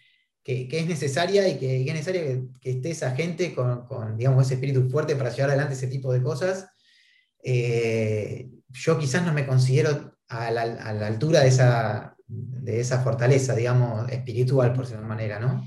es 0.45 0.87
necesaria 0.87 1.47
y 1.47 1.59
que, 1.59 1.83
es 1.83 1.92
necesaria 1.92 2.23
que, 2.59 2.71
esté 2.71 2.90
esa 2.90 3.14
gente 3.14 3.55
con, 3.55 4.16
digamos, 4.16 4.47
ese 4.47 4.55
espíritu 4.55 4.88
fuerte 4.88 5.14
para 5.14 5.31
llevar 5.31 5.51
adelante 5.51 5.75
ese 5.75 5.87
tipo 5.87 6.11
de 6.12 6.23
cosas. 6.23 6.68
Eh, 7.45 8.49
yo 8.71 8.99
quizás 8.99 9.25
no 9.27 9.35
me 9.35 9.47
considero 9.47 10.16
a 10.29 10.51
la, 10.51 10.62
a 10.62 10.95
la 10.95 11.07
altura 11.07 11.40
de 11.40 11.49
esa, 11.49 12.16
de 12.27 12.81
esa 12.81 13.03
fortaleza, 13.03 13.55
digamos, 13.55 14.11
espiritual, 14.11 14.73
por 14.73 14.87
cierta 14.87 15.07
manera, 15.07 15.38
¿no? 15.38 15.64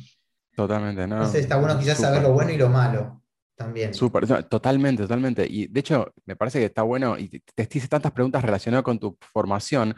Totalmente, 0.56 1.08
¿no? 1.08 1.18
Entonces 1.18 1.42
está 1.42 1.58
bueno 1.58 1.78
quizás 1.78 1.98
saber 1.98 2.22
lo 2.22 2.32
bueno 2.32 2.52
y 2.52 2.58
lo 2.58 2.70
malo 2.70 3.22
también. 3.56 3.94
Súper, 3.94 4.28
totalmente, 4.46 5.04
totalmente. 5.04 5.46
Y 5.50 5.68
de 5.68 5.80
hecho, 5.80 6.14
me 6.26 6.36
parece 6.36 6.60
que 6.60 6.66
está 6.66 6.82
bueno, 6.82 7.18
y 7.18 7.28
te, 7.30 7.68
te 7.68 7.78
hice 7.78 7.88
tantas 7.88 8.12
preguntas 8.12 8.44
relacionadas 8.44 8.84
con 8.84 9.00
tu 9.00 9.18
formación, 9.34 9.96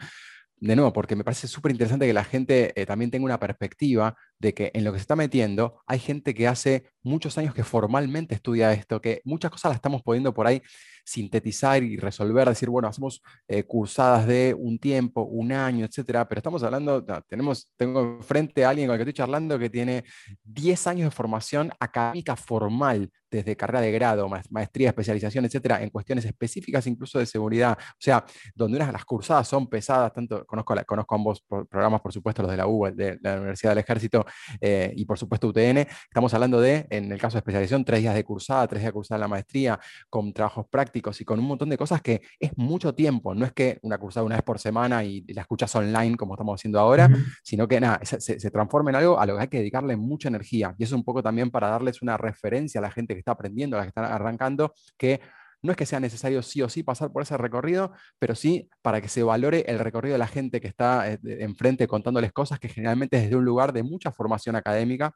de 0.60 0.76
nuevo, 0.76 0.92
porque 0.92 1.14
me 1.14 1.24
parece 1.24 1.46
súper 1.46 1.72
interesante 1.72 2.06
que 2.06 2.12
la 2.12 2.24
gente 2.24 2.72
eh, 2.80 2.86
también 2.86 3.10
tenga 3.10 3.24
una 3.24 3.38
perspectiva 3.38 4.16
de 4.38 4.54
que 4.54 4.70
en 4.74 4.84
lo 4.84 4.92
que 4.92 4.98
se 4.98 5.02
está 5.02 5.16
metiendo 5.16 5.82
hay 5.86 5.98
gente 5.98 6.34
que 6.34 6.48
hace 6.48 6.90
muchos 7.02 7.38
años 7.38 7.54
que 7.54 7.64
formalmente 7.64 8.34
estudia 8.34 8.72
esto, 8.72 9.00
que 9.00 9.20
muchas 9.24 9.50
cosas 9.50 9.70
las 9.70 9.76
estamos 9.76 10.02
pudiendo 10.02 10.34
por 10.34 10.46
ahí 10.46 10.62
sintetizar 11.08 11.82
y 11.82 11.96
resolver, 11.96 12.48
decir, 12.48 12.68
bueno, 12.68 12.88
hacemos 12.88 13.22
eh, 13.46 13.62
cursadas 13.64 14.26
de 14.26 14.54
un 14.56 14.78
tiempo, 14.78 15.22
un 15.22 15.52
año, 15.52 15.86
etcétera, 15.86 16.28
pero 16.28 16.40
estamos 16.40 16.62
hablando, 16.62 17.02
tenemos, 17.26 17.70
tengo 17.76 18.00
enfrente 18.18 18.64
a 18.64 18.70
alguien 18.70 18.88
con 18.88 18.94
el 18.94 18.98
que 18.98 19.10
estoy 19.10 19.24
charlando 19.24 19.58
que 19.58 19.70
tiene 19.70 20.04
10 20.44 20.86
años 20.86 21.04
de 21.06 21.10
formación 21.10 21.72
académica 21.80 22.36
formal, 22.36 23.10
desde 23.30 23.56
carrera 23.56 23.80
de 23.80 23.92
grado, 23.92 24.28
maestría, 24.50 24.88
especialización, 24.88 25.44
etcétera, 25.44 25.82
en 25.82 25.90
cuestiones 25.90 26.24
específicas 26.24 26.86
incluso 26.86 27.18
de 27.18 27.26
seguridad. 27.26 27.76
O 27.78 27.96
sea, 27.98 28.24
donde 28.54 28.76
unas 28.76 28.92
las 28.92 29.04
cursadas 29.04 29.48
son 29.48 29.68
pesadas, 29.68 30.12
tanto 30.12 30.44
conozco, 30.46 30.74
conozco 30.86 31.14
ambos 31.14 31.44
programas, 31.70 32.00
por 32.00 32.12
supuesto, 32.12 32.42
los 32.42 32.50
de 32.50 32.56
la 32.56 32.66
U, 32.66 32.86
de 32.94 33.18
la 33.22 33.36
Universidad 33.36 33.72
del 33.72 33.78
Ejército 33.78 34.24
eh, 34.60 34.92
y 34.96 35.04
por 35.04 35.18
supuesto 35.18 35.48
UTN. 35.48 35.78
Estamos 35.78 36.32
hablando 36.34 36.60
de, 36.60 36.86
en 36.90 37.12
el 37.12 37.20
caso 37.20 37.34
de 37.34 37.40
especialización, 37.40 37.84
tres 37.84 38.00
días 38.00 38.14
de 38.14 38.24
cursada, 38.24 38.66
tres 38.66 38.82
días 38.82 38.88
de 38.88 38.92
cursada 38.92 39.16
en 39.16 39.20
la 39.22 39.28
maestría, 39.28 39.78
con 40.08 40.32
trabajos 40.32 40.66
prácticos 40.70 41.20
y 41.20 41.24
con 41.24 41.38
un 41.38 41.46
montón 41.46 41.68
de 41.68 41.76
cosas 41.76 42.02
que 42.02 42.22
es 42.38 42.56
mucho 42.56 42.94
tiempo. 42.94 43.34
No 43.34 43.44
es 43.44 43.52
que 43.52 43.78
una 43.82 43.98
cursada 43.98 44.24
una 44.24 44.36
vez 44.36 44.44
por 44.44 44.58
semana 44.58 45.04
y, 45.04 45.24
la 45.28 45.42
escuchas 45.42 45.74
online 45.76 46.16
como 46.16 46.34
estamos 46.34 46.58
haciendo 46.58 46.80
ahora, 46.80 47.10
sino 47.42 47.68
que 47.68 47.80
nada, 47.80 48.00
se, 48.02 48.18
se 48.20 48.50
transforma 48.50 48.90
en 48.90 48.96
algo 48.96 49.20
a 49.20 49.26
lo 49.26 49.36
que 49.36 49.42
hay 49.42 49.48
que 49.48 49.58
dedicarle 49.58 49.96
mucha 49.96 50.28
energía. 50.28 50.74
Y 50.78 50.84
eso 50.84 50.94
es 50.94 50.98
un 50.98 51.04
poco 51.04 51.22
también 51.22 51.50
para 51.50 51.68
darles 51.68 52.02
una 52.02 52.16
referencia 52.16 52.80
a 52.80 52.82
la 52.82 52.90
gente 52.90 53.14
que 53.14 53.17
está 53.18 53.32
aprendiendo, 53.32 53.76
la 53.76 53.84
que 53.84 53.88
están 53.88 54.04
arrancando, 54.04 54.74
que 54.96 55.20
no 55.62 55.72
es 55.72 55.76
que 55.76 55.86
sea 55.86 56.00
necesario 56.00 56.42
sí 56.42 56.62
o 56.62 56.68
sí 56.68 56.82
pasar 56.82 57.12
por 57.12 57.22
ese 57.22 57.36
recorrido, 57.36 57.92
pero 58.18 58.34
sí 58.34 58.68
para 58.82 59.00
que 59.00 59.08
se 59.08 59.22
valore 59.22 59.64
el 59.68 59.78
recorrido 59.78 60.14
de 60.14 60.18
la 60.18 60.28
gente 60.28 60.60
que 60.60 60.68
está 60.68 61.10
eh, 61.10 61.18
enfrente 61.22 61.88
contándoles 61.88 62.32
cosas 62.32 62.58
que 62.58 62.68
generalmente 62.68 63.16
es 63.16 63.24
desde 63.24 63.36
un 63.36 63.44
lugar 63.44 63.72
de 63.72 63.82
mucha 63.82 64.12
formación 64.12 64.56
académica 64.56 65.12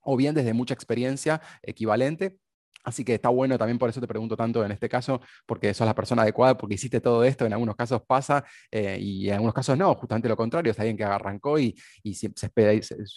o 0.00 0.16
bien 0.16 0.34
desde 0.34 0.54
mucha 0.54 0.74
experiencia 0.74 1.40
equivalente 1.62 2.38
Así 2.84 3.04
que 3.04 3.14
está 3.14 3.28
bueno 3.28 3.56
también, 3.58 3.78
por 3.78 3.88
eso 3.88 4.00
te 4.00 4.06
pregunto 4.06 4.36
tanto 4.36 4.64
en 4.64 4.72
este 4.72 4.88
caso, 4.88 5.20
porque 5.46 5.72
sos 5.74 5.86
la 5.86 5.94
persona 5.94 6.22
adecuada, 6.22 6.56
porque 6.56 6.74
hiciste 6.74 7.00
todo 7.00 7.24
esto, 7.24 7.46
en 7.46 7.52
algunos 7.52 7.76
casos 7.76 8.02
pasa 8.06 8.44
eh, 8.70 8.98
y 9.00 9.28
en 9.28 9.34
algunos 9.34 9.54
casos 9.54 9.76
no, 9.76 9.94
justamente 9.94 10.28
lo 10.28 10.36
contrario, 10.36 10.72
es 10.72 10.78
alguien 10.78 10.96
que 10.96 11.04
arrancó 11.04 11.58
y, 11.58 11.74
y 12.02 12.14
su 12.14 12.26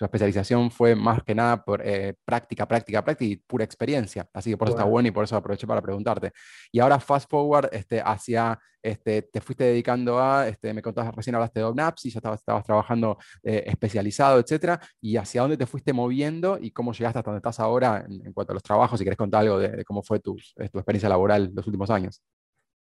especialización 0.05 0.71
fue 0.71 0.95
más 0.95 1.23
que 1.23 1.35
nada 1.35 1.63
por 1.63 1.81
eh, 1.83 2.13
práctica, 2.25 2.67
práctica, 2.67 3.03
práctica 3.03 3.31
y 3.31 3.35
pura 3.37 3.63
experiencia. 3.63 4.27
Así 4.33 4.51
que 4.51 4.57
por 4.57 4.67
eso 4.67 4.77
está 4.77 4.87
bueno 4.87 5.09
y 5.09 5.11
por 5.11 5.23
eso 5.23 5.35
aproveché 5.35 5.67
para 5.67 5.81
preguntarte. 5.81 6.31
Y 6.71 6.79
ahora 6.79 6.99
fast 6.99 7.29
forward 7.29 7.69
este, 7.71 8.01
hacia 8.01 8.59
este, 8.85 9.23
te 9.23 9.41
fuiste 9.41 9.63
dedicando 9.63 10.19
a, 10.19 10.47
este, 10.47 10.71
me 10.71 10.81
contabas, 10.81 11.15
recién 11.15 11.35
hablaste 11.35 11.59
de 11.59 11.65
OVNAPS 11.65 12.05
y 12.05 12.11
ya 12.11 12.19
estabas, 12.19 12.39
estabas 12.39 12.63
trabajando 12.63 13.17
eh, 13.41 13.63
especializado, 13.65 14.39
etcétera, 14.39 14.79
y 15.01 15.17
hacia 15.17 15.41
dónde 15.41 15.57
te 15.57 15.65
fuiste 15.65 15.91
moviendo 15.91 16.59
y 16.61 16.69
cómo 16.69 16.93
llegaste 16.93 17.17
hasta 17.19 17.31
donde 17.31 17.39
estás 17.39 17.59
ahora 17.59 18.05
en, 18.07 18.31
cuanto 18.31 18.53
a 18.53 18.55
los 18.55 18.63
trabajos, 18.63 18.99
si 18.99 19.03
querés 19.03 19.17
contar 19.17 19.41
algo 19.41 19.54
de, 19.59 19.83
cómo 19.85 20.03
fue 20.03 20.19
tu, 20.19 20.37
eh, 20.57 20.69
tu, 20.69 20.79
experiencia 20.79 21.09
laboral 21.09 21.51
los 21.53 21.65
últimos 21.67 21.89
años. 21.89 22.21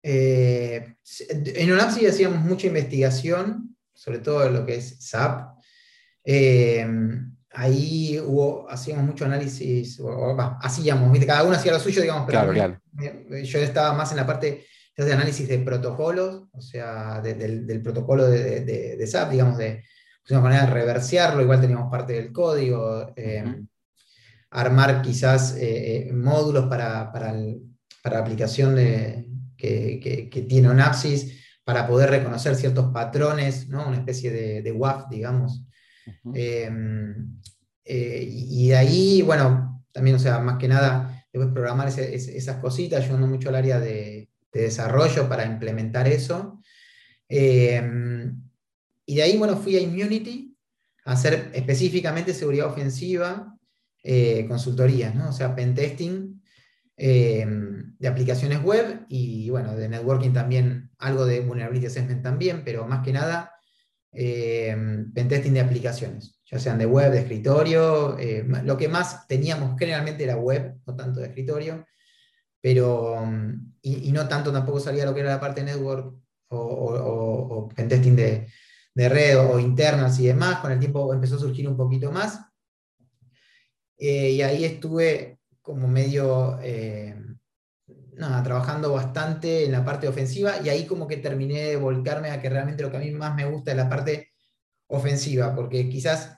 Eh, 0.02 0.96
en 1.20 1.72
OVNAPS 1.72 1.96
sí 1.96 2.06
hacíamos 2.06 2.42
mucha 2.42 2.68
investigación, 2.68 3.76
sobre 3.94 4.20
todo 4.20 4.50
lo 4.50 4.66
que 4.66 4.76
es 4.76 4.98
SAP. 5.00 5.56
ahí 7.52 8.20
hubo, 8.20 8.70
hacíamos 8.70 9.06
mucho 9.06 9.26
análisis, 9.26 10.02
hacíamos, 10.62 11.20
cada 11.26 11.44
uno 11.44 11.56
hacía 11.56 11.72
lo 11.72 11.80
suyo, 11.80 12.02
digamos, 12.02 12.26
pero 12.26 12.52
claro, 12.52 12.80
yo 13.44 13.60
estaba 13.60 13.94
más 13.94 14.12
en 14.12 14.18
la 14.18 14.28
parte 14.28 14.66
hace 15.02 15.14
análisis 15.14 15.48
de 15.48 15.60
protocolos, 15.60 16.44
o 16.52 16.62
sea, 16.62 17.20
del, 17.22 17.82
protocolo 17.82 18.28
de, 18.28 19.08
SAP, 19.08 19.32
digamos, 19.32 19.58
de 19.58 19.84
una 20.30 20.42
manera 20.42 20.66
de 20.66 20.72
reversearlo, 20.72 21.42
igual 21.42 21.62
teníamos 21.62 21.90
parte 21.90 22.14
del 22.14 22.32
código, 22.32 23.12
eh, 23.16 23.64
armar 24.54 25.02
quizás 25.02 25.56
eh, 25.56 26.10
eh, 26.10 26.14
módulos 26.14 26.68
para, 26.68 27.12
para, 27.12 27.34
la 27.34 28.20
aplicación 28.20 28.76
de, 28.76 29.28
que, 29.58 30.46
tiene 30.48 30.70
un 30.70 30.80
Apsis, 30.80 31.42
para 31.64 31.88
poder 31.88 32.10
reconocer 32.10 32.56
ciertos 32.56 32.92
patrones, 32.94 33.68
¿no? 33.70 33.88
una 33.88 33.98
especie 33.98 34.32
de, 34.32 34.72
WAF, 34.72 35.10
digamos. 35.10 35.66
y 37.86 38.68
de 38.68 38.76
ahí, 38.76 39.22
bueno, 39.22 39.84
también, 39.92 40.16
o 40.16 40.20
sea, 40.20 40.40
más 40.40 40.58
que 40.58 40.68
nada, 40.68 41.26
después 41.32 41.54
programar 41.54 41.88
esas 41.88 42.58
cositas, 42.58 43.04
ayudando 43.04 43.28
mucho 43.28 43.50
al 43.50 43.56
área 43.56 43.80
de, 43.80 44.30
de 44.54 44.62
desarrollo 44.62 45.28
para 45.28 45.46
implementar 45.46 46.08
eso. 46.08 46.62
Eh, 47.28 47.82
y 49.06 49.16
de 49.16 49.24
ahí, 49.24 49.38
bueno, 49.38 49.58
fui 49.58 49.76
a 49.76 49.82
Immunity 49.82 50.56
a 51.06 51.14
hacer 51.14 51.52
específicamente 51.54 52.34
seguridad 52.34 52.68
ofensiva, 52.68 53.53
eh, 54.04 54.46
consultorías, 54.48 55.16
¿no? 55.16 55.30
O 55.30 55.32
sea, 55.32 55.56
pentesting 55.56 56.44
eh, 56.98 57.46
de 57.98 58.08
aplicaciones 58.08 58.62
web 58.62 59.06
y, 59.10 59.50
bueno, 59.50 59.76
de 59.76 59.90
networking 59.90 60.32
también, 60.32 60.92
algo 61.00 61.26
de 61.26 61.40
vulnerability 61.40 61.88
assessment 61.88 62.22
también, 62.22 62.64
pero 62.64 62.88
más 62.88 63.04
que 63.04 63.14
nada, 63.14 63.52
pentesting 64.12 65.56
de 65.56 65.62
aplicaciones, 65.62 66.40
ya 66.46 66.60
sean 66.60 66.78
de 66.78 66.86
web, 66.86 67.12
de 67.12 67.20
escritorio. 67.20 68.16
lo 68.64 68.78
que 68.78 68.88
más 68.88 69.28
teníamos 69.28 69.78
generalmente 69.80 70.24
era 70.24 70.38
web, 70.38 70.76
no 70.86 70.96
tanto 70.96 71.20
de 71.20 71.28
escritorio 71.28 71.84
pero, 72.64 73.22
y, 73.82 74.10
no 74.14 74.26
tanto 74.30 74.50
tampoco 74.54 74.80
salía 74.80 75.04
lo 75.04 75.14
que 75.14 75.20
era 75.20 75.32
la 75.32 75.40
parte 75.42 75.66
network 75.66 76.16
o, 76.48 76.58
o, 76.58 77.68
pentesting 77.76 78.16
de, 78.16 78.48
de, 78.96 79.10
red 79.10 79.38
o, 79.38 79.60
internas 79.60 80.18
y 80.22 80.28
demás, 80.28 80.60
con 80.60 80.72
el 80.72 80.80
tiempo 80.80 81.14
empezó 81.14 81.36
a 81.36 81.40
surgir 81.40 81.68
un 81.68 81.76
poquito 81.76 82.10
más. 82.10 82.40
Eh, 84.06 84.32
y 84.32 84.42
ahí 84.42 84.66
estuve 84.66 85.40
como 85.62 85.88
medio, 85.88 86.60
eh, 86.62 87.16
nada, 88.12 88.44
trabajando 88.44 88.92
bastante 88.92 89.64
en 89.64 89.72
la 89.72 89.86
parte 89.86 90.10
ofensiva 90.10 90.56
y 90.62 90.68
ahí 90.68 90.86
como 90.86 91.08
que 91.08 91.16
terminé 91.16 91.62
de 91.62 91.78
volcarme 91.78 92.30
a 92.30 92.42
que 92.42 92.50
realmente 92.50 92.84
lo 92.84 92.92
que 92.92 92.98
a 92.98 93.00
mí 93.00 93.12
más 93.12 93.34
me 93.34 93.46
gusta 93.46 93.72
es 93.72 93.78
la 93.78 93.88
parte 93.88 94.34
ofensiva, 94.88 95.56
porque 95.56 95.88
quizás 95.88 96.38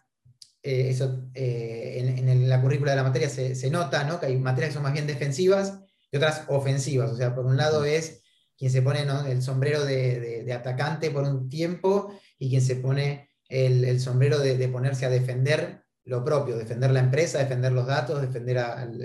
eh, 0.62 0.90
eso 0.92 1.28
en, 1.34 2.48
la 2.48 2.62
currícula 2.62 2.92
de 2.92 2.98
la 2.98 3.04
materia 3.04 3.30
se, 3.30 3.70
nota, 3.72 4.04
¿no? 4.04 4.20
Que 4.20 4.28
hay 4.28 4.38
materias 4.38 4.70
que 4.70 4.74
son 4.76 4.84
más 4.84 4.94
bien 4.94 5.08
defensivas 5.08 5.80
y 6.12 6.18
otras 6.18 6.44
ofensivas. 6.50 7.14
O 7.14 7.16
sea, 7.18 7.34
por 7.34 7.48
un 7.48 7.58
lado 7.58 7.84
es 7.84 8.22
quien 8.56 8.70
se 8.70 8.84
pone 8.84 9.08
el 9.28 9.42
sombrero 9.42 9.84
de, 9.86 10.54
atacante 10.54 11.10
por 11.10 11.24
un 11.24 11.50
tiempo 11.50 12.14
y 12.38 12.52
quien 12.52 12.62
se 12.62 12.76
pone 12.76 13.32
el, 13.50 14.00
sombrero 14.00 14.38
de, 14.38 14.68
ponerse 14.68 15.08
a 15.08 15.10
defender 15.10 15.85
lo 16.06 16.24
propio, 16.24 16.58
defender 16.58 16.92
la 16.92 17.00
empresa, 17.02 17.40
defender 17.40 17.72
los 17.72 17.88
datos, 17.88 18.22
defender 18.22 18.56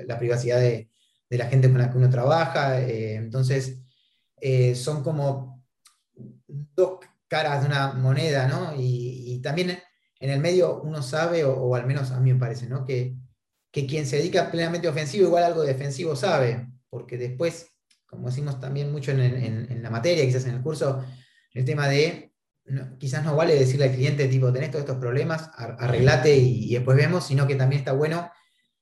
la 0.06 0.18
privacidad 0.18 0.60
de, 0.60 0.88
la 1.30 1.46
gente 1.46 1.68
con 1.68 1.78
la 1.78 1.90
que 1.90 1.98
uno 1.98 2.10
trabaja. 2.10 2.80
Eh, 2.80 3.14
entonces, 3.14 3.80
son 4.74 5.02
como 5.02 5.64
dos 6.46 7.00
caras 7.28 7.62
de 7.62 7.68
una 7.68 7.92
moneda, 7.92 8.48
¿no? 8.48 8.74
Y, 8.76 9.40
también 9.42 9.78
en 10.20 10.30
el 10.30 10.40
medio 10.40 10.82
uno 10.82 11.02
sabe, 11.02 11.44
o, 11.44 11.74
al 11.74 11.86
menos 11.86 12.10
a 12.10 12.20
mí 12.20 12.32
me 12.32 12.38
parece, 12.38 12.66
¿no? 12.66 12.84
que, 12.84 13.16
que 13.70 13.86
quien 13.86 14.04
se 14.04 14.16
dedica 14.16 14.50
plenamente 14.50 14.88
ofensivo, 14.88 15.28
igual 15.28 15.44
algo 15.44 15.62
defensivo 15.62 16.14
sabe, 16.14 16.68
porque 16.90 17.16
después, 17.16 17.68
como 18.06 18.28
decimos 18.28 18.60
también 18.60 18.92
mucho 18.92 19.12
en, 19.12 19.82
la 19.82 19.90
materia, 19.90 20.26
quizás 20.26 20.44
en 20.44 20.56
el 20.56 20.62
curso, 20.62 21.02
el 21.54 21.64
tema 21.64 21.88
de, 21.88 22.29
quizás 22.98 23.24
no 23.24 23.34
vale 23.34 23.54
decirle 23.54 23.86
al 23.86 23.94
cliente, 23.94 24.28
tipo, 24.28 24.52
tenés 24.52 24.70
todos 24.70 24.84
estos 24.84 24.98
problemas, 24.98 25.50
arreglate 25.56 26.36
y, 26.36 26.74
después 26.74 26.96
vemos, 26.96 27.26
sino 27.26 27.46
que 27.46 27.56
también 27.56 27.80
está 27.80 27.92
bueno 27.92 28.30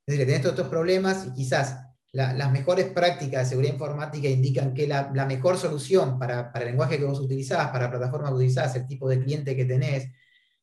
decirle, 0.07 0.27
tenés 0.27 0.43
todos 0.43 0.55
estos 0.55 0.69
problemas 0.69 1.27
y 1.27 1.33
quizás 1.33 1.85
las 2.13 2.51
mejores 2.51 2.87
prácticas 2.87 3.45
de 3.45 3.51
seguridad 3.51 3.75
informática 3.75 4.29
indican 4.29 4.73
que 4.75 4.87
la, 4.87 5.11
mejor 5.27 5.57
solución 5.59 6.19
para, 6.19 6.51
el 6.55 6.65
lenguaje 6.65 6.99
que 6.99 7.05
vos 7.05 7.21
utilizás, 7.21 7.69
para 7.69 7.85
la 7.85 7.91
plataforma 7.91 8.29
que 8.29 8.35
utilizás, 8.35 8.75
el 8.77 8.87
tipo 8.87 9.09
de 9.09 9.23
cliente 9.23 9.55
que 9.55 9.65
tenés, 9.65 10.09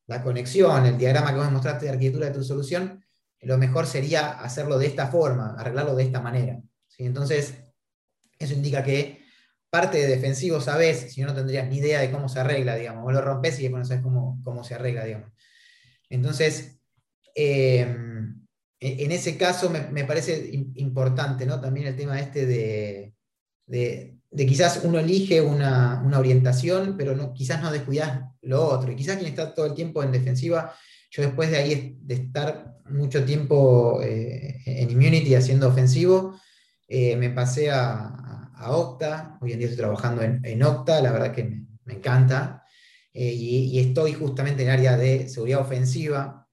la 0.07 0.22
conexión, 0.22 0.86
el 0.86 0.97
diagrama 0.97 1.32
que 1.32 1.38
vos 1.38 1.51
mostraste 1.51 1.86
de 1.86 1.91
arquitectura 1.91 2.28
de 2.28 2.34
tu 2.34 2.43
solución, 2.43 3.03
lo 3.41 3.57
mejor 3.57 3.86
sería 3.86 4.32
hacerlo 4.32 4.78
de 4.80 4.88
esta 4.88 5.07
forma, 5.07 5.55
arreglarlo 5.57 5.95
de 5.95 6.03
esta 6.03 6.20
manera. 6.20 6.59
Entonces, 6.97 7.55
eso 8.39 8.53
indica 8.53 8.84
que 8.84 9.24
parte 9.76 9.97
de 9.97 10.07
defensivo 10.07 10.61
sabes, 10.61 11.11
si 11.13 11.19
no, 11.19 11.28
no 11.28 11.36
tendrías 11.36 11.67
ni 11.67 11.80
idea 11.80 11.99
de 11.99 12.09
cómo 12.09 12.30
se 12.30 12.39
arregla, 12.39 12.76
digamos, 12.76 13.03
vos 13.03 13.11
lo 13.11 13.21
rompes 13.21 13.59
y 13.59 13.63
después 13.63 13.82
no 13.82 13.86
sabes 13.86 14.03
cómo, 14.03 14.39
cómo 14.41 14.63
se 14.63 14.73
arregla, 14.73 15.03
digamos. 15.03 15.30
Entonces, 16.09 16.80
em, 17.36 18.41
en 18.80 19.11
ese 19.11 19.38
caso 19.38 19.69
me, 19.69 20.05
parece 20.05 20.49
importante, 20.76 21.45
¿no? 21.45 21.59
También 21.59 21.88
el 21.88 21.97
tema 21.97 22.21
este 22.21 22.45
de, 22.45 23.13
de 24.36 24.45
quizás 24.45 24.80
uno 24.86 24.97
elige 24.97 25.41
una, 25.41 26.01
orientación, 26.17 26.95
pero 26.97 27.13
no, 27.13 27.34
quizás 27.34 27.61
no 27.61 27.69
descuidas 27.69 28.21
lo 28.43 28.65
otro. 28.65 28.93
Y 28.93 28.95
quizás 28.95 29.17
quien 29.17 29.28
está 29.30 29.53
todo 29.53 29.65
el 29.65 29.73
tiempo 29.73 30.03
en 30.03 30.13
defensiva, 30.13 30.73
yo 31.11 31.21
después 31.23 31.51
de 31.51 31.57
ahí 31.57 31.97
de 31.99 32.15
estar 32.15 32.78
mucho 32.89 33.26
tiempo 33.26 34.01
eh, 34.01 34.61
en 34.65 34.89
Immunity 34.89 35.36
haciendo 35.36 35.67
ofensivo, 35.67 36.39
eh, 36.88 37.17
me 37.17 37.30
pasé 37.30 37.71
a, 37.71 38.21
Octa, 38.62 39.38
hoy 39.41 39.53
en 39.53 39.60
día 39.60 39.68
estoy 39.68 39.84
trabajando 39.84 40.22
en, 40.22 40.64
Octa, 40.64 41.01
la 41.01 41.12
verdad 41.12 41.32
que 41.32 41.43
me, 41.86 41.93
encanta, 41.93 42.64
eh, 43.14 43.32
y, 43.32 43.80
estoy 43.80 44.14
justamente 44.14 44.64
en 44.64 44.70
el 44.70 44.76
área 44.76 44.97
de 44.97 45.28
seguridad 45.30 45.62
ofensiva, 45.62 46.47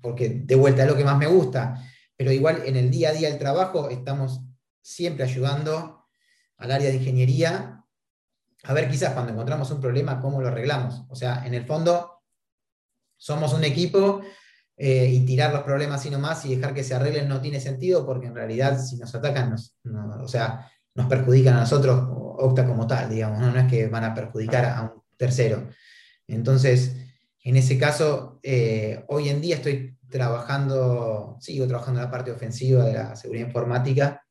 porque 0.00 0.28
de 0.28 0.54
vuelta 0.54 0.82
es 0.82 0.88
lo 0.88 0.96
que 0.96 1.04
más 1.04 1.18
me 1.18 1.26
gusta, 1.26 1.82
pero 2.16 2.32
igual 2.32 2.62
en 2.64 2.76
el 2.76 2.90
día 2.90 3.10
a 3.10 3.12
día 3.12 3.28
del 3.28 3.38
trabajo 3.38 3.90
estamos 3.90 4.40
siempre 4.80 5.24
ayudando 5.24 6.06
al 6.56 6.72
área 6.72 6.88
de 6.88 6.96
ingeniería, 6.96 7.84
a 8.64 8.72
ver 8.72 8.90
quizás 8.90 9.12
cuando 9.12 9.32
encontramos 9.32 9.70
un 9.70 9.80
problema, 9.80 10.20
cómo 10.20 10.40
lo 10.40 10.48
arreglamos. 10.48 11.04
O 11.08 11.14
sea, 11.14 11.46
en 11.46 11.54
el 11.54 11.64
fondo, 11.64 12.22
somos 13.16 13.52
un 13.52 13.64
equipo 13.64 14.20
eh, 14.76 15.08
y 15.12 15.24
tirar 15.26 15.52
los 15.52 15.62
problemas 15.62 16.00
así 16.00 16.10
nomás 16.10 16.44
y 16.44 16.54
dejar 16.54 16.74
que 16.74 16.84
se 16.84 16.94
arreglen 16.94 17.28
no 17.28 17.40
tiene 17.40 17.60
sentido 17.60 18.06
porque 18.06 18.28
en 18.28 18.34
realidad 18.34 18.80
si 18.80 18.96
nos 18.96 19.14
atacan, 19.14 19.54
o 19.54 20.28
sea, 20.28 20.70
nos 20.98 21.06
perjudican 21.06 21.56
a 21.56 21.60
nosotros, 21.60 22.08
opta 22.10 22.66
como 22.66 22.88
tal, 22.88 23.08
digamos, 23.08 23.38
¿no? 23.38 23.56
es 23.56 23.70
que 23.70 23.86
van 23.86 24.02
a 24.02 24.14
perjudicar 24.14 24.64
a 24.64 24.82
un 24.82 25.02
tercero. 25.16 25.68
Entonces, 26.26 26.96
en 27.44 27.56
ese 27.56 27.78
caso, 27.78 28.40
eh, 28.42 29.04
hoy 29.06 29.28
en 29.28 29.40
día 29.40 29.54
estoy 29.56 29.96
trabajando, 30.10 31.36
sigo 31.40 31.68
trabajando 31.68 32.00
en 32.00 32.06
la 32.06 32.10
parte 32.10 32.32
ofensiva 32.32 32.84
de 32.84 32.94
la 32.94 33.14
seguridad 33.14 33.46
informática 33.46 34.22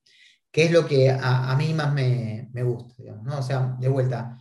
que 0.52 0.64
es 0.64 0.72
lo 0.72 0.88
que 0.88 1.10
a, 1.10 1.56
mí 1.56 1.74
más 1.74 1.94
me, 1.94 2.50
gusta, 2.64 2.96
¿no? 3.24 3.38
O 3.38 3.44
sea, 3.44 3.78
de 3.80 3.88
vuelta, 3.88 4.38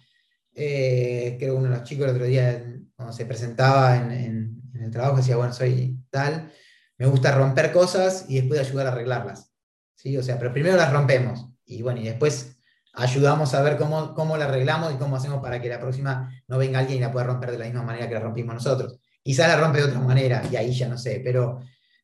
eh, 0.54 1.36
creo 1.38 1.54
que 1.54 1.58
uno 1.58 1.68
de 1.68 1.76
los 1.76 1.84
chicos 1.84 2.06
el 2.06 2.12
otro 2.12 2.24
día, 2.24 2.64
cuando 2.94 3.12
se 3.12 3.26
presentaba 3.26 3.96
en, 3.96 4.62
el 4.74 4.90
trabajo, 4.90 5.18
decía, 5.18 5.36
bueno, 5.36 5.52
soy 5.52 5.98
tal, 6.10 6.50
me 6.96 7.06
gusta 7.06 7.36
romper 7.36 7.70
cosas 7.70 8.24
y 8.28 8.36
después 8.36 8.60
ayudar 8.60 8.86
a 8.86 8.92
arreglarlas, 8.92 9.52
¿sí? 9.94 10.16
O 10.16 10.22
sea, 10.22 10.38
pero 10.38 10.52
primero 10.52 10.76
las 10.76 10.92
rompemos 10.92 11.50
y 11.66 11.82
bueno, 11.82 12.00
y 12.00 12.04
después 12.04 12.56
ayudamos 12.92 13.52
a 13.54 13.62
ver 13.62 13.76
cómo, 13.76 14.14
cómo 14.14 14.36
la 14.36 14.46
arreglamos 14.46 14.94
y 14.94 14.96
cómo 14.96 15.16
hacemos 15.16 15.42
para 15.42 15.60
que 15.60 15.68
la 15.68 15.80
próxima 15.80 16.32
no 16.48 16.58
venga 16.58 16.78
alguien 16.78 16.98
y 16.98 17.00
la 17.00 17.12
pueda 17.12 17.26
romper 17.26 17.50
de 17.50 17.58
la 17.58 17.66
misma 17.66 17.82
manera 17.82 18.08
que 18.08 18.14
la 18.14 18.20
rompimos 18.20 18.54
nosotros. 18.54 18.98
Quizá 19.22 19.48
la 19.48 19.56
rompe 19.56 19.78
de 19.78 19.84
otra 19.84 20.00
manera 20.00 20.42
y 20.50 20.56
ahí 20.56 20.72
ya 20.72 20.88
no 20.88 20.96
sé, 20.96 21.20
pero, 21.22 21.60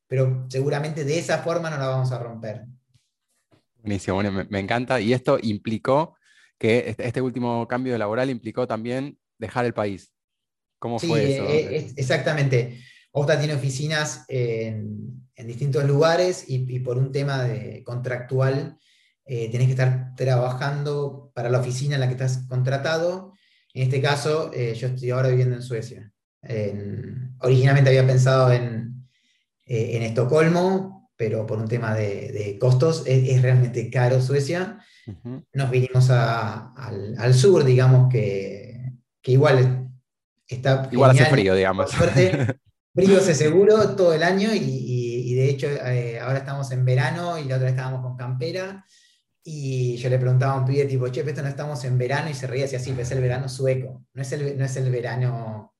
pero 0.06 0.46
seguramente 0.48 1.04
de 1.04 1.18
esa 1.18 1.38
forma 1.38 1.70
no 1.70 1.78
la 1.78 1.86
vamos 1.86 2.12
a 2.12 2.18
romper. 2.18 2.66
Buenísimo, 3.82 4.16
bueno, 4.16 4.46
me, 4.48 4.58
encanta. 4.60 5.00
Y 5.00 5.12
esto 5.12 5.38
implicó 5.42 6.16
que 6.58 6.90
este, 6.90 7.06
este, 7.06 7.20
último 7.20 7.66
cambio 7.66 7.98
laboral 7.98 8.30
implicó 8.30 8.66
también 8.66 9.18
dejar 9.38 9.64
el 9.64 9.74
país. 9.74 10.12
¿Cómo 10.78 10.98
fue 10.98 11.36
eso? 11.36 11.44
Eh, 11.48 11.92
exactamente. 11.96 12.80
OFTA 13.12 13.38
tiene 13.38 13.54
oficinas 13.54 14.24
en, 14.28 15.20
distintos 15.36 15.84
lugares 15.84 16.44
y, 16.46 16.78
por 16.80 16.96
un 16.96 17.10
tema 17.10 17.42
de 17.42 17.82
contractual 17.82 18.78
eh, 19.24 19.50
tenés 19.50 19.66
que 19.66 19.72
estar 19.72 20.14
trabajando 20.16 21.30
para 21.34 21.50
la 21.50 21.60
oficina 21.60 21.94
en 21.94 22.00
la 22.00 22.06
que 22.06 22.12
estás 22.12 22.46
contratado. 22.48 23.34
En 23.74 23.84
este 23.84 24.00
caso, 24.00 24.50
eh, 24.52 24.74
yo 24.74 24.88
estoy 24.88 25.10
ahora 25.10 25.28
viviendo 25.28 25.56
en 25.56 25.62
Suecia. 25.62 26.12
originalmente 27.40 27.90
había 27.90 28.06
pensado 28.06 28.52
en, 28.52 29.06
en 29.64 30.02
Estocolmo, 30.02 30.92
pero 31.22 31.46
por 31.46 31.58
un 31.58 31.68
tema 31.68 31.94
de, 31.94 32.56
costos 32.60 33.04
es, 33.06 33.40
realmente 33.42 33.88
caro 33.90 34.20
Suecia. 34.20 34.78
Nos 35.52 35.70
vinimos 35.70 36.10
al, 36.10 37.34
sur, 37.34 37.62
digamos 37.64 38.10
que, 38.10 38.92
igual 39.26 39.88
está... 40.48 40.88
Igual 40.90 41.12
hace 41.12 41.26
frío, 41.26 41.54
digamos. 41.54 41.92
suerte, 41.92 42.58
frío 42.94 43.18
hace 43.18 43.36
seguro 43.36 43.94
todo 43.94 44.14
el 44.14 44.24
año 44.24 44.50
y, 44.52 45.34
de 45.36 45.48
hecho 45.48 45.66
eh, 45.66 46.20
ahora 46.20 46.38
estamos 46.38 46.70
en 46.72 46.84
verano 46.84 47.38
y 47.38 47.44
la 47.44 47.54
otra 47.54 47.66
vez 47.66 47.70
estábamos 47.70 48.02
con 48.02 48.16
campera. 48.16 48.84
Y 49.44 49.96
yo 49.96 50.08
le 50.08 50.18
preguntaba 50.18 50.54
a 50.54 50.58
un 50.58 50.64
pibe 50.64 50.84
tipo, 50.84 51.08
che, 51.08 51.20
esto 51.20 51.42
no 51.42 51.48
estamos 51.48 51.84
en 51.84 51.98
verano, 51.98 52.30
y 52.30 52.34
se 52.34 52.46
reía 52.46 52.66
así, 52.66 52.78
sí, 52.78 52.90
pero 52.90 53.02
es 53.02 53.10
el 53.10 53.20
verano 53.20 53.48
sueco, 53.48 54.04
no 54.12 54.22
es 54.22 54.32
el, 54.32 54.56
no 54.56 54.64
es 54.64 54.76
el 54.76 54.90
verano 54.90 55.74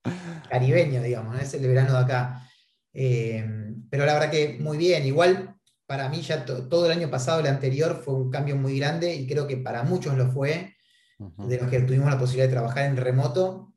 caribeño, 0.49 1.03
digamos, 1.03 1.35
no 1.35 1.41
es 1.41 1.55
el 1.55 1.67
verano 1.67 1.93
de 1.93 1.99
acá. 1.99 2.49
Eh, 2.93 3.45
pero 3.89 4.05
la 4.05 4.15
verdad 4.15 4.31
que 4.31 4.59
muy 4.59 4.79
bien, 4.79 5.07
igual 5.07 5.55
para 5.87 6.09
mí 6.09 6.23
ya 6.23 6.45
todo 6.45 6.87
el 6.87 6.93
año 6.93 7.11
pasado, 7.11 7.41
el 7.41 7.47
anterior, 7.47 8.01
fue 8.03 8.15
un 8.15 8.31
cambio 8.31 8.57
muy 8.57 8.79
grande 8.79 9.15
y 9.15 9.27
creo 9.27 9.47
que 9.47 9.59
para 9.59 9.83
muchos 9.83 10.17
lo 10.17 10.31
fue, 10.33 10.75
de 11.19 11.57
los 11.59 11.71
que 11.71 11.81
tuvimos 11.81 12.11
la 12.11 12.19
posibilidad 12.19 12.47
de 12.47 12.55
trabajar 12.55 12.87
en 12.87 12.97
remoto, 12.97 13.75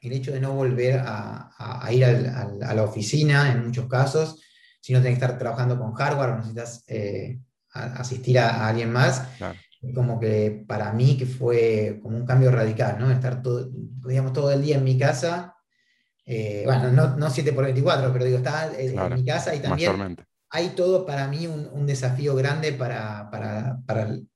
el 0.00 0.12
hecho 0.12 0.32
de 0.32 0.40
no 0.40 0.52
volver 0.54 1.00
a, 1.04 1.88
ir 1.90 2.04
a 2.04 2.74
la 2.74 2.82
oficina 2.82 3.50
en 3.52 3.64
muchos 3.64 3.88
casos, 3.88 4.42
sino 4.80 5.00
tener 5.00 5.18
que 5.18 5.24
estar 5.24 5.38
trabajando 5.38 5.78
con 5.78 5.92
hardware 5.94 6.30
o 6.30 6.36
necesitas 6.36 6.84
eh, 6.86 7.38
asistir 7.84 8.38
a, 8.38 8.68
alguien 8.68 8.92
más. 8.92 9.22
Como 9.94 10.18
que 10.18 10.64
para 10.66 10.92
mí 10.92 11.16
que 11.16 11.26
fue 11.26 12.00
como 12.02 12.16
un 12.16 12.26
cambio 12.26 12.50
radical, 12.50 12.98
¿no? 12.98 13.10
Estar 13.10 13.42
todo, 13.42 13.70
digamos, 14.06 14.32
todo 14.32 14.50
el 14.50 14.62
día 14.62 14.76
en 14.76 14.84
mi 14.84 14.98
casa 14.98 15.56
eh, 16.28 16.62
bueno, 16.64 16.90
no, 16.90 17.16
no 17.16 17.30
7 17.30 17.52
por 17.52 17.64
24, 17.64 18.12
pero 18.12 18.24
digo, 18.24 18.38
está 18.38 18.72
en 18.76 19.14
mi 19.14 19.24
casa 19.24 19.54
y 19.54 19.60
también 19.60 20.16
hay 20.50 20.70
todo 20.70 21.06
para 21.06 21.28
mí 21.28 21.46
un, 21.46 21.86
desafío 21.86 22.34
grande 22.34 22.72
para, 22.72 23.30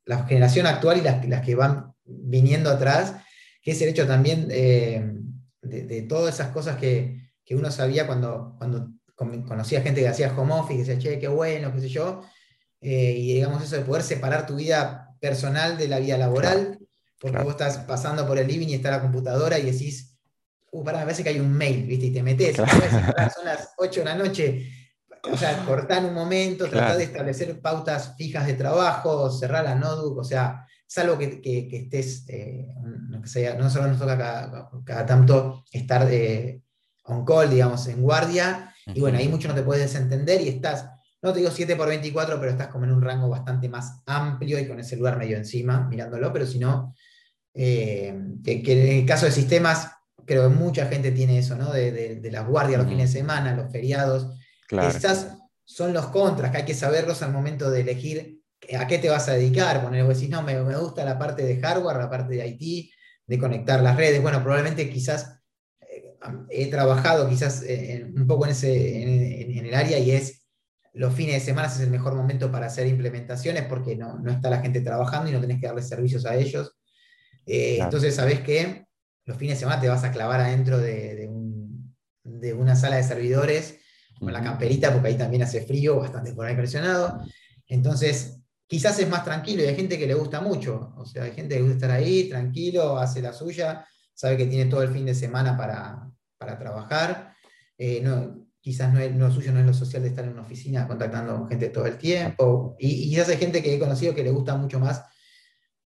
la 0.05 0.24
generación 0.24 0.66
actual 0.66 0.99
y 0.99 1.28
las, 1.28 1.45
que 1.45 1.55
van 1.57 1.93
viniendo 2.05 2.70
atrás, 2.70 3.16
que 3.61 3.72
es 3.72 3.82
el 3.82 3.88
hecho 3.88 4.07
también 4.07 4.47
eh, 4.51 5.14
de, 5.62 6.03
todas 6.03 6.34
esas 6.34 6.49
cosas 6.49 6.76
que, 6.76 7.18
uno 7.51 7.68
sabía 7.72 8.07
cuando, 8.07 8.55
cuando 8.59 8.93
conocía 9.16 9.82
gente 9.82 10.03
que 10.03 10.09
hacía 10.09 10.32
home 10.32 10.53
office, 10.53 10.84
que 10.84 10.95
decía, 10.95 10.99
che, 10.99 11.18
qué 11.18 11.26
bueno, 11.26 11.72
qué 11.74 11.80
sé 11.80 11.88
yo, 11.88 12.22
eh, 12.81 13.14
y 13.16 13.35
digamos 13.35 13.62
eso 13.62 13.76
de 13.76 13.83
poder 13.83 14.03
separar 14.03 14.47
tu 14.47 14.57
vida 14.57 15.14
personal 15.20 15.76
de 15.76 15.89
la 15.89 15.99
vida 15.99 16.16
laboral, 16.16 16.78
porque 17.20 17.43
vos 17.43 17.53
estás 17.53 17.78
pasando 17.78 18.26
por 18.26 18.39
el 18.39 18.47
living 18.47 18.68
y 18.68 18.74
está 18.74 18.91
la 18.91 19.03
computadora 19.03 19.59
y 19.59 19.70
decís, 19.70 20.18
uh, 20.72 20.83
pará, 20.83 20.99
me 20.99 21.05
parece 21.05 21.22
que 21.22 21.28
hay 21.28 21.41
un 21.41 21.53
mail, 21.53 21.87
¿viste? 21.87 22.07
Y 22.07 22.12
te 22.12 22.22
metes, 22.22 22.57
son 22.57 23.45
las 23.45 23.74
8 23.76 24.01
de 24.01 24.05
la 24.05 24.14
noche, 24.14 24.70
o 25.31 25.37
sea, 25.37 25.64
cortar 25.66 26.05
un 26.05 26.14
momento, 26.14 26.68
tratar 26.68 26.97
de 26.97 27.05
establecer 27.05 27.61
pautas 27.61 28.14
fijas 28.16 28.47
de 28.47 28.55
trabajo, 28.55 29.31
cerrar 29.31 29.64
la 29.64 29.74
notebook, 29.74 30.18
o 30.18 30.24
sea, 30.24 30.66
salvo 30.87 31.18
que, 31.18 31.41
que, 31.41 31.68
estés, 31.70 32.24
eh, 32.28 32.66
no, 32.83 33.26
sea, 33.26 33.55
no 33.55 33.68
solo 33.68 33.89
nos 33.89 33.99
toca 33.99 34.16
cada, 34.85 35.07
tanto 35.07 35.64
estar 35.70 36.07
de 36.07 36.62
on 37.05 37.24
call, 37.24 37.51
digamos, 37.51 37.87
en 37.89 38.03
guardia, 38.03 38.74
y 38.87 39.01
bueno, 39.01 39.18
ahí 39.18 39.28
mucho 39.28 39.49
no 39.49 39.55
te 39.55 39.62
puedes 39.62 39.85
desentender 39.85 40.41
y 40.41 40.49
estás, 40.49 40.87
no 41.23 41.33
te 41.33 41.41
digo 41.41 41.51
7 41.51 41.77
por 41.77 41.89
24, 41.89 42.39
pero 42.39 42.53
estás 42.53 42.68
como 42.68 42.85
en 42.85 42.93
un 42.93 43.03
rango 43.03 43.29
bastante 43.29 43.68
más 43.68 44.03
amplio 44.07 44.59
y 44.59 44.66
con 44.66 44.79
el 44.79 44.85
celular 44.85 45.18
medio 45.18 45.37
encima, 45.37 45.87
mirándolo, 45.89 46.33
pero 46.33 46.47
si 46.47 46.59
no, 46.59 46.95
eh, 47.55 48.14
que, 48.45 48.62
en 48.64 49.01
el 49.01 49.07
caso 49.07 49.27
de 49.27 49.33
sistemas, 49.33 49.91
creo 50.25 50.49
que 50.49 50.55
mucha 50.55 50.87
gente 50.87 51.11
tiene 51.11 51.39
eso, 51.39 51.57
¿no? 51.57 51.73
De, 51.73 52.21
de, 52.21 52.31
las 52.31 52.47
guardias 52.47 52.81
los 52.81 52.89
fines 52.89 53.12
de 53.12 53.18
semana, 53.21 53.55
los 53.55 53.71
feriados. 53.71 54.39
Claro. 54.68 54.89
Estas 54.89 55.37
son 55.64 55.93
los 55.93 56.07
contras, 56.07 56.51
que 56.51 56.59
hay 56.59 56.64
que 56.64 56.75
saberlos 56.75 57.23
al 57.23 57.33
momento 57.33 57.71
de 57.71 57.81
elegir 57.81 58.41
a 58.79 58.87
qué 58.87 58.99
te 58.99 59.11
vas 59.11 59.29
a 59.29 59.35
dedicar. 59.35 59.83
Poner, 59.83 60.05
vos 60.05 60.14
decís, 60.14 60.31
no, 60.31 60.43
me, 60.43 60.61
me, 60.62 60.77
gusta 60.77 61.05
la 61.05 61.18
parte 61.18 61.43
de 61.43 61.61
hardware, 61.61 61.97
la 61.97 62.11
parte 62.11 62.35
de 62.35 62.47
IT, 62.47 62.91
de 63.27 63.39
conectar 63.39 63.83
las 63.83 63.97
redes. 63.97 64.23
Bueno, 64.23 64.43
probablemente 64.43 64.89
quizás 64.89 65.41
eh, 65.81 66.16
he 66.51 66.66
trabajado 66.71 67.29
quizás 67.29 67.64
un 68.14 68.27
poco 68.27 68.45
en, 68.45 68.53
ese, 68.53 69.03
en, 69.43 69.66
el 69.66 69.75
área 69.75 69.99
y 69.99 70.12
es 70.12 70.39
los 70.93 71.14
fines 71.14 71.34
de 71.34 71.41
semana 71.41 71.68
es 71.68 71.80
el 71.80 71.91
mejor 71.91 72.14
momento 72.14 72.51
para 72.51 72.66
hacer 72.66 72.86
implementaciones 72.86 73.64
porque 73.64 73.97
no, 73.97 74.18
no 74.18 74.30
está 74.30 74.51
la 74.51 74.61
gente 74.61 74.80
trabajando 74.80 75.30
y 75.30 75.32
no 75.32 75.41
tenés 75.41 75.61
que 75.61 75.66
darle 75.66 75.82
servicios 75.82 76.26
a 76.26 76.34
ellos. 76.34 76.76
Eh, 77.47 77.78
entonces, 77.80 78.14
sabes 78.14 78.41
que 78.41 78.86
los 79.24 79.36
fines 79.36 79.57
de 79.57 79.61
semana 79.61 79.80
te 79.80 79.88
vas 79.88 80.05
a 80.05 80.12
clavar 80.12 80.41
adentro 80.41 80.78
de, 80.78 81.28
una 82.55 82.74
sala 82.74 82.97
de 82.97 83.03
servidores 83.03 83.78
con 84.18 84.32
la 84.32 84.43
camperita, 84.43 84.93
porque 84.93 85.09
ahí 85.09 85.18
también 85.18 85.43
hace 85.43 85.62
frío, 85.62 85.97
bastante 85.97 86.32
por 86.32 86.47
ahí 86.47 86.57
presionado. 86.57 87.22
Entonces, 87.66 88.41
quizás 88.66 88.99
es 88.99 89.09
más 89.09 89.24
tranquilo 89.24 89.62
y 89.62 89.66
hay 89.66 89.76
gente 89.76 89.99
que 89.99 90.07
le 90.07 90.14
gusta 90.14 90.41
mucho. 90.41 90.93
O 90.97 91.05
sea, 91.07 91.24
hay 91.24 91.32
gente 91.32 91.57
que 91.57 91.62
gusta 91.62 91.74
estar 91.74 91.91
ahí, 91.91 92.28
tranquilo, 92.28 92.99
hace 92.99 93.22
la 93.22 93.32
suya, 93.32 93.86
sabe 94.14 94.36
que 94.36 94.47
tiene 94.47 94.70
todo 94.70 94.82
el 94.82 94.91
fin 94.91 95.07
de 95.07 95.14
semana 95.14 95.57
para, 95.57 96.09
trabajar. 96.59 97.34
Eh, 97.78 98.01
no, 98.03 98.50
quizás 98.61 98.93
no 98.93 99.01
es, 99.01 99.15
lo 99.17 99.31
suyo 99.31 99.53
no 99.53 99.61
es 99.61 99.67
lo 99.67 99.75
social 99.75 100.03
de 100.03 100.09
estar 100.09 100.25
en 100.25 100.33
una 100.33 100.43
oficina 100.43 100.87
contactando 100.87 101.37
con 101.37 101.49
gente 101.49 101.69
todo 101.69 101.87
el 101.87 101.97
tiempo. 101.99 102.77
Y, 102.79 103.05
y 103.05 103.11
quizás 103.11 103.29
hay 103.31 103.39
gente 103.39 103.63
que 103.63 103.75
he 103.75 103.79
conocido 103.79 104.15
que 104.15 104.25
le 104.25 104.31
gusta 104.31 104.57
mucho 104.57 104.79
más 104.79 105.03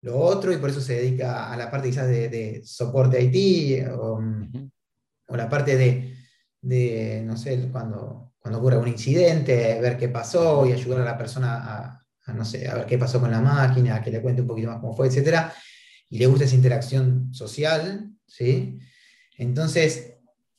lo 0.05 0.19
otro 0.19 0.53
y 0.53 0.59
por 0.59 0.69
eso 0.69 0.83
se 0.83 0.97
dedica 0.97 1.51
a 1.51 1.57
la 1.57 1.71
parte 1.71 1.89
quizás 1.89 2.07
de, 2.07 2.61
soporte 2.63 3.23
IT 3.23 3.89
o, 3.99 4.21
la 5.29 5.49
parte 5.49 5.77
de, 6.63 7.23
no 7.25 7.37
sé, 7.39 7.71
cuando, 7.73 8.35
cuando 8.39 8.59
ocurre 8.59 8.77
un 8.77 8.89
incidente, 8.89 9.81
ver 9.81 9.97
qué 9.97 10.11
pasó 10.11 10.67
y 10.67 10.73
ayudar 10.73 11.01
a 11.01 11.05
la 11.05 11.17
persona 11.17 12.05
a, 12.27 12.35
no 12.35 12.45
sé, 12.45 12.69
a 12.69 12.75
ver 12.75 12.87
qué 12.87 12.99
pasó 12.99 13.19
con 13.19 13.31
la 13.31 13.41
máquina, 13.41 14.03
que 14.03 14.11
le 14.11 14.21
cuente 14.21 14.43
un 14.43 14.47
poquito 14.47 14.69
más 14.69 14.81
cómo 14.81 14.95
fue, 14.95 15.09
etc. 15.09 15.51
Y 16.11 16.19
le 16.19 16.27
gusta 16.27 16.45
esa 16.45 16.55
interacción 16.55 17.33
social, 17.33 18.11
¿sí? 18.27 18.79
Entonces, 19.39 20.14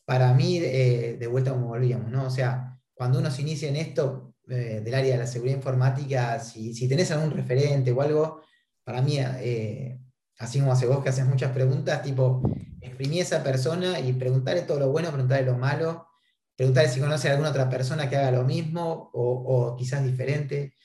para 0.05 0.33
mí, 0.33 0.57
eh, 0.57 1.17
de 1.19 1.27
vuelta 1.27 1.51
como 1.51 1.67
volvíamos, 1.67 2.11
¿no? 2.11 2.25
O 2.25 2.29
sea, 2.29 2.79
cuando 2.93 3.19
uno 3.19 3.31
se 3.31 3.41
inicia 3.41 3.69
en 3.69 3.75
esto 3.75 4.35
eh, 4.47 4.81
del 4.83 4.93
área 4.93 5.13
de 5.13 5.19
la 5.19 5.27
seguridad 5.27 5.57
informática, 5.57 6.39
si, 6.39 6.73
si 6.73 6.87
tenés 6.87 7.11
algún 7.11 7.31
referente 7.31 7.91
o 7.91 8.01
algo, 8.01 8.41
para 8.83 9.01
mí, 9.01 9.17
eh, 9.19 9.99
así 10.37 10.59
como 10.59 10.71
hace 10.71 10.85
vos 10.85 11.03
que 11.03 11.09
haces 11.09 11.25
muchas 11.25 11.51
preguntas, 11.51 12.03
tipo, 12.03 12.41
exprimí 12.79 13.19
a 13.19 13.23
esa 13.23 13.43
persona 13.43 13.99
y 13.99 14.13
preguntarle 14.13 14.61
todo 14.61 14.79
lo 14.79 14.91
bueno, 14.91 15.09
preguntarle 15.09 15.47
lo 15.47 15.57
malo, 15.57 16.07
preguntarle 16.55 16.91
si 16.91 16.99
conoce 16.99 17.27
a 17.27 17.31
alguna 17.31 17.49
otra 17.49 17.67
persona 17.67 18.07
que 18.07 18.15
haga 18.15 18.31
lo 18.31 18.43
mismo 18.43 19.09
o, 19.13 19.75
quizás 19.75 20.03
diferente. 20.03 20.75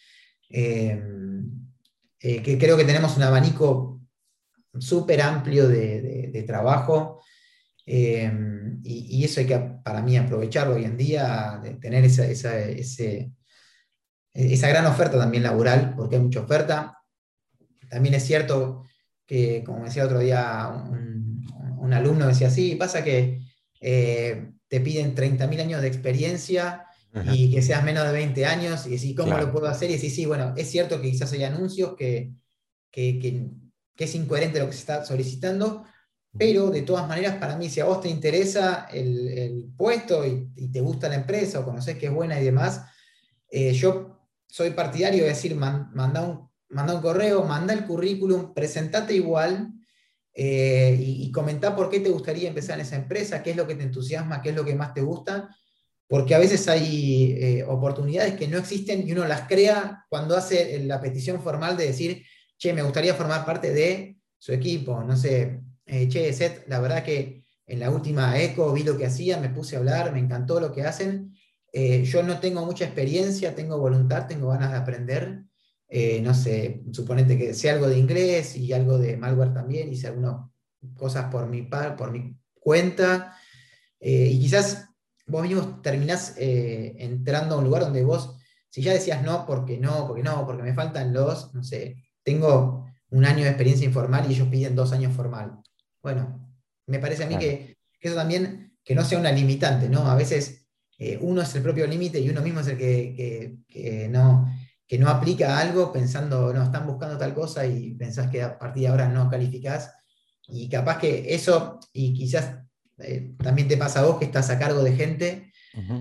Eh, 0.49 1.01
que 2.19 2.59
creo 2.59 2.77
que 2.77 2.85
tenemos 2.85 3.17
un 3.17 3.23
abanico 3.23 4.01
súper 4.79 5.21
amplio 5.21 5.69
de, 5.69 6.45
trabajo 6.47 7.21
y, 7.93 9.25
eso 9.25 9.41
hay 9.41 9.47
que 9.47 9.59
para 9.85 10.03
mí 10.03 10.17
aprovecharlo 10.17 10.75
hoy 10.75 10.85
en 10.85 10.97
día, 10.97 11.61
de 11.63 11.75
tener 11.75 12.05
esa, 12.05 12.27
esa, 12.27 12.53
esa 14.33 14.69
gran 14.69 14.87
oferta 14.87 15.19
también 15.19 15.43
laboral, 15.43 15.95
porque 15.97 16.17
hay 16.17 16.23
mucha 16.23 16.41
oferta. 16.41 16.99
También 17.89 18.15
es 18.15 18.25
cierto 18.25 18.85
que, 19.27 19.63
como 19.65 19.85
decía 19.85 20.05
otro 20.05 20.21
día 20.21 20.69
un, 20.69 21.93
alumno, 21.93 22.29
decía, 22.29 22.51
sí, 22.51 22.77
pasa 22.77 23.03
que 23.03 23.41
eh, 23.81 24.53
te 24.69 24.81
piden 24.81 25.17
30.000 25.17 25.61
años 25.61 25.83
de 25.83 25.89
experiencia 25.89 26.87
y 27.33 27.51
que 27.51 27.63
seas 27.63 27.83
menos 27.83 28.07
de 28.07 28.13
20 28.13 28.47
años 28.47 28.87
y 28.87 28.91
decís, 28.91 29.17
¿cómo 29.17 29.37
lo 29.37 29.51
puedo 29.51 29.67
hacer? 29.67 29.91
Y 29.91 29.95
decís, 29.95 30.15
sí, 30.15 30.25
bueno, 30.25 30.55
es 30.57 30.71
cierto 30.71 31.01
que 31.01 31.11
quizás 31.11 31.33
hay 31.33 31.43
anuncios 31.43 31.97
que, 31.97 32.33
que, 32.93 33.51
es 33.97 34.15
incoherente 34.15 34.61
lo 34.61 34.67
que 34.67 34.73
se 34.73 34.79
está 34.79 35.05
solicitando, 35.05 35.85
pero 36.37 36.71
de 36.71 36.83
todas 36.83 37.09
maneras, 37.09 37.37
para 37.37 37.57
mí, 37.57 37.69
si 37.69 37.81
a 37.81 37.85
vos 37.85 38.01
te 38.01 38.09
interesa 38.09 38.87
el, 38.93 39.73
puesto 39.77 40.25
y, 40.27 40.69
te 40.71 40.81
gusta 40.81 41.09
la 41.09 41.17
empresa 41.17 41.61
o 41.61 41.65
conoces 41.65 41.97
que 41.97 42.07
es 42.07 42.13
buena 42.13 42.41
y 42.41 42.45
demás, 42.45 42.83
eh, 43.51 43.73
yo 43.73 44.29
soy 44.47 44.71
partidario 44.71 45.25
de 45.25 45.31
decir, 45.31 45.55
manda 45.57 46.23
un 46.23 46.51
manda 46.71 46.95
un 46.95 47.03
correo, 47.03 47.45
manda 47.45 47.75
el 47.75 47.85
currículum, 47.85 48.55
presentate 48.55 49.15
igual 49.15 49.73
eh, 50.33 50.97
y, 50.99 51.25
y, 51.25 51.33
comentá 51.33 51.75
por 51.75 51.91
qué 51.91 52.01
te 52.01 52.09
gustaría 52.09 52.49
empezar 52.49 52.77
en 52.79 52.87
esa 52.87 52.97
empresa, 52.97 53.43
qué 53.43 53.51
es 53.51 53.57
lo 53.57 53.67
que 53.67 53.75
te 53.75 53.83
entusiasma, 53.83 54.41
qué 54.41 54.51
es 54.51 54.55
lo 54.55 54.65
que 54.65 54.77
más 54.77 54.95
te 54.95 55.01
gusta, 55.01 55.55
porque 56.09 56.35
a 56.35 56.39
veces 56.39 56.67
hay 56.69 57.33
eh, 57.33 57.65
oportunidades 57.65 58.35
que 58.35 58.49
no 58.49 58.59
existen 58.59 59.07
y 59.07 59.13
uno 59.13 59.27
las 59.27 59.43
crea 59.43 60.07
cuando 60.09 60.37
hace 60.37 60.81
la 60.85 61.01
petición 61.01 61.43
formal 61.43 61.77
de 61.77 61.87
decir, 61.87 62.25
che, 62.57 62.73
me 62.73 62.83
gustaría 62.83 63.15
formar 63.15 63.45
parte 63.45 63.73
de 63.73 64.17
su 64.39 64.53
equipo, 64.53 65.03
no 65.03 65.17
sé, 65.17 65.61
eh, 65.91 66.09
che, 66.09 66.33
Seth, 66.33 66.67
la 66.69 66.81
verdad 66.81 67.05
que 67.05 67.45
en 67.67 67.81
la 67.81 67.91
última 67.91 68.39
ECO 68.39 68.73
vi 68.73 68.83
lo 68.83 68.97
que 68.97 69.07
hacían, 69.07 69.43
me 69.43 69.51
puse 69.51 69.77
a 69.77 69.79
hablar, 69.81 70.13
me 70.13 70.21
encantó 70.21 70.61
lo 70.61 70.73
que 70.73 70.83
hacen. 70.83 71.35
yo 71.73 72.23
no 72.23 72.41
tengo 72.41 72.65
mucha 72.65 72.85
experiencia, 72.85 73.55
tengo 73.55 73.79
voluntad, 73.79 74.27
tengo 74.27 74.49
ganas 74.49 74.73
de 74.73 74.79
aprender. 74.79 75.45
Eh, 75.93 76.21
no 76.23 76.35
sé, 76.35 76.85
suponete 76.93 77.37
que 77.37 77.53
sea 77.53 77.73
algo 77.73 77.89
de 77.89 77.99
inglés 77.99 78.57
y 78.57 78.73
algo 78.73 78.97
de 78.97 79.17
malware 79.17 79.53
también, 79.53 79.93
hice 79.93 80.07
algunas 80.07 80.49
cosas 80.95 81.25
por 81.33 81.49
mi, 81.49 81.63
por 81.63 82.13
mi 82.13 82.37
cuenta, 82.55 83.37
eh, 83.99 84.29
y 84.33 84.39
quizás 84.39 84.89
vos 85.27 85.43
mismo 85.43 85.81
terminás 85.83 86.37
eh, 86.39 86.95
entrando 87.01 87.57
a 87.57 87.59
un 87.59 87.65
lugar 87.65 87.83
donde 87.83 88.05
vos, 88.05 88.37
si 88.69 88.83
ya 88.83 88.93
decías 88.93 89.25
no, 89.25 89.45
porque 89.47 89.79
no, 89.79 90.07
porque 90.07 90.23
no, 90.23 90.47
porque 90.47 90.63
me 90.63 90.75
faltan 90.75 91.13
los, 91.13 91.53
no 91.55 91.65
sé, 91.65 91.97
tengo 92.23 92.87
un 93.11 93.25
año 93.25 93.43
de 93.43 93.51
experiencia 93.51 93.85
informal 93.85 94.31
y 94.31 94.35
ellos 94.35 94.47
piden 94.47 94.77
dos 94.77 94.93
años 94.93 95.13
formal. 95.13 95.61
Bueno, 96.03 96.51
me 96.87 96.99
parece 96.99 97.25
a 97.25 97.27
mí 97.27 97.39
que, 97.39 97.77
eso 98.01 98.15
también, 98.15 98.77
que 98.85 98.95
no 98.95 99.05
sea 99.05 99.19
una 99.19 99.33
limitante, 99.33 99.89
¿no? 99.89 100.11
A 100.11 100.15
veces 100.15 100.67
uno 101.21 101.41
es 101.43 101.55
el 101.55 101.63
propio 101.63 101.87
límite 101.87 102.21
y 102.21 102.29
uno 102.29 102.43
mismo 102.43 102.61
es 102.61 102.69
el 102.69 102.77
que, 102.77 103.59
que 103.67 104.09
no 104.09 104.47
que 104.91 104.99
no 104.99 105.09
aplica 105.09 105.57
algo 105.57 105.93
pensando, 105.93 106.53
no, 106.53 106.65
están 106.65 106.85
buscando 106.85 107.17
tal 107.17 107.33
cosa 107.33 107.65
y 107.65 107.93
pensás 107.93 108.29
que 108.29 108.43
a 108.43 108.59
partir 108.59 108.83
de 108.83 108.89
ahora 108.89 109.09
no 109.09 109.31
calificás. 109.31 109.95
Y 110.49 110.69
capaz 110.69 110.99
que 110.99 111.33
eso, 111.33 111.79
y 111.93 112.13
quizás 112.13 112.57
eh, 112.99 113.37
también 113.41 113.69
te 113.69 113.77
pasa 113.77 114.01
a 114.01 114.07
vos 114.07 114.19
que 114.19 114.25
estás 114.25 114.51
a 114.51 114.59
cargo 114.59 114.83
de 114.83 114.97
gente, 114.97 115.53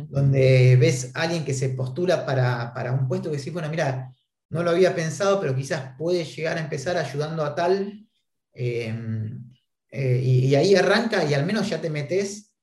donde 0.07 0.75
ves 0.77 1.11
a 1.13 1.21
alguien 1.21 1.45
que 1.45 1.53
se 1.53 1.69
postula 1.69 2.25
para, 2.25 2.91
un 2.91 3.07
puesto 3.07 3.29
que 3.29 3.37
decís, 3.37 3.53
bueno, 3.53 3.69
mira, 3.69 4.11
no 4.49 4.63
lo 4.63 4.71
había 4.71 4.95
pensado, 4.95 5.39
pero 5.39 5.55
quizás 5.55 5.95
puede 5.95 6.25
llegar 6.25 6.57
a 6.57 6.61
empezar 6.61 6.97
ayudando 6.97 7.45
a 7.45 7.53
tal. 7.53 8.07
Em, 8.53 9.48
eh, 9.91 10.21
y, 10.23 10.53
ahí 10.55 10.75
arranca 10.75 11.25
y 11.25 11.33
al 11.33 11.45
menos 11.45 11.67
ya 11.67 11.81
te 11.81 11.89
metes 11.89 12.53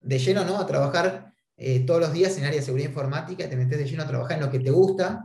de 0.00 0.18
lleno 0.18 0.44
¿no? 0.44 0.58
a 0.58 0.66
trabajar 0.66 1.32
eh, 1.56 1.80
todos 1.80 2.00
los 2.00 2.12
días 2.12 2.36
en 2.38 2.44
área 2.44 2.58
de 2.58 2.64
seguridad 2.64 2.88
informática, 2.88 3.48
te 3.48 3.56
metes 3.56 3.78
de 3.78 3.84
lleno 3.84 4.02
a 4.02 4.08
trabajar 4.08 4.38
en 4.38 4.44
lo 4.44 4.50
que 4.50 4.58
te 4.58 4.70
gusta 4.70 5.24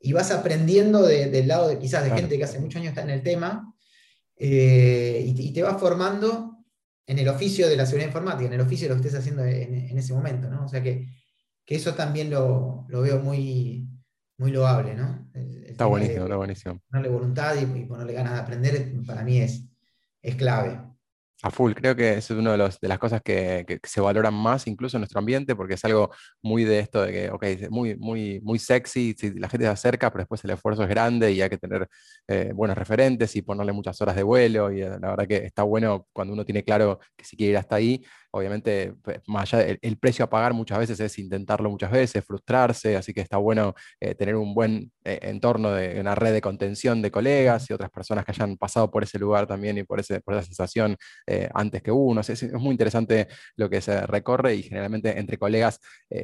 y 0.00 0.12
vas 0.12 0.30
aprendiendo 0.30 1.02
del 1.02 1.46
lado 1.46 1.68
de 1.68 1.78
quizás 1.78 2.04
de 2.04 2.10
gente 2.10 2.36
que 2.36 2.44
hace 2.44 2.58
muchos 2.58 2.80
años 2.80 2.90
está 2.90 3.02
en 3.02 3.10
el 3.10 3.22
tema 3.22 3.72
eh, 4.36 5.22
y, 5.26 5.52
te 5.52 5.62
vas 5.62 5.80
formando 5.80 6.64
en 7.06 7.18
el 7.18 7.28
oficio 7.28 7.68
de 7.68 7.76
la 7.76 7.86
seguridad 7.86 8.08
informática, 8.08 8.46
en 8.46 8.54
el 8.54 8.60
oficio 8.60 8.88
de 8.88 8.94
lo 8.94 9.00
que 9.00 9.06
estés 9.06 9.20
haciendo 9.20 9.44
en, 9.44 9.96
ese 9.96 10.12
momento, 10.12 10.50
¿no? 10.50 10.64
O 10.64 10.68
sea 10.68 10.82
que, 10.82 11.06
eso 11.66 11.94
también 11.94 12.30
lo, 12.30 12.84
veo 12.88 13.18
muy, 13.20 13.88
muy 14.38 14.52
loable, 14.52 14.94
¿no? 14.94 15.28
está 15.66 15.86
buenísimo, 15.86 16.24
está 16.24 16.36
buenísimo. 16.36 16.80
Ponerle 16.88 17.12
voluntad 17.12 17.56
y, 17.56 17.84
ponerle 17.84 18.12
ganas 18.12 18.34
de 18.34 18.40
aprender 18.40 18.92
para 19.06 19.24
mí 19.24 19.38
es, 19.38 19.64
es 20.22 20.34
clave. 20.36 20.80
A 21.42 21.50
full, 21.50 21.74
creo 21.74 21.94
que 21.94 22.14
es 22.14 22.30
una 22.30 22.56
de, 22.56 22.70
de 22.80 22.88
las 22.88 22.98
cosas 22.98 23.20
que, 23.22 23.78
se 23.82 24.00
valoran 24.00 24.32
más 24.32 24.66
incluso 24.66 24.96
en 24.96 25.02
nuestro 25.02 25.18
ambiente, 25.18 25.54
porque 25.54 25.74
es 25.74 25.84
algo 25.84 26.10
muy 26.42 26.64
de 26.64 26.78
esto 26.78 27.02
de 27.02 27.12
que, 27.12 27.30
ok, 27.30 27.70
muy, 27.70 27.94
muy, 27.96 28.40
muy 28.42 28.58
sexy, 28.58 29.14
si 29.18 29.34
la 29.38 29.48
gente 29.50 29.66
se 29.66 29.70
acerca, 29.70 30.10
pero 30.10 30.22
después 30.22 30.42
el 30.44 30.50
esfuerzo 30.52 30.82
es 30.82 30.88
grande 30.88 31.32
y 31.32 31.42
hay 31.42 31.50
que 31.50 31.58
tener 31.58 31.88
eh, 32.26 32.52
buenos 32.54 32.78
referentes 32.78 33.36
y 33.36 33.42
ponerle 33.42 33.72
muchas 33.72 34.00
horas 34.00 34.16
de 34.16 34.22
vuelo, 34.22 34.72
y 34.72 34.80
eh, 34.80 34.88
la 34.98 35.10
verdad 35.10 35.26
que 35.28 35.36
está 35.44 35.62
bueno 35.62 36.06
cuando 36.12 36.32
uno 36.32 36.44
tiene 36.46 36.64
claro 36.64 37.00
que 37.14 37.24
si 37.26 37.36
quiere 37.36 37.52
ir 37.52 37.58
hasta 37.58 37.76
ahí, 37.76 38.02
obviamente, 38.36 38.94
pues, 39.02 39.20
más 39.26 39.52
allá 39.52 39.76
el, 39.80 39.96
precio 39.98 40.24
a 40.24 40.30
pagar 40.30 40.52
muchas 40.52 40.78
veces 40.78 41.00
es 41.00 41.18
intentarlo 41.18 41.70
muchas 41.70 41.90
veces, 41.90 42.24
frustrarse, 42.24 42.96
así 42.96 43.12
que 43.12 43.20
está 43.20 43.38
bueno 43.38 43.74
eh, 44.00 44.14
tener 44.14 44.36
un 44.36 44.54
buen 44.54 44.92
eh, 45.04 45.18
entorno 45.22 45.72
de 45.72 46.00
una 46.00 46.14
red 46.14 46.32
de 46.32 46.40
contención 46.40 47.02
de 47.02 47.10
colegas 47.10 47.68
y 47.70 47.72
otras 47.72 47.90
personas 47.90 48.24
que 48.24 48.32
hayan 48.32 48.56
pasado 48.56 48.90
por 48.90 49.02
ese 49.02 49.18
lugar 49.18 49.46
también 49.46 49.78
y 49.78 49.84
por, 49.84 50.00
ese, 50.00 50.20
por 50.20 50.34
esa 50.34 50.44
sensación 50.44 50.96
antes 51.54 51.82
que 51.82 51.90
uno. 51.90 52.20
Es, 52.20 52.30
es, 52.30 52.52
muy 52.52 52.72
interesante 52.72 53.28
lo 53.56 53.68
que 53.68 53.80
se 53.80 54.06
recorre 54.06 54.54
y 54.54 54.62
generalmente 54.62 55.18
entre 55.18 55.38
colegas 55.38 55.80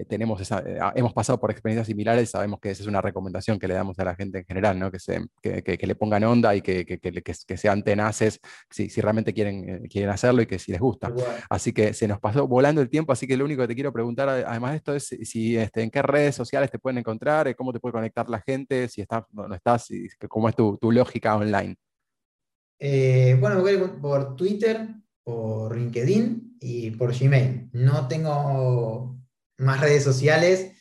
tenemos 0.09 0.41
esa, 0.41 0.63
hemos 0.95 1.13
pasado 1.13 1.41
por 1.41 1.51
experiencias 1.51 1.87
similares, 1.87 2.31
sabemos 2.31 2.61
que 2.61 2.71
esa 2.71 2.83
es 2.83 2.89
una 2.89 3.01
recomendación 3.01 3.59
que 3.59 3.69
le 3.69 3.75
damos 3.75 3.99
a 3.99 4.05
la 4.05 4.15
gente 4.15 4.39
en 4.39 4.45
general, 4.45 4.79
¿no? 4.79 4.91
que, 4.91 4.99
se, 4.99 5.25
que, 5.43 5.63
que, 5.63 5.87
le 5.87 5.95
pongan 5.95 6.25
onda 6.25 6.55
y 6.55 6.63
que, 6.63 6.85
que 6.85 7.57
sean 7.57 7.83
tenaces 7.83 8.41
si, 8.71 8.89
si 8.91 9.01
realmente 9.01 9.33
quieren, 9.33 9.87
quieren 9.89 10.11
hacerlo 10.11 10.43
y 10.43 10.47
que 10.47 10.59
si 10.59 10.73
les 10.73 10.81
gusta. 10.81 11.13
Así 11.49 11.73
que 11.73 11.95
se 12.03 12.09
nos 12.09 12.19
pasó 12.19 12.49
volando 12.49 12.81
el 12.81 12.89
tiempo, 12.89 13.13
así 13.13 13.29
que 13.29 13.37
lo 13.37 13.45
único 13.45 13.63
que 13.63 13.69
te 13.69 13.75
quiero 13.77 13.93
preguntar, 13.93 14.29
además 14.29 14.73
de 14.73 14.77
esto, 14.77 14.93
es 14.93 15.05
si, 15.23 15.57
este, 15.57 15.83
en 15.83 15.91
qué 15.93 16.03
redes 16.03 16.35
sociales 16.35 16.69
te 16.69 16.81
pueden 16.81 16.99
encontrar, 16.99 17.47
eh, 17.47 17.55
cómo 17.55 17.73
te 17.73 17.79
puede 17.79 17.93
conectar 17.93 18.29
la 18.29 18.41
gente, 18.41 18.89
si 18.89 19.03
estás, 19.03 19.23
no 19.31 19.55
estás, 19.55 19.89
y 19.93 20.09
cómo 20.29 20.49
es 20.49 20.57
tu, 20.57 20.77
tu 20.79 20.91
lógica 20.91 21.37
online. 21.37 21.77
Eh, 22.81 23.37
bueno, 23.39 23.61
voy 23.61 23.79
por 24.01 24.35
Twitter, 24.35 24.89
por 25.23 25.77
LinkedIn 25.77 26.57
y 26.59 26.91
por 26.91 27.17
Gmail. 27.17 27.71
No 27.73 28.09
tengo 28.09 29.17
más 29.59 29.81
redes 29.81 30.03
sociales. 30.03 30.73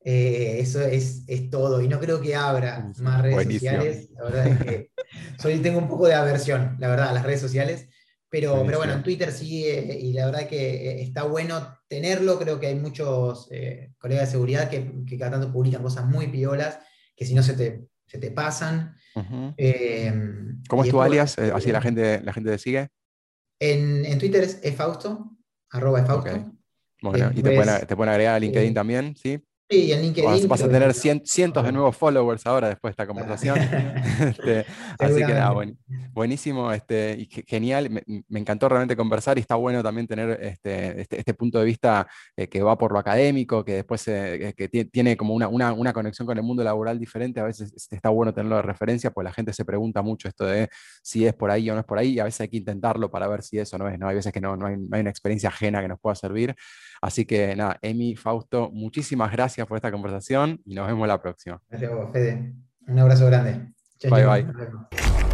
Eh, 0.00 0.56
eso 0.58 0.82
es, 0.82 1.22
es, 1.28 1.50
todo. 1.50 1.82
Y 1.82 1.86
no 1.86 2.00
creo 2.00 2.20
que 2.20 2.34
abra 2.34 2.92
más 2.98 3.22
redes 3.22 3.44
sociales. 3.44 4.10
La 4.10 4.24
verdad 4.24 4.46
es 4.48 4.58
que 4.58 4.90
soy, 5.38 5.58
tengo 5.60 5.78
un 5.78 5.86
poco 5.86 6.08
de 6.08 6.14
aversión, 6.14 6.74
la 6.80 6.88
verdad, 6.88 7.10
a 7.10 7.12
las 7.12 7.24
redes 7.24 7.40
sociales. 7.40 7.88
Pero, 8.34 8.64
pero 8.66 8.78
bueno, 8.78 8.94
en 8.94 9.04
Twitter 9.04 9.30
sí, 9.30 9.64
eh, 9.64 9.96
y 9.96 10.12
la 10.12 10.26
verdad 10.26 10.48
que 10.48 10.56
eh, 10.56 11.02
está 11.02 11.22
bueno 11.22 11.78
tenerlo. 11.86 12.36
Creo 12.36 12.58
que 12.58 12.66
hay 12.66 12.74
muchos 12.74 13.48
colegas 13.96 14.26
de 14.26 14.32
seguridad 14.32 14.68
que, 14.68 15.04
que, 15.06 15.16
cada 15.16 15.30
tanto 15.30 15.52
publican 15.52 15.84
cosas 15.84 16.04
muy 16.06 16.26
piolas, 16.26 16.80
que 17.14 17.24
si 17.24 17.32
no 17.32 17.44
se 17.44 17.52
te, 17.52 17.86
se 18.04 18.18
te 18.18 18.32
pasan. 18.32 18.96
¿Cómo 20.68 20.82
es 20.82 20.90
tu 20.90 21.00
alias? 21.00 21.38
así 21.38 21.70
la 21.70 21.80
gente, 21.80 22.22
la 22.24 22.32
gente 22.32 22.50
te 22.50 22.58
sigue. 22.58 22.88
En, 23.60 24.04
en 24.04 24.18
Twitter 24.18 24.42
es 24.42 24.58
efausto, 24.64 25.30
arroba 25.70 26.00
efausto. 26.00 26.52
Bueno, 27.02 27.30
y 27.36 27.40
te 27.40 27.54
pueden, 27.54 27.86
te 27.86 27.94
pueden 27.94 28.10
agregar 28.10 28.34
a 28.34 28.40
LinkedIn 28.40 28.74
también, 28.74 29.14
¿sí? 29.14 29.40
Sí, 29.70 29.90
en 29.92 30.02
LinkedIn. 30.02 30.46
Vas, 30.46 30.62
a 30.62 30.68
tener 30.68 30.92
cientos 30.92 31.64
de 31.64 31.72
nuevos 31.72 31.96
followers 31.96 32.46
ahora 32.46 32.68
después 32.68 32.90
de 32.90 33.02
esta 33.02 33.06
conversación. 33.06 33.58
Este, 34.24 34.66
así 34.98 35.16
que 35.16 35.34
nada, 35.34 35.52
buenísimo 36.12 36.72
este, 36.72 37.16
y 37.18 37.26
genial. 37.46 37.90
Me, 37.90 38.38
encantó 38.38 38.68
realmente 38.68 38.96
conversar 38.96 39.38
y 39.38 39.40
está 39.40 39.54
bueno 39.54 39.82
también 39.82 40.06
tener 40.06 40.38
este, 40.42 41.00
este, 41.00 41.18
este 41.18 41.34
punto 41.34 41.58
de 41.58 41.64
vista 41.64 42.06
eh, 42.36 42.46
que 42.46 42.62
va 42.62 42.76
por 42.76 42.92
lo 42.92 42.98
académico, 42.98 43.64
que 43.64 43.74
después 43.76 44.06
eh, 44.08 44.54
que 44.56 44.68
tiene 44.68 45.16
como 45.16 45.34
una, 45.34 45.48
una, 45.48 45.72
una, 45.72 45.92
conexión 45.92 46.26
con 46.26 46.36
el 46.36 46.44
mundo 46.44 46.62
laboral 46.62 46.98
diferente. 46.98 47.40
A 47.40 47.44
veces 47.44 47.88
está 47.90 48.10
bueno 48.10 48.32
tenerlo 48.32 48.56
de 48.56 48.62
referencia, 48.62 49.10
pues 49.10 49.24
la 49.24 49.32
gente 49.32 49.52
se 49.52 49.64
pregunta 49.64 50.02
mucho 50.02 50.28
esto 50.28 50.44
de 50.44 50.68
si 51.02 51.26
es 51.26 51.34
por 51.34 51.50
ahí 51.50 51.68
o 51.70 51.74
no 51.74 51.80
es 51.80 51.86
por 51.86 51.98
ahí, 51.98 52.12
y 52.12 52.18
a 52.18 52.24
veces 52.24 52.42
hay 52.42 52.48
que 52.48 52.58
intentarlo 52.58 53.10
para 53.10 53.26
ver 53.28 53.42
si 53.42 53.58
eso 53.58 53.78
no 53.78 53.88
es. 53.88 53.98
¿no? 53.98 54.08
Hay 54.08 54.16
veces 54.16 54.32
que 54.32 54.40
no, 54.40 54.56
no, 54.56 54.66
hay, 54.66 54.76
no 54.76 54.88
hay 54.92 55.00
una 55.00 55.10
experiencia 55.10 55.48
ajena 55.48 55.80
que 55.80 55.88
nos 55.88 56.00
pueda 56.00 56.14
servir. 56.14 56.54
Así 57.00 57.24
que 57.24 57.54
nada, 57.56 57.78
Emi, 57.82 58.16
Fausto, 58.16 58.70
muchísimas 58.70 59.30
gracias 59.30 59.53
por 59.62 59.76
esta 59.76 59.92
conversación 59.92 60.60
y 60.64 60.74
nos 60.74 60.86
vemos 60.86 61.06
la 61.06 61.20
próxima. 61.22 61.60
Gracias 61.68 61.92
a 61.92 61.94
vos, 61.94 62.12
Fede. 62.12 62.52
Un 62.86 62.98
abrazo 62.98 63.26
grande. 63.26 63.72
bye, 64.10 64.26
bye. 64.26 64.46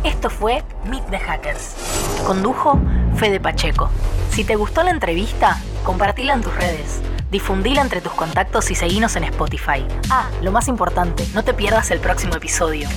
Esto 0.05 0.31
fue 0.31 0.63
Meet 0.89 1.11
the 1.11 1.19
Hackers. 1.19 2.23
Condujo 2.27 2.79
Fede 3.17 3.41
Pacheco. 3.41 3.91
Si 4.31 4.45
te 4.45 4.57
gustó 4.57 4.83
la 4.83 4.91
entrevista, 4.91 5.59
compartila 5.85 6.35
en 6.35 6.43
tus 6.43 6.55
redes. 6.55 7.03
Difundila 7.31 7.83
entre 7.83 8.01
tus 8.01 8.13
contactos 8.13 8.71
y 8.71 8.75
seguinos 8.75 9.17
en 9.17 9.25
Spotify. 9.25 9.87
Ah, 10.11 10.31
lo 10.43 10.53
más 10.53 10.69
importante, 10.69 11.25
no 11.35 11.45
te 11.45 11.55
pierdas 11.55 11.91
el 11.91 12.01
próximo 12.01 12.35
episodio. 12.37 12.89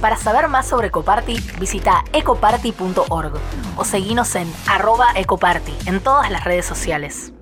Para 0.00 0.16
saber 0.16 0.48
más 0.48 0.66
sobre 0.66 0.88
Ecoparty, 0.88 1.36
visita 1.58 2.04
ecoparty.org 2.12 3.34
o 3.76 3.84
seguinos 3.84 4.34
en 4.34 4.50
arroba 4.66 5.08
ecoparty 5.14 5.76
en 5.86 6.00
todas 6.00 6.30
las 6.30 6.44
redes 6.44 6.64
sociales. 6.64 7.32